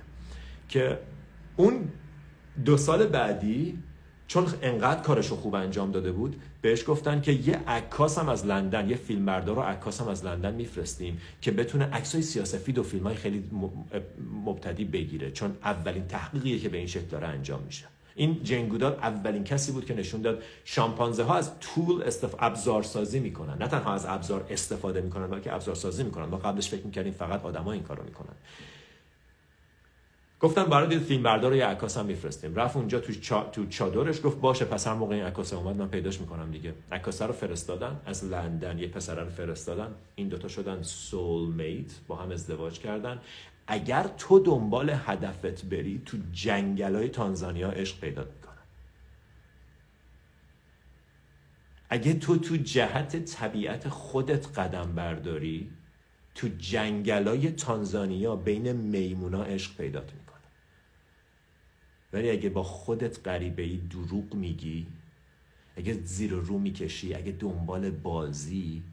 که 0.69 0.99
اون 1.55 1.89
دو 2.65 2.77
سال 2.77 3.05
بعدی 3.05 3.79
چون 4.27 4.47
انقدر 4.61 5.01
کارشو 5.01 5.35
خوب 5.35 5.55
انجام 5.55 5.91
داده 5.91 6.11
بود 6.11 6.41
بهش 6.61 6.83
گفتن 6.87 7.21
که 7.21 7.31
یه 7.31 7.59
عکاس 7.67 8.17
هم 8.17 8.29
از 8.29 8.45
لندن 8.45 8.89
یه 8.89 8.95
فیلمبردار 8.95 9.59
و 9.59 9.61
عکاس 9.61 10.01
هم 10.01 10.07
از 10.07 10.25
لندن 10.25 10.53
میفرستیم 10.53 11.21
که 11.41 11.51
بتونه 11.51 11.85
عکسای 11.85 12.21
سیاسفید 12.21 12.77
و 12.77 12.83
فیلم 12.83 13.03
های 13.03 13.15
خیلی 13.15 13.49
مبتدی 14.45 14.85
بگیره 14.85 15.31
چون 15.31 15.57
اولین 15.63 16.07
تحقیقیه 16.07 16.59
که 16.59 16.69
به 16.69 16.77
این 16.77 16.87
شکل 16.87 17.05
داره 17.05 17.27
انجام 17.27 17.63
میشه. 17.63 17.85
این 18.15 18.43
جنگودار 18.43 18.93
اولین 18.93 19.43
کسی 19.43 19.71
بود 19.71 19.85
که 19.85 19.93
نشون 19.93 20.21
داد 20.21 20.43
شامپانزه 20.63 21.23
ها 21.23 21.35
از 21.35 21.59
طول 21.59 22.03
استف... 22.03 22.35
ابزار 22.39 22.83
سازی 22.83 23.19
می‌کنن. 23.19 23.57
نه 23.57 23.67
تنها 23.67 23.93
از 23.93 24.05
ابزار 24.05 24.45
استفاده 24.49 25.01
می‌کنن 25.01 25.27
بلکه 25.27 25.53
ابزار 25.53 25.75
سازی 25.75 26.03
می‌کنن. 26.03 26.25
ما 26.25 26.37
قبلش 26.37 26.69
فکر 26.69 26.85
می‌کردیم 26.85 27.13
فقط 27.13 27.45
آدما 27.45 27.71
این 27.71 27.83
کارو 27.83 28.03
می‌کنن. 28.03 28.35
گفتن 30.39 30.63
برای 30.63 30.99
فیلم 30.99 31.23
بردار 31.23 31.55
یه 31.55 31.65
عکاس 31.65 31.97
هم 31.97 32.05
میفرستیم. 32.05 32.55
رفت 32.55 32.75
اونجا 32.75 32.99
تو, 32.99 33.13
چا... 33.13 33.43
تو 33.43 33.65
چادرش 33.65 34.21
گفت 34.23 34.39
باشه 34.39 34.65
پس 34.65 34.87
هر 34.87 34.93
موقع 34.93 35.15
این 35.15 35.23
عکاس 35.23 35.53
اومد 35.53 35.75
من 35.75 35.87
پیداش 35.87 36.21
می‌کنم 36.21 36.51
دیگه. 36.51 36.73
عکاس 36.91 37.21
رو 37.21 37.33
فرستادن 37.33 37.99
از 38.05 38.25
لندن 38.25 38.79
یه 38.79 38.87
پسر 38.87 39.23
رو 39.23 39.29
فرستادن. 39.29 39.95
این 40.15 40.27
دوتا 40.27 40.47
شدن 40.47 40.81
سول 40.81 41.53
میت 41.53 41.91
با 42.07 42.15
هم 42.15 42.31
ازدواج 42.31 42.79
کردن. 42.79 43.21
اگر 43.67 44.03
تو 44.17 44.39
دنبال 44.39 44.89
هدفت 44.89 45.65
بری 45.65 46.01
تو 46.05 46.17
جنگل 46.31 46.95
های 46.95 47.09
تانزانیا 47.09 47.69
عشق 47.69 47.99
پیدا 47.99 48.23
می‌کنن. 48.23 48.55
اگه 51.89 52.13
تو 52.13 52.37
تو 52.37 52.55
جهت 52.57 53.25
طبیعت 53.25 53.89
خودت 53.89 54.59
قدم 54.59 54.95
برداری 54.95 55.71
تو 56.35 56.47
جنگل 56.57 57.27
های 57.27 57.51
تانزانیا 57.51 58.35
بین 58.35 58.71
میمونا 58.71 59.43
عشق 59.43 59.77
پیدا 59.77 60.01
می‌کنه 60.01 60.41
ولی 62.13 62.29
اگه 62.29 62.49
با 62.49 62.63
خودت 62.63 63.27
غریبه 63.27 63.63
ای 63.63 63.77
دروغ 63.77 64.33
میگی 64.33 64.87
اگه 65.75 65.93
زیر 65.93 66.31
رو 66.31 66.59
می‌کشی 66.59 67.13
اگه 67.13 67.31
دنبال 67.31 67.89
بازی 67.91 68.83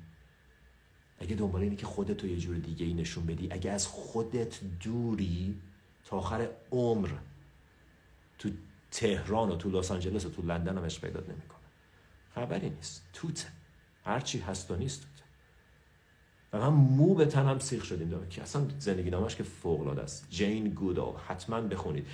اگه 1.23 1.37
دنبال 1.37 1.63
اینه 1.63 1.77
که 1.77 1.87
خودت 1.87 2.17
تو 2.17 2.27
یه 2.27 2.37
جور 2.37 2.57
دیگه 2.57 2.87
ای 2.87 2.95
نشون 2.95 3.27
بدی 3.27 3.49
اگه 3.51 3.71
از 3.71 3.87
خودت 3.87 4.61
دوری 4.85 5.61
تا 6.05 6.17
آخر 6.17 6.49
عمر 6.73 7.09
تو 8.39 8.51
تهران 8.91 9.51
و 9.51 9.57
تو 9.57 9.71
لس 9.71 9.91
آنجلس 9.91 10.27
و 10.27 10.31
تو 10.31 10.43
لندن 10.43 10.79
هم 10.79 10.89
پیدا 10.89 11.21
نمی‌کنه. 11.21 11.59
خبری 12.35 12.71
نیست. 12.71 13.03
توته. 13.13 13.49
هرچی 14.05 14.39
هست 14.39 14.71
و 14.71 14.77
نیست 14.77 15.01
توته. 15.01 15.25
و 16.53 16.71
من 16.71 16.77
مو 16.77 17.15
به 17.15 17.27
تنم 17.27 17.59
سیخ 17.59 17.85
شدیم 17.85 18.09
دارم. 18.09 18.29
که 18.29 18.43
اصلا 18.43 18.67
زندگی 18.79 19.11
نامش 19.11 19.37
که 19.37 19.43
فوق 19.43 19.81
العاده 19.81 20.03
است. 20.03 20.27
جین 20.31 20.69
گودال 20.69 21.15
حتما 21.29 21.61
بخونید. 21.61 22.07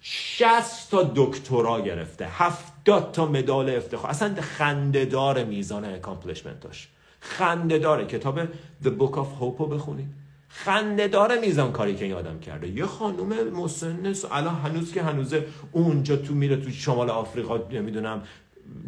60 0.00 0.90
تا 0.90 1.12
دکترا 1.16 1.80
گرفته. 1.80 2.28
70 2.28 3.12
تا 3.12 3.26
مدال 3.26 3.70
افتخار. 3.70 4.10
اصلا 4.10 4.40
خندهدار 4.40 5.44
میزان 5.44 5.84
اکامپلیشمنتاش 5.84 6.88
خندهداره 7.26 8.06
کتاب 8.06 8.44
The 8.84 8.88
Book 8.98 9.14
of 9.14 9.40
Hope 9.40 9.58
رو 9.58 9.66
بخونید. 9.66 10.08
خندهدار 10.48 11.40
میزان 11.40 11.72
کاری 11.72 11.94
که 11.94 12.04
این 12.04 12.14
آدم 12.14 12.38
کرده. 12.38 12.68
یه 12.68 12.86
خانوم 12.86 13.50
مسن 13.50 14.14
الان 14.30 14.54
هنوز 14.54 14.92
که 14.92 15.02
هنوزه 15.02 15.46
اونجا 15.72 16.16
تو 16.16 16.34
میره 16.34 16.56
تو 16.56 16.70
شمال 16.70 17.10
آفریقا 17.10 17.58
نمی‌دونم 17.70 18.22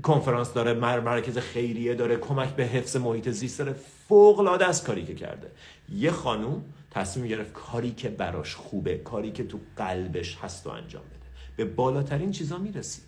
کنفرانس 0.02 0.52
داره 0.52 0.74
مرکز 1.00 1.38
خیریه 1.38 1.94
داره 1.94 2.16
کمک 2.16 2.48
به 2.48 2.64
حفظ 2.64 2.96
محیط 2.96 3.28
زیست 3.28 3.58
داره. 3.58 3.74
فوق 4.08 4.38
العاده 4.38 4.66
است 4.66 4.86
کاری 4.86 5.04
که 5.04 5.14
کرده. 5.14 5.50
یه 5.94 6.10
خانوم 6.10 6.64
تصمیم 6.90 7.26
گرفت 7.26 7.52
کاری 7.52 7.90
که 7.90 8.08
براش 8.08 8.54
خوبه 8.54 8.98
کاری 8.98 9.32
که 9.32 9.44
تو 9.44 9.58
قلبش 9.76 10.38
هست 10.42 10.66
و 10.66 10.70
انجام 10.70 11.02
بده. 11.02 11.26
به 11.56 11.64
بالاترین 11.64 12.30
چیزا 12.30 12.58
می‌رسی. 12.58 13.02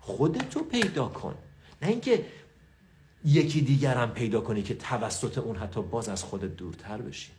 خودتو 0.00 0.60
پیدا 0.60 1.06
کن. 1.08 1.34
نه 1.82 1.88
اینکه 1.88 2.24
یکی 3.24 3.60
دیگرم 3.60 4.10
پیدا 4.10 4.40
کنی 4.40 4.62
که 4.62 4.74
توسط 4.74 5.38
اون 5.38 5.56
حتی 5.56 5.82
باز 5.82 6.08
از 6.08 6.24
خودت 6.24 6.56
دورتر 6.56 7.02
بشی. 7.02 7.30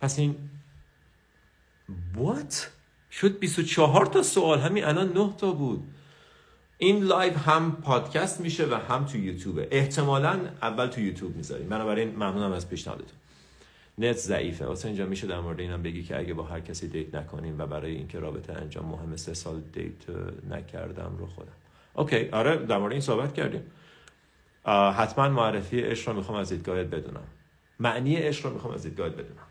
پس 0.00 0.18
این 0.18 0.36
what? 2.16 2.54
شد 3.10 3.38
24 3.38 4.06
تا 4.06 4.22
سوال. 4.22 4.58
همین 4.58 4.84
الان 4.84 5.12
9 5.12 5.34
تا 5.38 5.52
بود. 5.52 5.84
این 6.78 7.04
live 7.04 7.38
هم 7.38 7.76
پادکست 7.76 8.40
میشه 8.40 8.66
و 8.66 8.74
هم 8.74 9.04
تو 9.04 9.18
یوتیوبه. 9.18 9.68
احتمالا 9.70 10.40
اول 10.62 10.86
تو 10.86 11.00
یوتیوب 11.00 11.36
می‌ذاریم 11.36 11.68
بنابراین 11.68 12.10
ممنونم 12.10 12.52
از 12.52 12.68
پیشنهادتون. 12.68 13.18
نت 13.98 14.16
ضعیفه. 14.16 14.66
واسه 14.66 14.88
اینجا 14.88 15.06
میشه 15.06 15.26
در 15.26 15.40
مورد 15.40 15.60
اینم 15.60 15.82
بگی 15.82 16.02
که 16.02 16.18
اگه 16.18 16.34
با 16.34 16.42
هر 16.42 16.60
کسی 16.60 16.88
date 16.88 17.14
نکنیم 17.14 17.58
و 17.58 17.66
برای 17.66 17.94
اینکه 17.94 18.18
رابطه 18.18 18.52
انجام 18.52 18.86
مهمه 18.86 19.16
سه 19.16 19.34
سال 19.34 19.60
date 19.60 20.08
نکردم 20.50 21.16
رو 21.18 21.26
خودم. 21.26 21.63
okay 21.94 22.28
آره 22.28 22.56
در 22.56 22.78
مورد 22.78 22.92
این 22.92 23.00
صحبت 23.00 23.34
کردیم. 23.34 23.62
حتما 24.96 25.28
معرفی 25.28 25.80
عشق 25.80 26.08
رو 26.08 26.16
می‌خوام 26.16 26.38
از 26.38 26.48
دیدگاهت 26.48 26.86
بدونم. 26.86 27.26
معنی 27.80 28.16
عشق 28.16 28.46
رو 28.46 28.52
می‌خوام 28.52 28.74
از 28.74 28.82
دیدگاهت 28.82 29.12
بدونم. 29.12 29.46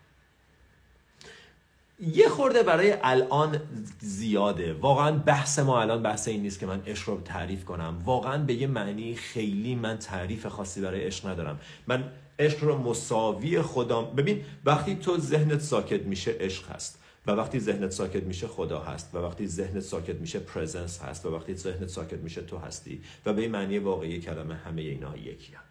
یه 2.00 2.30
خورده 2.30 2.64
برای 2.64 2.96
الان 3.04 3.62
زیاده. 4.00 4.74
واقعا 4.74 5.12
بحث 5.12 5.60
ما 5.60 5.82
الان 5.82 6.04
بحث 6.04 6.28
این 6.28 6.42
نیست 6.42 6.60
که 6.60 6.66
من 6.66 6.82
عشق 6.88 7.10
رو 7.10 7.22
تعریف 7.22 7.66
کنم. 7.66 8.02
واقعا 8.06 8.38
به 8.38 8.54
یه 8.54 8.68
معنی 8.68 9.16
خیلی 9.16 9.76
من 9.76 9.98
تعریف 9.98 10.46
خاصی 10.46 10.82
برای 10.82 11.02
عشق 11.02 11.28
ندارم. 11.28 11.60
من 11.88 12.12
عشق 12.40 12.64
رو 12.64 12.78
مساوی 12.78 13.62
خودم 13.62 14.06
ببین 14.06 14.46
وقتی 14.66 14.96
تو 14.96 15.18
ذهنت 15.18 15.60
ساکت 15.60 16.02
میشه 16.02 16.36
عشق 16.40 16.72
هست. 16.72 17.03
و 17.28 17.32
وقتی 17.32 17.60
ذهنت 17.60 17.92
ساکت 17.92 18.24
میشه 18.24 18.48
خدا 18.48 18.80
هست 18.80 19.16
و 19.16 19.18
وقتی 19.18 19.48
ذهنت 19.48 19.80
ساکت 19.80 20.16
میشه 20.16 20.40
پرزنس 20.40 21.02
هست 21.02 21.26
و 21.26 21.36
وقتی 21.36 21.56
ذهنت 21.56 21.88
ساکت 21.88 22.20
میشه 22.20 22.42
تو 22.42 22.58
هستی 22.58 23.04
و 23.26 23.34
به 23.34 23.42
این 23.42 23.52
معنی 23.52 23.80
واقعی 23.80 24.20
کلمه 24.20 24.56
همه 24.56 24.82
اینا 24.82 25.18
یکی 25.18 25.54
هم. 25.54 25.64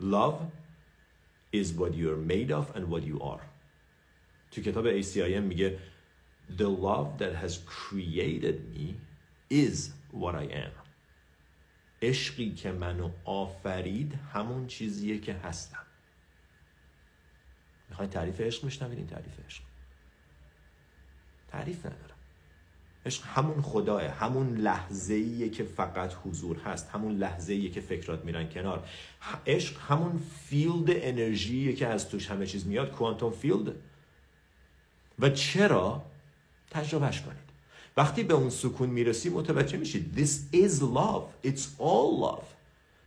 Love 0.00 0.40
is 1.52 1.68
what 1.72 1.94
you're 1.94 2.22
made 2.32 2.50
of 2.50 2.76
and 2.76 2.84
what 2.90 3.02
you 3.02 3.20
are. 3.22 3.42
تو 4.50 4.62
کتاب 4.62 5.02
ACIM 5.02 5.42
میگه 5.42 5.78
The 6.58 6.68
love 6.68 7.18
that 7.18 7.34
has 7.34 7.58
created 7.58 8.56
me 8.74 8.94
is 9.50 9.90
what 10.12 10.34
I 10.34 10.46
am. 10.52 10.86
عشقی 12.02 12.54
که 12.54 12.72
منو 12.72 13.10
آفرید 13.24 14.14
همون 14.32 14.66
چیزیه 14.66 15.18
که 15.18 15.34
هستم. 15.34 15.86
می‌خواین 17.88 18.10
تعریف 18.10 18.40
عشق 18.40 18.64
میشنوید 18.64 18.98
این 18.98 19.06
تعریف 19.06 19.40
عشق. 19.46 19.65
تعریف 21.48 21.78
ندارم. 21.78 22.16
عشق 23.06 23.24
همون 23.24 23.62
خداه 23.62 24.02
همون 24.02 24.56
لحظه 24.56 25.48
که 25.48 25.64
فقط 25.64 26.14
حضور 26.24 26.56
هست 26.58 26.88
همون 26.88 27.16
لحظه 27.16 27.68
که 27.68 27.80
فکرات 27.80 28.24
میرن 28.24 28.48
کنار. 28.48 28.88
عشق 29.46 29.80
همون 29.80 30.22
field 30.46 30.86
انرژیه 30.88 31.72
که 31.72 31.86
از 31.86 32.08
توش 32.08 32.30
همه 32.30 32.46
چیز 32.46 32.66
میاد 32.66 32.90
quantum 32.90 33.32
field. 33.32 33.72
و 35.18 35.30
چرا؟ 35.30 36.02
تجربهش 36.70 37.20
کنید. 37.20 37.46
وقتی 37.96 38.22
به 38.22 38.34
اون 38.34 38.50
سکون 38.50 38.90
می‌رسی 38.90 39.28
متوجه 39.28 39.76
میشید. 39.76 40.12
This 40.16 40.56
is 40.56 40.80
love. 40.80 41.48
It's 41.48 41.64
all 41.78 42.24
love. 42.24 42.44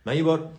من 0.06 0.16
یه 0.16 0.22
بار 0.22 0.52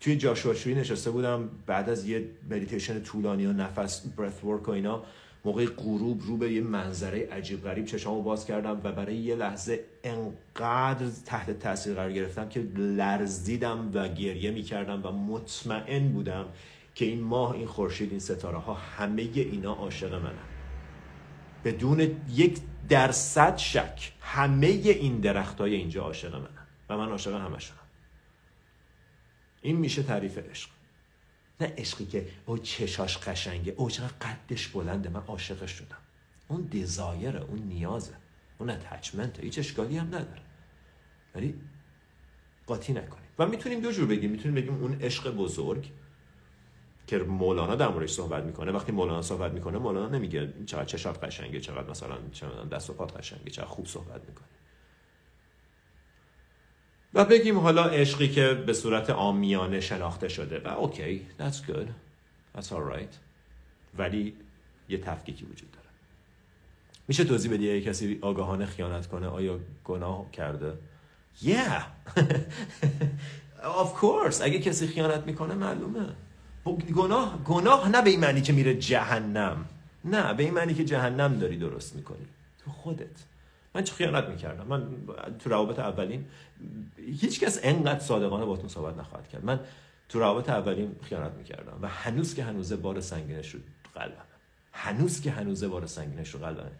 توی 0.00 0.16
جاشواشوی 0.16 0.74
نشسته 0.74 1.10
بودم 1.10 1.50
بعد 1.66 1.88
از 1.88 2.08
یه 2.08 2.28
مدیتیشن 2.50 3.02
طولانی 3.02 3.46
و 3.46 3.52
نفس 3.52 4.00
breathwork 4.00 4.68
و 4.68 4.70
اینا 4.70 5.02
موقع 5.46 5.66
غروب 5.66 6.22
رو 6.24 6.36
به 6.36 6.52
یه 6.52 6.60
منظره 6.60 7.28
عجیب 7.32 7.62
غریب 7.62 7.84
چشامو 7.84 8.22
باز 8.22 8.46
کردم 8.46 8.80
و 8.84 8.92
برای 8.92 9.16
یه 9.16 9.36
لحظه 9.36 9.84
انقدر 10.04 11.06
تحت 11.26 11.58
تاثیر 11.58 11.94
قرار 11.94 12.12
گرفتم 12.12 12.48
که 12.48 12.60
لرزیدم 12.76 13.90
و 13.94 14.08
گریه 14.08 14.50
می‌کردم 14.50 15.00
و 15.06 15.12
مطمئن 15.12 16.08
بودم 16.08 16.46
که 16.94 17.04
این 17.04 17.20
ماه 17.20 17.50
این 17.50 17.66
خورشید 17.66 18.10
این 18.10 18.20
ستاره 18.20 18.58
ها 18.58 18.74
همه 18.74 19.22
اینا 19.22 19.72
عاشق 19.72 20.14
منن. 20.14 20.32
بدون 21.64 22.16
یک 22.34 22.58
درصد 22.88 23.56
شک 23.56 24.12
همه 24.20 24.66
این 24.66 25.20
درخت 25.20 25.60
های 25.60 25.74
اینجا 25.74 26.02
عاشق 26.02 26.34
منن 26.34 26.66
و 26.88 26.96
من 26.96 27.08
عاشق 27.08 27.34
همشونم. 27.34 27.80
این 29.62 29.76
میشه 29.76 30.02
تعریف 30.02 30.38
عشق. 30.38 30.75
نه 31.60 31.74
عشقی 31.76 32.06
که 32.06 32.26
او 32.46 32.58
چشاش 32.58 33.18
قشنگه 33.18 33.74
او 33.76 33.90
چقدر 33.90 34.12
قدش 34.20 34.68
بلنده 34.68 35.08
من 35.08 35.20
عاشقش 35.20 35.70
شدم. 35.70 35.96
اون 36.48 36.62
دیزایره 36.62 37.40
اون 37.40 37.58
نیازه 37.58 38.14
اون 38.58 38.70
اتچمنته 38.70 39.42
هیچ 39.42 39.58
اشکالی 39.58 39.96
هم 39.96 40.06
نداره. 40.06 40.42
ولی 41.34 41.54
قاطی 42.66 42.92
نکنیم. 42.92 43.26
و 43.38 43.46
می‌تونیم 43.46 43.80
دو 43.80 43.92
جور 43.92 44.06
بگیم. 44.06 44.30
می‌تونیم 44.30 44.54
بگیم 44.54 44.74
اون 44.74 45.00
عشق 45.00 45.30
بزرگ 45.30 45.90
که 47.06 47.18
مولانا 47.18 47.74
در 47.74 47.88
موردش 47.88 48.10
صحبت 48.10 48.44
می‌کنه. 48.44 48.72
وقتی 48.72 48.92
مولانا 48.92 49.22
صحبت 49.22 49.52
می‌کنه 49.52 49.78
مولانا 49.78 50.08
نمیگه 50.08 50.52
چقدر 50.66 50.84
چشات 50.84 51.24
قشنگه 51.24 51.60
چقدر 51.60 51.90
مثلا 51.90 52.18
دست 52.72 52.90
و 52.90 52.92
پات 52.92 53.16
قشنگه 53.16 53.50
چقدر 53.50 53.68
خوب 53.68 53.86
صحبت 53.86 54.28
می‌کنه. 54.28 54.46
و 57.16 57.24
بگیم 57.24 57.58
حالا 57.58 57.84
عشقی 57.84 58.28
که 58.28 58.54
به 58.54 58.72
صورت 58.72 59.10
آمیانه 59.10 59.80
شناخته 59.80 60.28
شده 60.28 60.60
و 60.64 60.68
اوکی 60.68 61.26
that's 61.40 61.70
good. 61.70 61.88
That's 62.58 62.68
alright 62.68 63.14
ولی 63.98 64.34
یه 64.88 64.98
تفکیکی 64.98 65.44
وجود 65.44 65.70
داره. 65.70 65.86
میشه 67.08 67.24
توضیح 67.24 67.52
بدی 67.52 67.64
یه 67.64 67.80
کسی 67.80 68.18
آگاهانه 68.22 68.66
خیانت 68.66 69.06
کنه؟ 69.06 69.26
آیا 69.26 69.60
گناه 69.84 70.30
کرده؟ 70.30 70.72
Yeah. 71.44 71.82
Of 73.82 74.00
course. 74.00 74.40
اگه 74.42 74.58
کسی 74.58 74.86
خیانت 74.86 75.26
می‌کنه 75.26 75.54
معلومه. 75.54 76.06
گناه 76.96 77.44
گناه 77.44 77.88
نه 77.88 78.02
به 78.02 78.10
این 78.10 78.20
معنی 78.20 78.40
که 78.40 78.52
میره 78.52 78.74
جهنم. 78.74 79.64
نه 80.04 80.34
به 80.34 80.42
این 80.42 80.54
معنی 80.54 80.74
که 80.74 80.84
جهنم 80.84 81.38
داری 81.38 81.56
درست 81.56 81.96
می‌کنی. 81.96 82.26
تو 82.64 82.70
خودت. 82.70 83.24
من 83.76 83.84
چه 83.84 83.94
خیانت 83.94 84.24
می‌کردم؟ 84.24 84.66
من 84.66 84.86
تو 85.38 85.50
روابط 85.50 85.78
اولین 85.78 86.26
هیچ 86.96 87.40
کس 87.40 87.60
انقدر 87.62 88.00
صادقانه 88.00 88.44
باتون 88.44 88.68
صحبت 88.68 88.98
نخواهد 88.98 89.28
کرد. 89.28 89.44
من 89.44 89.60
تو 90.08 90.18
روابط 90.18 90.50
اولین 90.50 90.96
خیانت 91.02 91.32
می‌کردم 91.32 91.78
و 91.82 91.88
هنوز 91.88 92.34
که 92.34 92.44
هنوزه 92.44 92.76
بار 92.76 93.00
سنگینش 93.00 93.54
رو 93.54 93.60
قلبم 93.94 94.26
هنوز 94.72 95.20
که 95.20 95.30
هنوزه 95.30 95.68
بار 95.68 95.86
سنگینش 95.86 96.30
رو 96.30 96.40
قلبم 96.40 96.70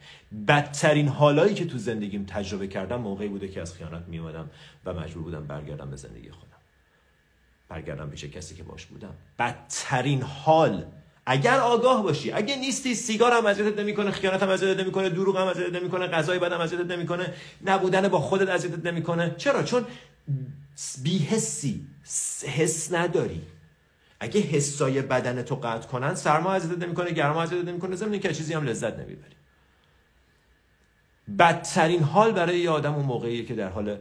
بدترین 0.48 1.08
حالایی 1.08 1.54
که 1.54 1.66
تو 1.66 1.78
زندگیم 1.78 2.24
تجربه 2.24 2.68
کردم 2.68 3.00
موقعی 3.00 3.28
بوده 3.28 3.48
که 3.48 3.60
از 3.60 3.74
خیانت 3.74 4.08
میومدم 4.08 4.50
و 4.84 4.94
مجبور 4.94 5.22
بودم 5.22 5.46
برگردم 5.46 5.90
به 5.90 5.96
زندگی 5.96 6.30
خودم. 6.30 6.56
برگردم 7.68 8.10
پیش 8.10 8.24
کسی 8.24 8.54
که 8.54 8.62
باش 8.62 8.86
بودم. 8.86 9.14
بدترین 9.38 10.22
حال 10.22 10.84
اگر 11.26 11.58
آگاه 11.58 12.02
باشی 12.02 12.32
اگه 12.32 12.56
نیستی 12.56 12.94
سیگار 12.94 13.32
هم 13.32 13.46
اذیتت 13.46 13.78
نمی‌کنه 13.78 14.10
خیانت 14.10 14.42
هم 14.42 14.48
اذیتت 14.48 14.80
نمی‌کنه 14.80 15.08
دروغ 15.08 15.36
هم 15.36 15.46
اذیتت 15.46 15.74
نمی‌کنه 15.74 16.06
غذای 16.06 16.38
بدم 16.38 16.60
اذیتت 16.60 16.90
نمی‌کنه 16.90 17.34
نبودن 17.64 18.08
با 18.08 18.20
خودت 18.20 18.48
اذیتت 18.48 18.86
نمی‌کنه. 18.86 19.34
چرا؟ 19.38 19.62
چون 19.62 19.84
بیهسی 21.02 21.86
حس 22.56 22.92
نداری. 22.92 23.42
اگه 24.20 24.40
حسای 24.40 25.02
بدن 25.02 25.42
تو 25.42 25.54
قطع 25.54 25.88
کنن 25.88 26.14
سرما 26.14 26.52
اذیتت 26.52 26.82
نمی‌کنه 26.82 27.10
گرما 27.10 27.42
اذیتت 27.42 27.68
نمی‌کنه 27.68 27.96
ضمن 27.96 28.18
که 28.18 28.32
چیزی 28.32 28.54
هم 28.54 28.64
لذت 28.64 28.98
نمی‌بری. 28.98 29.36
بدترین 31.38 32.02
حال 32.02 32.32
برای 32.32 32.58
یه 32.58 32.70
آدم 32.70 32.94
اون 32.94 33.04
موقعیه 33.04 33.44
که 33.44 33.54
در 33.54 33.68
حال 33.68 33.98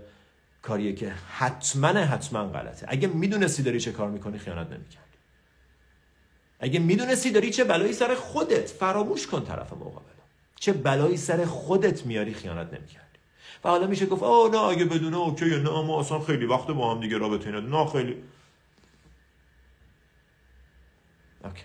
کاریه 0.62 0.94
که 0.94 1.14
حتما 1.30 1.88
حتما 1.88 2.48
غلطه. 2.48 2.86
اگه 2.90 3.08
می‌دونستی 3.08 3.64
داری 3.64 3.80
چه 3.80 3.92
کار 3.92 4.10
می‌کنی 4.10 4.38
خیانت 4.38 4.68
نمی‌کردی 4.72 5.05
اگه 6.60 6.80
می‌دونستی 6.80 7.32
داری 7.32 7.49
چه 7.49 7.64
بلایی 7.64 7.93
سر 7.93 8.16
خودت 8.16 8.70
فراموش 8.70 9.28
کن 9.28 9.43
طرف 9.43 9.74
مقابل. 9.74 10.06
چه 10.60 10.74
بلایی 10.74 11.18
سر 11.18 11.45
خودت 11.45 12.06
میاری 12.06 12.34
خیانت 12.34 12.74
نمی‌کردی. 12.74 13.06
و 13.64 13.70
حالا 13.70 13.88
میشه 13.88 14.06
گفت 14.06 14.24
آه 14.24 14.51
نه 14.51 14.58
اگه 14.58 14.86
بدونه 14.86 15.18
اوکی 15.18 15.45
نه 15.45 15.82
ما 15.82 15.99
اصلا 15.99 16.20
خیلی 16.20 16.45
وقت 16.45 16.68
با 16.68 16.93
هم 16.93 17.01
دیگه 17.01 17.18
رابطه 17.18 17.45
اینا 17.45 17.60
نه 17.60 17.91
خیلی. 17.91 18.24
اوکی. 21.43 21.64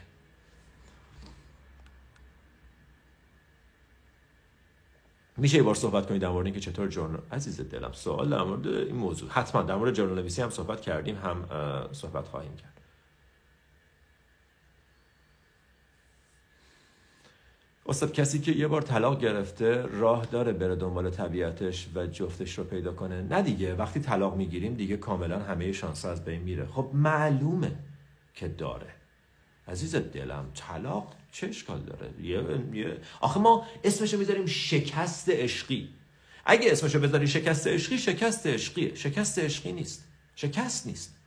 میشه 5.36 5.56
یه 5.56 5.62
بار 5.62 5.74
صحبت 5.74 6.06
کنید 6.06 6.22
در 6.22 6.28
مورد 6.28 6.46
اینکه 6.46 6.60
چطور 6.60 6.88
جورنال 6.88 7.22
عزیز 7.32 7.60
دلم 7.60 7.92
سوال 7.92 8.30
در 8.30 8.42
مورد 8.42 8.66
این 8.66 8.96
موضوع. 8.96 9.30
حتما 9.30 9.62
در 9.62 9.74
مورد 9.76 9.94
جورنال 9.94 10.18
نویسی 10.18 10.42
هم 10.42 10.50
صحبت 10.50 10.80
کردیم 10.80 11.16
هم 11.16 11.44
صحبت 11.92 12.28
خواهیم 12.28 12.56
کرد. 12.56 12.79
استاد 17.90 18.12
کسی 18.12 18.38
که 18.38 18.52
یه 18.52 18.66
بار 18.66 18.82
طلاق 18.82 19.20
گرفته 19.20 19.86
راه 19.86 20.26
داره 20.26 20.52
بره 20.52 20.76
دنبال 20.76 21.10
طبیعتش 21.10 21.88
و 21.94 22.06
جفتش 22.06 22.58
رو 22.58 22.64
پیدا 22.64 22.92
کنه؟ 22.92 23.22
نه 23.22 23.42
دیگه 23.42 23.74
وقتی 23.74 24.00
طلاق 24.00 24.36
می‌گیریم 24.36 24.74
دیگه 24.74 24.96
کاملا 24.96 25.38
همه 25.38 25.72
شانس 25.72 26.04
از 26.04 26.24
بین 26.24 26.42
میره. 26.42 26.66
خب 26.66 26.90
معلومه 26.94 27.72
که 28.34 28.48
داره. 28.48 28.86
عزیز 29.68 29.96
دلم 29.96 30.44
طلاق 30.54 31.12
چه 31.32 31.46
اشکال 31.46 31.80
داره؟ 31.80 32.10
یه, 32.22 32.42
یه... 32.72 32.96
آخه 33.20 33.40
ما 33.40 33.66
اسمشو 33.84 34.18
می‌ذاریم 34.18 34.46
شکست 34.46 35.28
عشقی. 35.28 35.88
اگه 36.46 36.72
اسمشو 36.72 37.00
بذاری 37.00 37.28
شکست 37.28 37.66
عشقی 37.66 37.98
شکست 37.98 38.46
عشقیه. 38.46 38.94
شکست 38.94 39.38
عشقی 39.38 39.72
نیست. 39.72 40.04
شکست 40.36 40.86
نیست. 40.86 41.19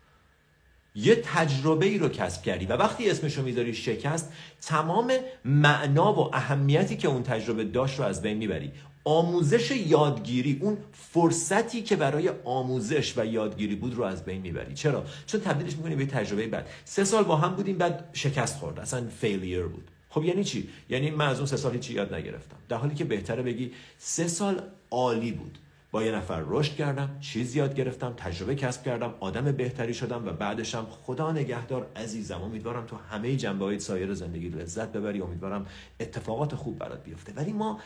یه 0.96 1.16
تجربه 1.16 1.86
ای 1.86 1.98
رو 1.98 2.10
کسب 2.10 2.44
کردی. 2.44 2.66
و 2.66 2.74
وقتی 2.74 3.10
اسمشو 3.10 3.44
می‌ذاری 3.44 3.74
شکست 3.74 4.34
تمام 4.62 5.14
معنا 5.46 6.14
و 6.14 6.36
اهمیتی 6.36 6.98
که 6.98 7.08
اون 7.08 7.24
تجربه 7.24 7.64
داشت 7.64 8.00
رو 8.00 8.06
از 8.06 8.22
بین 8.22 8.38
می‌بری. 8.38 8.72
آموزش 9.06 9.72
یادگیری 9.72 10.60
اون 10.62 10.78
فرصتی 10.91 11.82
که 11.82 11.96
برای 11.96 12.32
آموزش 12.46 13.18
و 13.18 13.26
یادگیری 13.26 13.76
بود 13.76 13.94
رو 13.94 14.04
از 14.04 14.26
بین 14.26 14.41
می‌بری. 14.41 14.74
چرا؟ 14.74 15.06
چون 15.26 15.41
تبدیلش 15.41 15.76
می‌کنی 15.76 15.96
به 15.96 16.06
تجربه 16.06 16.48
بعد. 16.48 16.68
سه 16.86 17.04
سال 17.04 17.24
با 17.24 17.36
هم 17.36 17.56
بودیم 17.56 17.78
بعد 17.78 18.10
شکست 18.14 18.60
خورد. 18.60 18.80
اصلا 18.80 19.08
فیلیر 19.22 19.64
بود. 19.64 19.91
خب 20.10 20.24
یعنی 20.24 20.44
چی؟ 20.44 20.70
یعنی 20.89 21.12
من 21.12 21.28
از 21.28 21.38
اون 21.38 21.46
سه 21.46 21.58
سال 21.58 21.80
چی 21.80 21.94
یاد 21.94 22.14
نگرفتم. 22.14 22.56
در 22.70 22.78
حالی 22.78 22.96
که 22.96 23.04
بهتره 23.04 23.44
بگی 23.44 23.72
سه 23.98 24.28
سال 24.28 24.62
عالی 24.91 25.32
بود. 25.32 25.58
با 25.94 26.04
یه 26.04 26.12
نفر 26.12 26.44
رشد 26.48 26.76
کردم 26.76 27.18
چیز 27.20 27.56
یاد 27.56 27.76
گرفتم 27.76 28.14
تجربه 28.18 28.56
کسب 28.56 28.84
کردم 28.84 29.14
آدم 29.20 29.52
بهتری 29.52 29.94
شدم 29.94 30.28
و 30.28 30.32
بعدشم 30.32 30.88
خدا 30.89 31.32
نگهدار 31.32 31.88
عزیزم 31.96 32.41
امیدوارم 32.41 32.86
تو 32.86 32.96
همه 32.96 33.36
جنبه 33.36 33.66
های 33.66 33.80
سایر 33.80 34.14
زندگی 34.14 34.50
لذت 34.50 34.91
ببری 34.91 35.22
امیدوارم 35.22 35.66
اتفاقات 36.00 36.56
خوب 36.56 36.80
برات 36.80 37.04
بیفته. 37.04 37.34
ولی 37.36 37.54
ما 37.54 37.80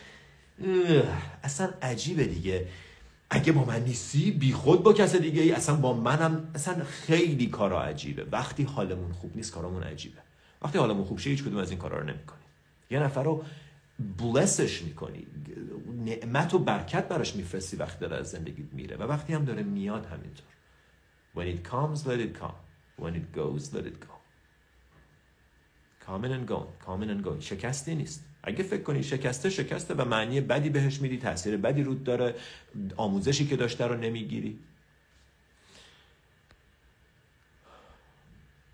اصلا 1.44 1.70
عجیبه 1.82 2.24
دیگه. 2.24 2.68
اگه 3.30 3.52
با 3.52 3.66
من 3.66 3.84
نیستی 3.84 4.32
بی 4.32 4.52
خود 4.52 4.84
با 4.84 4.94
کس 4.94 5.16
دیگه 5.16 5.42
ای. 5.42 5.52
اصلا 5.52 5.76
با 5.76 5.94
منم 5.94 6.52
اصلا 6.56 6.84
خیلی 6.84 7.48
کارا 7.48 7.84
عجیبه. 7.84 8.26
وقتی 8.32 8.64
حالمون 8.64 9.12
خوب 9.12 9.32
نیست 9.36 9.54
کارامون 9.54 9.84
عجیبه. 9.84 10.20
وقتی 10.62 10.78
حالمون 10.78 11.04
خوب 11.04 11.20
شه 11.20 11.30
هیچ 11.30 11.44
کدوم 11.44 11.58
از 11.58 11.70
این 11.70 11.80
کارا 11.80 12.00
رو 12.00 12.04
نمی‌کنی 12.04 12.40
یه 12.92 13.00
نفر 13.00 13.24
رو 13.24 13.44
بلسش 14.00 14.82
می‌کنی. 14.82 15.28
نعمت 16.06 16.54
و 16.54 16.60
برکت 16.60 17.08
براش 17.08 17.36
میفرستی 17.36 17.78
وقتی 17.78 18.00
داره 18.00 18.18
از 18.18 18.30
زندگیت 18.30 18.74
میره. 18.74 18.98
و 18.98 19.04
وقتی 19.04 19.34
هم 19.34 19.46
داره 19.46 19.64
میاد 19.64 20.06
همینطور. 20.06 20.48
When 21.36 21.58
it 21.58 21.70
comes 21.72 22.08
let 22.08 22.20
it 22.20 22.42
come. 22.42 22.58
When 23.02 23.14
it 23.14 23.38
goes 23.38 23.64
let 23.74 23.86
it 23.86 24.00
go. 24.06 24.14
Coming 26.08 26.32
and 26.32 26.48
going 26.52 26.88
coming 26.88 27.10
and 27.10 27.24
going. 27.28 27.40
شکستی 27.40 27.96
نیست. 27.96 28.26
اگه 28.44 28.64
فکر 28.64 28.84
کنی 28.84 29.04
شکسته 29.04 29.50
شکسته 29.50 29.94
و 29.94 30.06
معنی 30.06 30.42
بدی 30.42 30.70
بهش 30.70 31.02
میدی 31.02 31.18
تاثیر 31.18 31.58
بدی 31.58 31.84
رود 31.84 32.04
داره 32.04 32.36
آموزشی 32.98 33.48
که 33.48 33.56
داشته 33.56 33.88
رو 33.88 33.98
نمی‌گیری. 33.98 34.60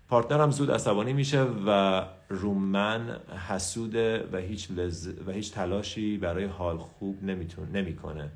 partnerم 0.08 0.50
زود 0.50 0.70
عصبانی 0.70 1.12
میشه 1.12 1.42
و 1.42 2.02
رو 2.28 2.74
من 2.74 3.20
حسوده 3.48 4.28
و 4.32 4.36
هیچ, 4.36 4.70
لز... 4.70 5.08
و 5.26 5.32
هیچ 5.32 5.52
تلاشی 5.52 6.16
برای 6.16 6.44
حال 6.44 6.78
خوب 6.78 7.24
نمیتون 7.24 7.68
نمی‌کنه. 7.72 8.30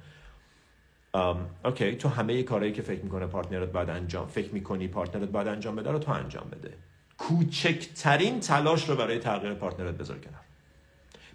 okay 1.65 1.97
تو 1.97 2.09
همه 2.09 2.43
کارهایی 2.43 2.73
که 2.73 2.83
فکر 2.83 3.03
می‌کنه 3.03 3.27
partnerت 3.27 3.73
باید 3.73 3.91
انجام 3.91 4.29
فکر 4.29 4.55
می‌کنی 4.55 4.89
partnerت 4.89 5.29
باید 5.29 5.49
انجام 5.49 5.77
بده 5.77 5.91
رو 5.91 5.99
تو 5.99 6.13
انجام 6.13 6.49
بده. 6.53 6.75
کوچکترین 7.19 8.41
تلاش 8.41 8.89
رو 8.89 8.97
برای 8.97 9.19
تغییر 9.19 9.55
partnerت 9.55 9.95
بذار 9.95 10.19
کنار. 10.19 10.41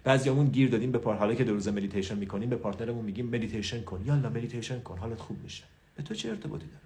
بعضیامون 0.04 0.46
گیر 0.46 0.70
دادیم 0.70 0.92
به 0.92 0.98
پار 0.98 1.16
حالا 1.16 1.34
که 1.34 1.44
دو 1.44 1.52
روز 1.52 1.68
مدیتیشن 1.68 2.18
می‌کنیم 2.18 2.50
به 2.50 2.56
partnerمون 2.56 3.04
میگیم 3.04 3.26
مدیتیشن 3.26 3.82
کن. 3.82 4.02
یالا 4.06 4.28
مدیتیشن 4.28 4.80
کن 4.80 4.98
حالت 4.98 5.18
خوب 5.20 5.42
میشه. 5.42 5.64
به 5.96 6.02
تو 6.02 6.14
چه 6.14 6.28
ارتباطی 6.28 6.66
داره؟ 6.66 6.83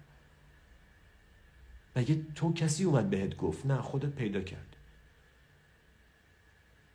مگه 1.99 2.17
تو 2.35 2.53
کسی 2.53 2.83
اومد 2.83 3.09
بهت 3.09 3.37
گفت؟ 3.37 3.65
نه 3.65 3.81
خودت 3.81 4.09
پیدا 4.09 4.41
کرد. 4.41 4.75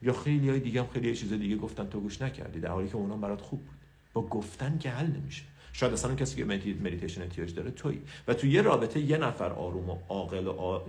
یا 0.02 0.12
خیلی 0.12 0.50
های 0.50 0.60
دیگه 0.60 0.82
هم 0.82 0.88
خیلی 0.88 1.16
چیز 1.16 1.32
دیگه 1.32 1.56
گفتن 1.56 1.88
تو 1.88 2.00
گوش 2.00 2.22
نکردی 2.22 2.60
در 2.60 2.68
حالی 2.68 2.88
که 2.88 2.96
اونا 2.96 3.16
برات 3.16 3.40
خوب 3.40 3.60
بود. 3.60 3.76
با 4.12 4.22
گفتن 4.22 4.78
که 4.78 4.90
حل 4.90 5.06
نمیشه. 5.06 5.42
شاید 5.72 5.92
اصلا 5.92 6.14
کسی 6.14 6.36
که 6.36 6.44
مدیتیشن 6.44 7.22
احتیاج 7.22 7.54
داره 7.54 7.70
تویی. 7.70 8.02
و 8.28 8.34
تو 8.34 8.46
یه 8.46 8.62
رابطه 8.62 9.00
یه 9.00 9.16
نفر 9.16 9.52
آروم 9.52 9.90
و 9.90 9.98
عاقل 10.08 10.46
و 10.46 10.80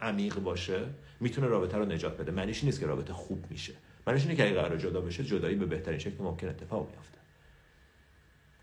عمیق 0.00 0.38
باشه 0.38 0.86
می‌تونه 1.20 1.46
رابطه 1.46 1.78
رو 1.78 1.84
نجات 1.84 2.16
بده. 2.16 2.32
معنیش 2.32 2.64
نیست 2.64 2.80
که 2.80 2.86
رابطه 2.86 3.12
خوب 3.12 3.44
میشه. 3.50 3.74
معنیش 4.06 4.22
اینه 4.22 4.34
که 4.34 4.46
اگه 4.46 4.54
قرار 4.54 4.78
جدا 4.78 5.00
بشه 5.00 5.24
جدایی 5.24 5.56
به 5.56 5.66
بهترین 5.66 5.98
شکل 5.98 6.24
ممکن 6.24 6.48
اتفاق 6.48 6.90
میافته. 6.90 7.18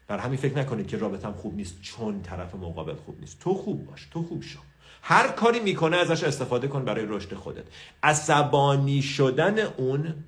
بر 0.08 0.18
همین 0.18 0.38
فکر 0.38 0.58
نکنید 0.58 0.88
که 0.88 0.98
رابطم 0.98 1.32
خوب 1.32 1.56
نیست 1.56 1.82
چون 1.82 2.22
طرف 2.22 2.56
مقابل 2.56 2.96
خوب 2.96 3.20
نیست. 3.20 3.40
تو 3.40 3.54
خوب 3.54 3.86
باش. 3.86 4.08
تو 4.12 4.24
خوب 4.24 4.44
شو. 4.44 4.60
هر 5.02 5.28
کاری 5.28 5.60
می‌کنه 5.60 5.98
ازش 5.98 6.24
استفاده 6.24 6.68
کن 6.68 6.86
برای 6.86 7.06
رشد 7.06 7.34
خودت. 7.34 7.64
عصبانی 8.04 9.02
شدن 9.02 9.60
اون 9.60 10.24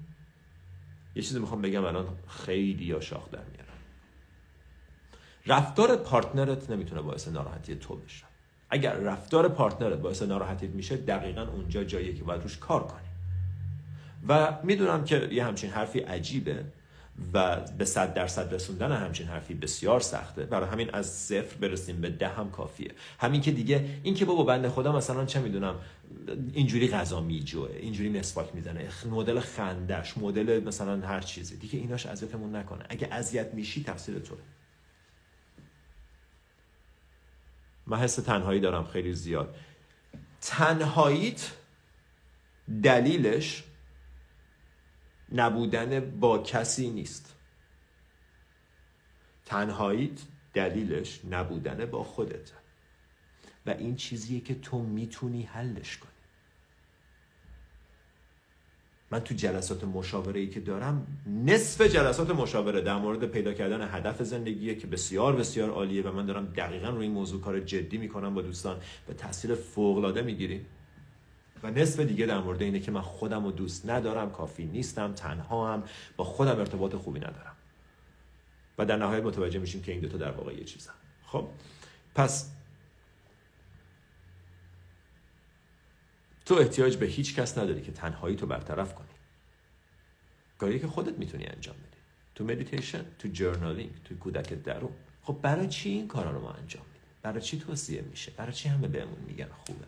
یه 1.15 1.23
چیزی 1.23 1.39
می‌خوام 1.39 1.61
بگم 1.61 1.85
الان 1.85 2.07
خیلی 2.27 2.85
یا 2.85 2.99
شاخ 2.99 3.29
در 3.31 3.39
میارم. 3.39 3.73
رفتار 5.47 5.95
پارتنرت 5.95 6.69
نمی‌تونه 6.69 7.01
باعث 7.01 7.27
ناراحتی 7.27 7.75
تو 7.75 7.95
بشه. 7.95 8.25
اگر 8.69 8.93
رفتار 8.93 9.49
پارتنرت 9.49 9.99
باعث 9.99 10.21
ناراحتیت 10.21 10.69
میشه 10.69 10.97
دقیقا 10.97 11.41
اونجا 11.41 11.83
جاییه 11.83 12.13
که 12.13 12.23
باید 12.23 12.41
روش 12.41 12.57
کار 12.57 12.83
کنی. 12.83 13.07
و 14.27 14.57
می‌دونم 14.63 15.03
که 15.05 15.29
یه 15.31 15.45
همچین 15.45 15.69
حرفی 15.69 15.99
عجیبه. 15.99 16.65
و 17.33 17.61
به 17.77 17.85
صد 17.85 18.13
درصد 18.13 18.53
رسوندن 18.53 18.91
همچین 18.91 19.27
حرفی 19.27 19.53
بسیار 19.53 19.99
سخته. 19.99 20.45
برای 20.45 20.69
همین 20.69 20.89
از 20.93 21.07
صفر 21.07 21.55
برسیم 21.57 22.01
به 22.01 22.09
ده 22.09 22.27
هم 22.27 22.51
کافیه. 22.51 22.91
همین 23.19 23.41
که 23.41 23.51
دیگه 23.51 23.85
این 24.03 24.13
که 24.13 24.25
بابا 24.25 24.43
بنده 24.43 24.69
خدا 24.69 24.91
مثلا 24.91 25.25
چه 25.25 25.39
می‌دونم 25.39 25.79
اینجوری 26.53 26.87
غذا 26.87 27.21
میجوه 27.21 27.69
اینجوری 27.75 28.09
مسواک 28.09 28.55
می‌زنه 28.55 28.89
مدل 29.11 29.39
خندش 29.39 30.17
مدل 30.17 30.63
مثلا 30.63 31.07
هر 31.07 31.21
چیزی 31.21 31.57
دیگه 31.57 31.79
ایناش 31.79 32.05
اذیتمون 32.05 32.55
نکنه. 32.55 32.85
اگه 32.89 33.07
اذیت 33.11 33.53
میشی 33.53 33.83
تفسیر 33.83 34.19
تو 34.19 34.35
من 37.87 37.97
حس 37.97 38.15
تنهایی 38.15 38.59
دارم 38.59 38.85
خیلی 38.85 39.13
زیاد. 39.13 39.55
تنهاییت 40.41 41.51
دلیلش 42.83 43.63
نبودن 45.33 45.99
با 46.19 46.37
کسی 46.37 46.89
نیست. 46.89 47.35
تنهاییت 49.45 50.19
دلیلش 50.53 51.21
نبودن 51.31 51.85
با 51.85 52.03
خودته 52.03 52.53
و 53.65 53.69
این 53.69 53.95
چیزیه 53.95 54.39
که 54.39 54.55
تو 54.55 54.79
می‌تونی 54.79 55.43
حلش 55.43 55.97
کنی. 55.97 56.09
من 59.11 59.19
تو 59.19 59.33
جلسات 59.33 59.83
مشاوره 59.83 60.39
ای 60.39 60.49
که 60.49 60.59
دارم 60.59 61.07
نصف 61.45 61.81
جلسات 61.81 62.29
مشاوره 62.29 62.81
در 62.81 62.97
مورد 62.97 63.25
پیدا 63.25 63.53
کردن 63.53 63.89
هدف 63.91 64.23
زندگیه 64.23 64.75
که 64.75 64.87
بسیار 64.87 65.35
بسیار 65.35 65.69
عالیه 65.69 66.03
و 66.03 66.11
من 66.11 66.25
دارم 66.25 66.45
دقیقا 66.45 66.89
روی 66.89 67.01
این 67.01 67.11
موضوع 67.11 67.41
کار 67.41 67.59
جدی 67.59 67.97
می‌کنم 67.97 68.33
با 68.33 68.41
دوستان. 68.41 68.79
و 69.09 69.13
تاثیر 69.13 69.55
فوق 69.55 69.97
العاده 69.97 70.21
می‌گیریم. 70.21 70.65
و 71.63 71.71
نصف 71.71 71.99
دیگه 71.99 72.25
در 72.25 72.39
مورد 72.39 72.61
اینه 72.61 72.79
که 72.79 72.91
من 72.91 73.01
خودم 73.01 73.45
رو 73.45 73.51
دوست 73.51 73.89
ندارم 73.89 74.31
کافی 74.31 74.65
نیستم 74.65 75.13
تنها 75.13 75.73
هم 75.73 75.83
با 76.17 76.23
خودم 76.23 76.59
ارتباط 76.59 76.95
خوبی 76.95 77.19
ندارم. 77.19 77.55
و 78.77 78.85
در 78.85 78.97
نهایت 78.97 79.23
متوجه 79.23 79.59
میشیم 79.59 79.81
که 79.81 79.91
این 79.91 80.01
دوتا 80.01 80.17
در 80.17 80.31
واقع 80.31 80.53
یه 80.53 80.63
چیزن. 80.63 80.93
خب 81.25 81.47
پس 82.15 82.51
تو 86.45 86.55
احتیاج 86.55 86.97
به 86.97 87.05
هیچ 87.05 87.35
کس 87.35 87.57
نداری 87.57 87.81
که 87.81 87.91
تنهایی 87.91 88.35
تو 88.35 88.45
برطرف 88.45 88.95
کنی. 88.95 89.07
کاری 90.57 90.79
که 90.79 90.87
خودت 90.87 91.17
می‌تونی 91.17 91.45
انجام 91.45 91.75
بدی. 91.75 91.97
تو 92.35 92.43
مدیتیشن 92.43 93.05
تو 93.19 93.27
journaling 93.27 93.91
تو 94.03 94.15
کودک 94.15 94.53
درون 94.53 94.91
خب 95.21 95.39
برای 95.41 95.67
چی 95.67 95.89
این 95.89 96.07
کارا 96.07 96.31
رو 96.31 96.41
ما 96.41 96.51
انجام 96.51 96.85
میدیم؟ 96.85 97.09
برای 97.21 97.41
چی 97.41 97.59
توصیه 97.59 98.01
میشه؟ 98.01 98.31
برای 98.31 98.53
چی 98.53 98.69
همه 98.69 98.87
بهمون 98.87 99.19
میگن 99.27 99.49
خوبه؟ 99.65 99.85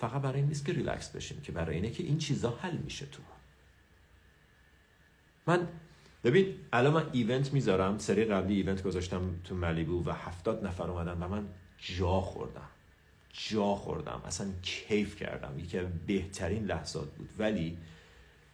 فقط 0.00 0.22
برای 0.22 0.36
این 0.36 0.48
نیست 0.48 0.64
که 0.64 0.72
ریلکس 0.72 1.10
بشیم 1.10 1.40
که 1.40 1.52
برای 1.52 1.76
اینه 1.76 1.90
که 1.90 2.02
این 2.02 2.18
چیزا 2.18 2.50
حل 2.50 2.76
میشه 2.76 3.06
تو. 3.06 3.22
من 5.46 5.68
ببین 6.24 6.54
الان 6.72 6.92
من 6.92 7.06
event 7.12 7.52
می‌ذارم 7.52 7.98
سری 7.98 8.24
قبلی 8.24 8.54
event 8.54 8.82
گذاشتم 8.82 9.34
تو 9.44 9.54
ملیبو 9.54 10.04
و 10.04 10.12
هفتاد 10.12 10.66
نفر 10.66 10.90
اومدن 10.90 11.22
و 11.22 11.28
من 11.28 11.46
جا 11.78 12.20
خوردم. 12.20 12.68
جا 13.32 13.74
خوردم. 13.74 14.22
اصلا 14.26 14.46
کیف 14.62 15.16
کردم. 15.16 15.58
یکی 15.58 15.80
بهترین 16.06 16.64
لحظات 16.64 17.08
بود. 17.08 17.28
ولی 17.38 17.78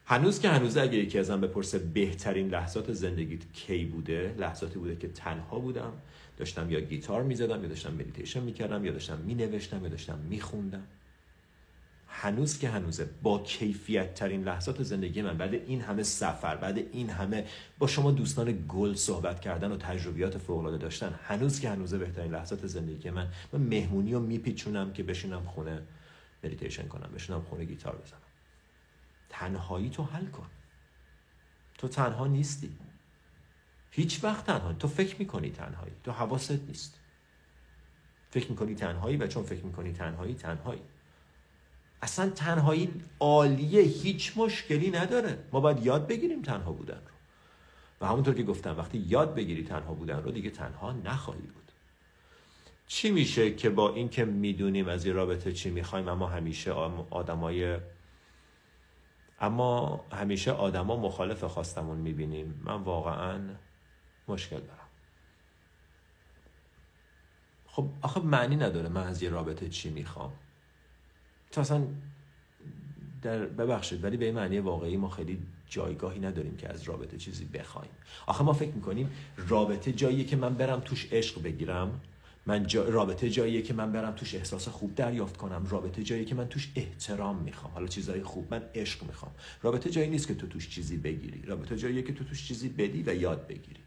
هنوز 0.06 0.40
که 0.40 0.48
هنوز 0.48 0.76
اگه 0.76 0.98
یکی 0.98 1.18
ازم 1.18 1.40
بپرسه 1.40 1.78
بهترین 1.78 2.48
لحظات 2.48 2.92
زندگیت 2.92 3.52
کی 3.52 3.84
بوده 3.84 4.34
لحظاتی 4.38 4.78
بوده 4.78 4.96
که 4.96 5.08
تنها 5.08 5.58
بودم 5.58 5.92
داشتم 6.36 6.70
یا 6.70 6.80
گیتار 6.80 7.22
می‌زدم 7.22 7.62
یا 7.62 7.68
داشتم 7.68 7.94
مدیتیشن 7.94 8.40
می‌کردم 8.40 8.84
یا 8.84 8.92
داشتم 8.92 9.18
مینوشتم 9.18 9.82
یا 9.82 9.88
داشتم 9.88 10.18
میخوندم. 10.18 10.86
هنوز 12.18 12.58
که 12.58 12.68
هنوزه. 12.68 13.10
با 13.22 13.38
کیفیت 13.38 14.14
ترین 14.14 14.44
لحظات 14.44 14.82
زندگی 14.82 15.22
من. 15.22 15.38
بعد 15.38 15.54
این 15.54 15.80
همه 15.80 16.02
سفر 16.02 16.56
بعد 16.56 16.78
این 16.78 17.10
همه 17.10 17.46
با 17.78 17.86
شما 17.86 18.10
دوستان 18.10 18.64
گل 18.68 18.94
صحبت 18.94 19.40
کردن 19.40 19.72
و 19.72 19.76
تجربیات 19.76 20.38
فوق 20.38 20.58
العاده 20.58 20.78
داشتن 20.78 21.14
هنوز 21.24 21.60
که 21.60 21.70
هنوزه 21.70 21.98
بهترین 21.98 22.32
لحظات 22.32 22.66
زندگی 22.66 23.10
من. 23.10 23.28
من 23.52 23.60
مهمونی 23.60 24.12
رو 24.12 24.20
میپیچونم 24.20 24.92
که 24.92 25.02
بشینم 25.02 25.44
خونه 25.44 25.82
مدیتیشن 26.44 26.88
کنم 26.88 27.10
بشینم 27.14 27.42
خونه 27.42 27.64
گیتار 27.64 27.96
بزنم. 27.96 28.20
تنهایی 29.28 29.90
تو 29.90 30.02
حل 30.02 30.26
کن. 30.26 30.46
تو 31.78 31.88
تنها 31.88 32.26
نیستی. 32.26 32.76
هیچ 33.90 34.24
وقت 34.24 34.46
تنها. 34.46 34.72
تو 34.72 34.88
فکر 34.88 35.16
می‌کنی 35.18 35.50
تنهایی. 35.50 35.92
تو 36.04 36.12
حواست 36.12 36.60
نیست. 36.68 37.00
فکر 38.30 38.50
می‌کنی 38.50 38.74
تنهایی 38.74 39.16
و 39.16 39.26
چون 39.26 39.42
فکر 39.42 39.64
می‌کنی 39.64 39.92
تنهایی 39.92 40.34
تنهایی. 40.34 40.80
اصلا 42.02 42.30
تنهایی 42.30 43.02
عالیه 43.20 43.82
هیچ 43.82 44.32
مشکلی 44.36 44.90
نداره. 44.90 45.38
ما 45.52 45.60
باید 45.60 45.86
یاد 45.86 46.06
بگیریم 46.06 46.42
تنها 46.42 46.72
بودن 46.72 46.94
رو. 46.94 47.16
و 48.00 48.06
همونطور 48.06 48.34
که 48.34 48.42
گفتم 48.42 48.78
وقتی 48.78 48.98
یاد 48.98 49.34
بگیری 49.34 49.64
تنها 49.64 49.94
بودن 49.94 50.22
رو 50.22 50.30
دیگه 50.30 50.50
تنها 50.50 50.92
نخواهی 50.92 51.40
بود. 51.40 51.72
چی 52.86 53.10
میشه 53.10 53.54
که 53.54 53.70
با 53.70 53.94
این 53.94 54.08
که 54.08 54.24
می‌دونیم 54.24 54.88
از 54.88 55.06
این 55.06 55.14
رابطه 55.14 55.52
چی 55.52 55.70
می‌خوایم 55.70 56.08
اما 56.08 56.26
همیشه 56.26 56.72
آدمای 57.10 57.78
اما 59.40 60.04
همیشه 60.12 60.52
آدما 60.52 60.96
مخالف 60.96 61.44
خواستمون 61.44 61.98
می‌بینیم. 61.98 62.62
من 62.64 62.82
واقعا 62.82 63.40
مشکل 64.28 64.60
دارم. 64.60 64.88
خب 67.66 67.88
آخه 68.02 68.20
معنی 68.20 68.56
نداره 68.56 68.88
من 68.88 69.06
از 69.06 69.22
یه 69.22 69.30
رابطه 69.30 69.68
چی 69.68 69.90
می‌خوام. 69.90 70.32
تو 71.56 71.60
اصلا 71.60 71.82
در 73.22 73.38
ببخشید 73.38 74.04
ولی 74.04 74.16
به 74.16 74.32
معنی 74.32 74.58
واقعی 74.58 74.96
ما 74.96 75.08
خیلی 75.08 75.38
جایگاهی 75.68 76.20
نداریم 76.20 76.56
که 76.56 76.68
از 76.68 76.82
رابطه 76.82 77.16
چیزی 77.16 77.44
بخوایم. 77.44 77.90
آخه 78.26 78.44
ما 78.44 78.52
فکر 78.52 78.70
می‌کنیم 78.70 79.10
رابطه 79.48 79.92
جاییه 79.92 80.24
که 80.24 80.36
من 80.36 80.54
برم 80.54 80.80
توش 80.80 81.12
عشق 81.12 81.42
بگیرم. 81.42 82.00
من 82.46 82.66
جا... 82.66 82.88
رابطه 82.88 83.30
جاییه 83.30 83.62
که 83.62 83.74
من 83.74 83.92
برم 83.92 84.12
توش 84.12 84.34
احساس 84.34 84.68
خوب 84.68 84.94
دریافت 84.94 85.36
کنم. 85.36 85.66
رابطه 85.70 86.02
جاییه 86.02 86.24
که 86.24 86.34
من 86.34 86.48
توش 86.48 86.72
احترام 86.76 87.36
می‌خوام. 87.36 87.72
حالا 87.72 87.86
چیزای 87.86 88.22
خوب 88.22 88.46
من 88.50 88.62
عشق 88.74 89.02
می‌خوام. 89.02 89.32
رابطه 89.62 89.90
جایی 89.90 90.10
نیست 90.10 90.28
که 90.28 90.34
تو 90.34 90.46
توش 90.46 90.68
چیزی 90.68 90.96
بگیری. 90.96 91.42
رابطه 91.42 91.76
جاییه 91.76 92.02
که 92.02 92.12
تو 92.12 92.24
توش 92.24 92.48
چیزی 92.48 92.68
بدی 92.68 93.02
و 93.06 93.14
یاد 93.14 93.46
بگیری. 93.46 93.80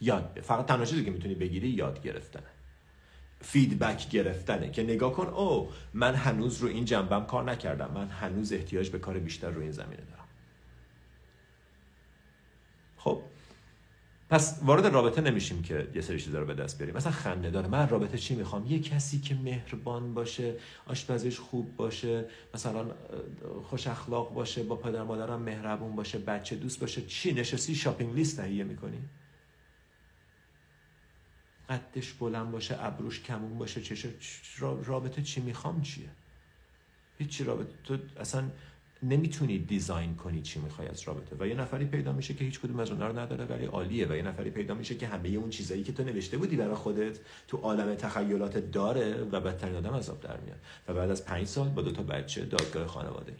یاد 0.00 0.40
فقط 0.42 0.66
تنها 0.66 0.84
چیزی 0.84 1.04
که 1.04 1.10
می‌تونی 1.10 1.34
بگیری 1.34 1.68
یاد 1.68 2.02
گرفتنه. 2.02 2.46
فیدبک 3.42 4.10
گرفتنه 4.10 4.70
که 4.70 4.82
نگاه 4.82 5.12
کن 5.12 5.26
او 5.26 5.68
من 5.94 6.14
هنوز 6.14 6.58
رو 6.58 6.68
این 6.68 6.84
جنبم 6.84 7.24
کار 7.24 7.44
نکردم. 7.44 7.90
من 7.94 8.08
هنوز 8.08 8.52
احتیاج 8.52 8.90
به 8.90 8.98
کار 8.98 9.18
بیشتر 9.18 9.50
رو 9.50 9.60
این 9.60 9.70
زمینه 9.70 10.02
دارم. 10.10 10.28
خب 12.96 13.22
پس 14.30 14.60
وارد 14.62 14.86
رابطه 14.86 15.20
نمیشیم 15.20 15.62
که 15.62 15.88
یه 15.94 16.00
سری 16.00 16.20
چیزا 16.20 16.38
رو 16.38 16.46
به 16.46 16.54
دست 16.54 16.78
بیاریم. 16.78 16.96
مثلا 16.96 17.12
خنده 17.12 17.50
داره. 17.50 17.68
من 17.68 17.88
رابطه 17.88 18.18
چی 18.18 18.34
می‌خوام؟ 18.34 18.66
یه 18.66 18.78
کسی 18.78 19.20
که 19.20 19.34
مهربان 19.34 20.14
باشه 20.14 20.54
آشپزیش 20.86 21.38
خوب 21.38 21.76
باشه 21.76 22.24
مثلا 22.54 22.86
خوش 23.64 23.86
اخلاق 23.86 24.34
باشه 24.34 24.62
با 24.62 24.76
پدر 24.76 25.02
مادرم 25.02 25.42
مهربون 25.42 25.96
باشه 25.96 26.18
بچه 26.18 26.56
دوست 26.56 26.80
باشه 26.80 27.02
چی؟ 27.02 27.34
نشستی 27.34 27.74
شاپینگ 27.74 28.14
لیست 28.14 28.36
تهیه 28.36 28.64
می‌کنی؟ 28.64 28.98
قدش 31.72 32.12
بلند 32.12 32.50
باشه 32.50 32.76
ابروش 32.84 33.22
کمون 33.22 33.58
باشه 33.58 33.82
چشه 33.82 34.08
رابطه 34.84 35.22
چی 35.22 35.40
می‌خوام 35.40 35.82
چیه؟ 35.82 36.08
هیچی 37.18 37.44
رابطه 37.44 37.72
تو 37.84 37.98
اصلا 38.20 38.44
نمی‌تونی 39.02 39.58
دیزاین 39.58 40.14
کنی 40.14 40.42
چی 40.42 40.60
می‌خوای 40.60 40.88
از 40.88 41.02
رابطه. 41.02 41.36
و 41.40 41.46
یه 41.46 41.54
نفری 41.54 41.84
پیدا 41.84 42.12
میشه 42.12 42.34
که 42.34 42.44
هیچ 42.44 42.60
کدوم 42.60 42.80
از 42.80 42.90
اونها 42.90 43.06
رو 43.06 43.18
نداره 43.18 43.44
ولی 43.44 43.64
عالیه. 43.64 44.06
و 44.06 44.16
یه 44.16 44.22
نفری 44.22 44.50
پیدا 44.50 44.74
میشه 44.74 44.94
که 44.94 45.06
همه 45.06 45.28
اون 45.28 45.50
چیزایی 45.50 45.82
که 45.82 45.92
تو 45.92 46.04
نوشته 46.04 46.36
بودی 46.38 46.56
برای 46.56 46.74
خودت 46.74 47.18
تو 47.48 47.56
عالم 47.56 47.94
تخیلات 47.94 48.58
داره 48.58 49.24
و 49.32 49.40
بدترین 49.40 49.76
آدم 49.76 49.94
از 49.94 50.20
در 50.20 50.40
میاد. 50.40 50.58
و 50.88 50.94
بعد 50.94 51.10
از 51.10 51.24
پنج 51.24 51.46
سال 51.46 51.68
با 51.68 51.82
دو 51.82 51.92
تا 51.92 52.02
بچه 52.02 52.44
دادگاه 52.44 52.86
خانواده 52.86 53.36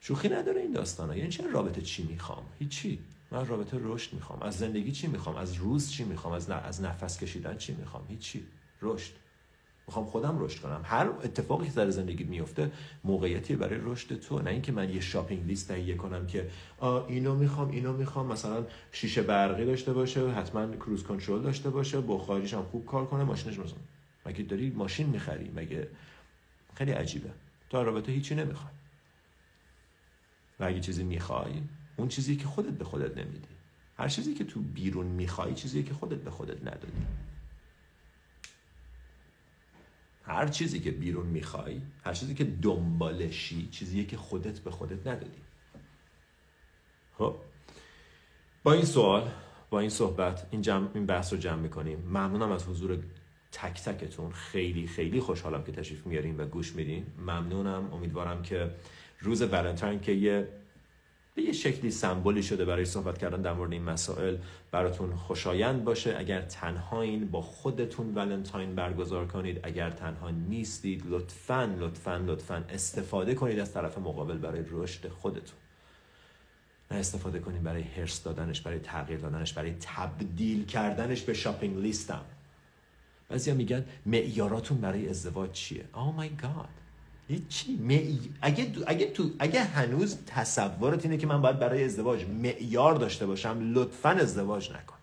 شوخی 0.00 0.28
نداره 0.28 0.60
این 0.60 0.72
داستانا. 0.72 1.16
یعنی 1.16 1.30
چه 1.30 1.50
رابطه 1.50 1.82
چی 1.82 2.02
می‌خوام؟ 2.02 2.44
هیچی. 2.58 2.98
من 3.34 3.46
رابطه 3.46 3.78
رشد 3.80 4.12
می‌خوام. 4.12 4.42
از 4.42 4.58
زندگی 4.58 4.92
چی 4.92 5.06
می‌خوام؟ 5.06 5.36
از 5.36 5.54
روز 5.54 5.90
چی 5.90 6.04
می‌خوام؟ 6.04 6.34
از 6.34 6.50
از 6.50 6.82
نفس 6.82 7.18
کشیدن 7.18 7.56
چی 7.56 7.74
می‌خوام؟ 7.74 8.04
هیچی 8.08 8.46
رشد. 8.82 9.12
می‌خوام 9.86 10.06
خودم 10.06 10.38
رشد 10.38 10.60
کنم. 10.60 10.80
هر 10.84 11.08
اتفاقی 11.08 11.66
که 11.66 11.72
در 11.72 11.90
زندگی 11.90 12.24
میفته 12.24 12.70
موقعیتی 13.04 13.56
برای 13.56 13.80
رشد 13.82 14.20
تو. 14.20 14.38
نه 14.38 14.50
اینکه 14.50 14.72
من 14.72 14.90
یه 14.90 15.00
شاپینگ 15.00 15.46
لیست 15.46 15.68
تهیه 15.68 15.94
کنم 15.94 16.26
که 16.26 16.50
اینو 17.08 17.34
می‌خوام 17.34 17.70
اینو 17.70 17.92
می‌خوام. 17.92 18.26
مثلا 18.26 18.66
شیشه 18.92 19.22
برقی 19.22 19.64
داشته 19.64 19.92
باشه 19.92 20.30
حتما 20.30 20.76
کروز 20.76 21.02
کنترل 21.02 21.42
داشته 21.42 21.70
باشه 21.70 22.00
بخاریش 22.00 22.54
هم 22.54 22.62
خوب 22.62 22.86
کار 22.86 23.06
کنه 23.06 23.24
ماشینش 23.24 23.58
مثلا. 23.58 23.78
مگه 24.26 24.42
داری 24.42 24.70
ماشین 24.70 25.06
می‌خری؟ 25.06 25.52
مگه؟ 25.56 25.88
خیلی 26.74 26.92
عجیبه. 26.92 27.30
تو 27.70 27.84
رابطه 27.84 28.12
هیچی 28.12 28.34
نمی‌خوای. 28.34 28.72
و 30.60 30.64
اگه 30.64 30.80
چیزی 30.80 31.04
می‌خوای 31.04 31.52
اون 31.96 32.08
چیزی 32.08 32.36
که 32.36 32.46
خودت 32.46 32.72
به 32.72 32.84
خودت 32.84 33.18
نمیدی. 33.18 33.48
هر 33.98 34.08
چیزی 34.08 34.34
که 34.34 34.44
تو 34.44 34.60
بیرون 34.60 35.06
می‌خوای 35.06 35.54
چیزی 35.54 35.82
که 35.82 35.94
خودت 35.94 36.18
به 36.18 36.30
خودت 36.30 36.60
ندادی. 36.60 37.06
هر 40.22 40.48
چیزی 40.48 40.80
که 40.80 40.90
بیرون 40.90 41.26
می‌خوای 41.26 41.80
هر 42.04 42.14
چیزی 42.14 42.34
که 42.34 42.44
دنبالشی 42.44 43.68
چیزی 43.70 44.04
که 44.04 44.16
خودت 44.16 44.58
به 44.58 44.70
خودت 44.70 45.06
ندادی. 45.06 45.42
خب؟ 47.18 47.36
با 48.62 48.72
این 48.72 48.84
سوال 48.84 49.30
با 49.70 49.80
این 49.80 49.90
صحبت 49.90 50.46
این, 50.50 50.62
جمع، 50.62 50.88
این 50.94 51.06
بحث 51.06 51.32
رو 51.32 51.38
جمع 51.38 51.60
می‌کنیم. 51.60 51.98
ممنونم 51.98 52.52
از 52.52 52.64
حضور 52.64 52.98
تک 53.52 53.82
تکتون. 53.82 54.32
خیلی 54.32 54.86
خیلی 54.86 55.20
خوشحالم 55.20 55.64
که 55.64 55.72
تشریف 55.72 56.06
میارین 56.06 56.36
و 56.36 56.46
گوش 56.46 56.74
میدین. 56.74 57.06
ممنونم. 57.18 57.92
امیدوارم 57.92 58.42
که 58.42 58.70
روز 59.20 59.42
ولنتاین 59.42 60.00
که 60.00 60.12
یه 60.12 60.48
به 61.34 61.42
یه 61.42 61.52
شکلی 61.52 61.90
سمبولی 61.90 62.42
شده 62.42 62.64
برای 62.64 62.84
صحبت 62.84 63.18
کردن 63.18 63.42
در 63.42 63.52
مورد 63.52 63.72
این 63.72 63.82
مسائل 63.82 64.36
براتون 64.70 65.14
خوشایند 65.14 65.84
باشه. 65.84 66.14
اگر 66.18 66.42
تنها 66.42 67.02
این 67.02 67.30
با 67.30 67.42
خودتون 67.42 68.14
ولنتاین 68.14 68.74
برگزار 68.74 69.26
کنید 69.26 69.60
اگر 69.62 69.90
تنها 69.90 70.30
نیستید 70.30 71.02
لطفا 71.06 71.76
لطفا 71.78 72.16
لطفا 72.16 72.64
استفاده 72.70 73.34
کنید 73.34 73.58
از 73.58 73.72
طرف 73.72 73.98
مقابل 73.98 74.38
برای 74.38 74.64
رشد 74.70 75.08
خودتون. 75.08 75.58
نه 76.90 76.96
استفاده 76.98 77.38
کنید 77.38 77.62
برای 77.62 77.82
هرس 77.82 78.22
دادنش 78.22 78.60
برای 78.60 78.78
تغییر 78.78 79.20
دادنش 79.20 79.52
برای 79.52 79.74
تبدیل 79.80 80.64
کردنش 80.64 81.22
به 81.22 81.34
شاپینگ 81.34 81.78
لیستم. 81.78 82.24
بعضیا 83.28 83.54
میگن 83.54 83.84
معیاراتون 84.06 84.80
برای 84.80 85.08
ازدواج 85.08 85.50
چیه؟ 85.52 85.84
Oh 85.94 86.20
my 86.20 86.42
god. 86.42 86.83
هیچی. 87.28 87.78
اگه 88.42 88.72
اگه 88.86 89.10
تو 89.10 89.30
اگه 89.38 89.64
هنوز 89.64 90.24
تصورت 90.26 91.04
اینه 91.04 91.16
که 91.16 91.26
من 91.26 91.42
باید 91.42 91.58
برای 91.58 91.84
ازدواج 91.84 92.24
معیار 92.24 92.94
داشته 92.94 93.26
باشم 93.26 93.72
لطفا 93.74 94.10
ازدواج 94.10 94.72
نکن. 94.72 94.96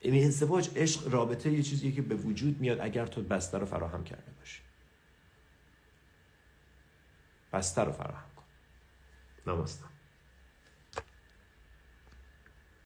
این 0.00 0.14
یعنی 0.14 0.26
ازدواج 0.26 0.70
عشق 0.76 1.12
رابطه 1.12 1.52
یه 1.52 1.62
چیزیه 1.62 1.92
که 1.92 2.02
به 2.02 2.14
وجود 2.14 2.60
میاد 2.60 2.80
اگر 2.80 3.06
تو 3.06 3.22
بستر 3.22 3.58
رو 3.58 3.66
فراهم 3.66 4.04
کرده 4.04 4.32
باشی. 4.38 4.60
بستر 7.52 7.84
رو 7.84 7.92
فراهم 7.92 8.30
کن. 8.36 8.44
نماستم. 9.52 9.91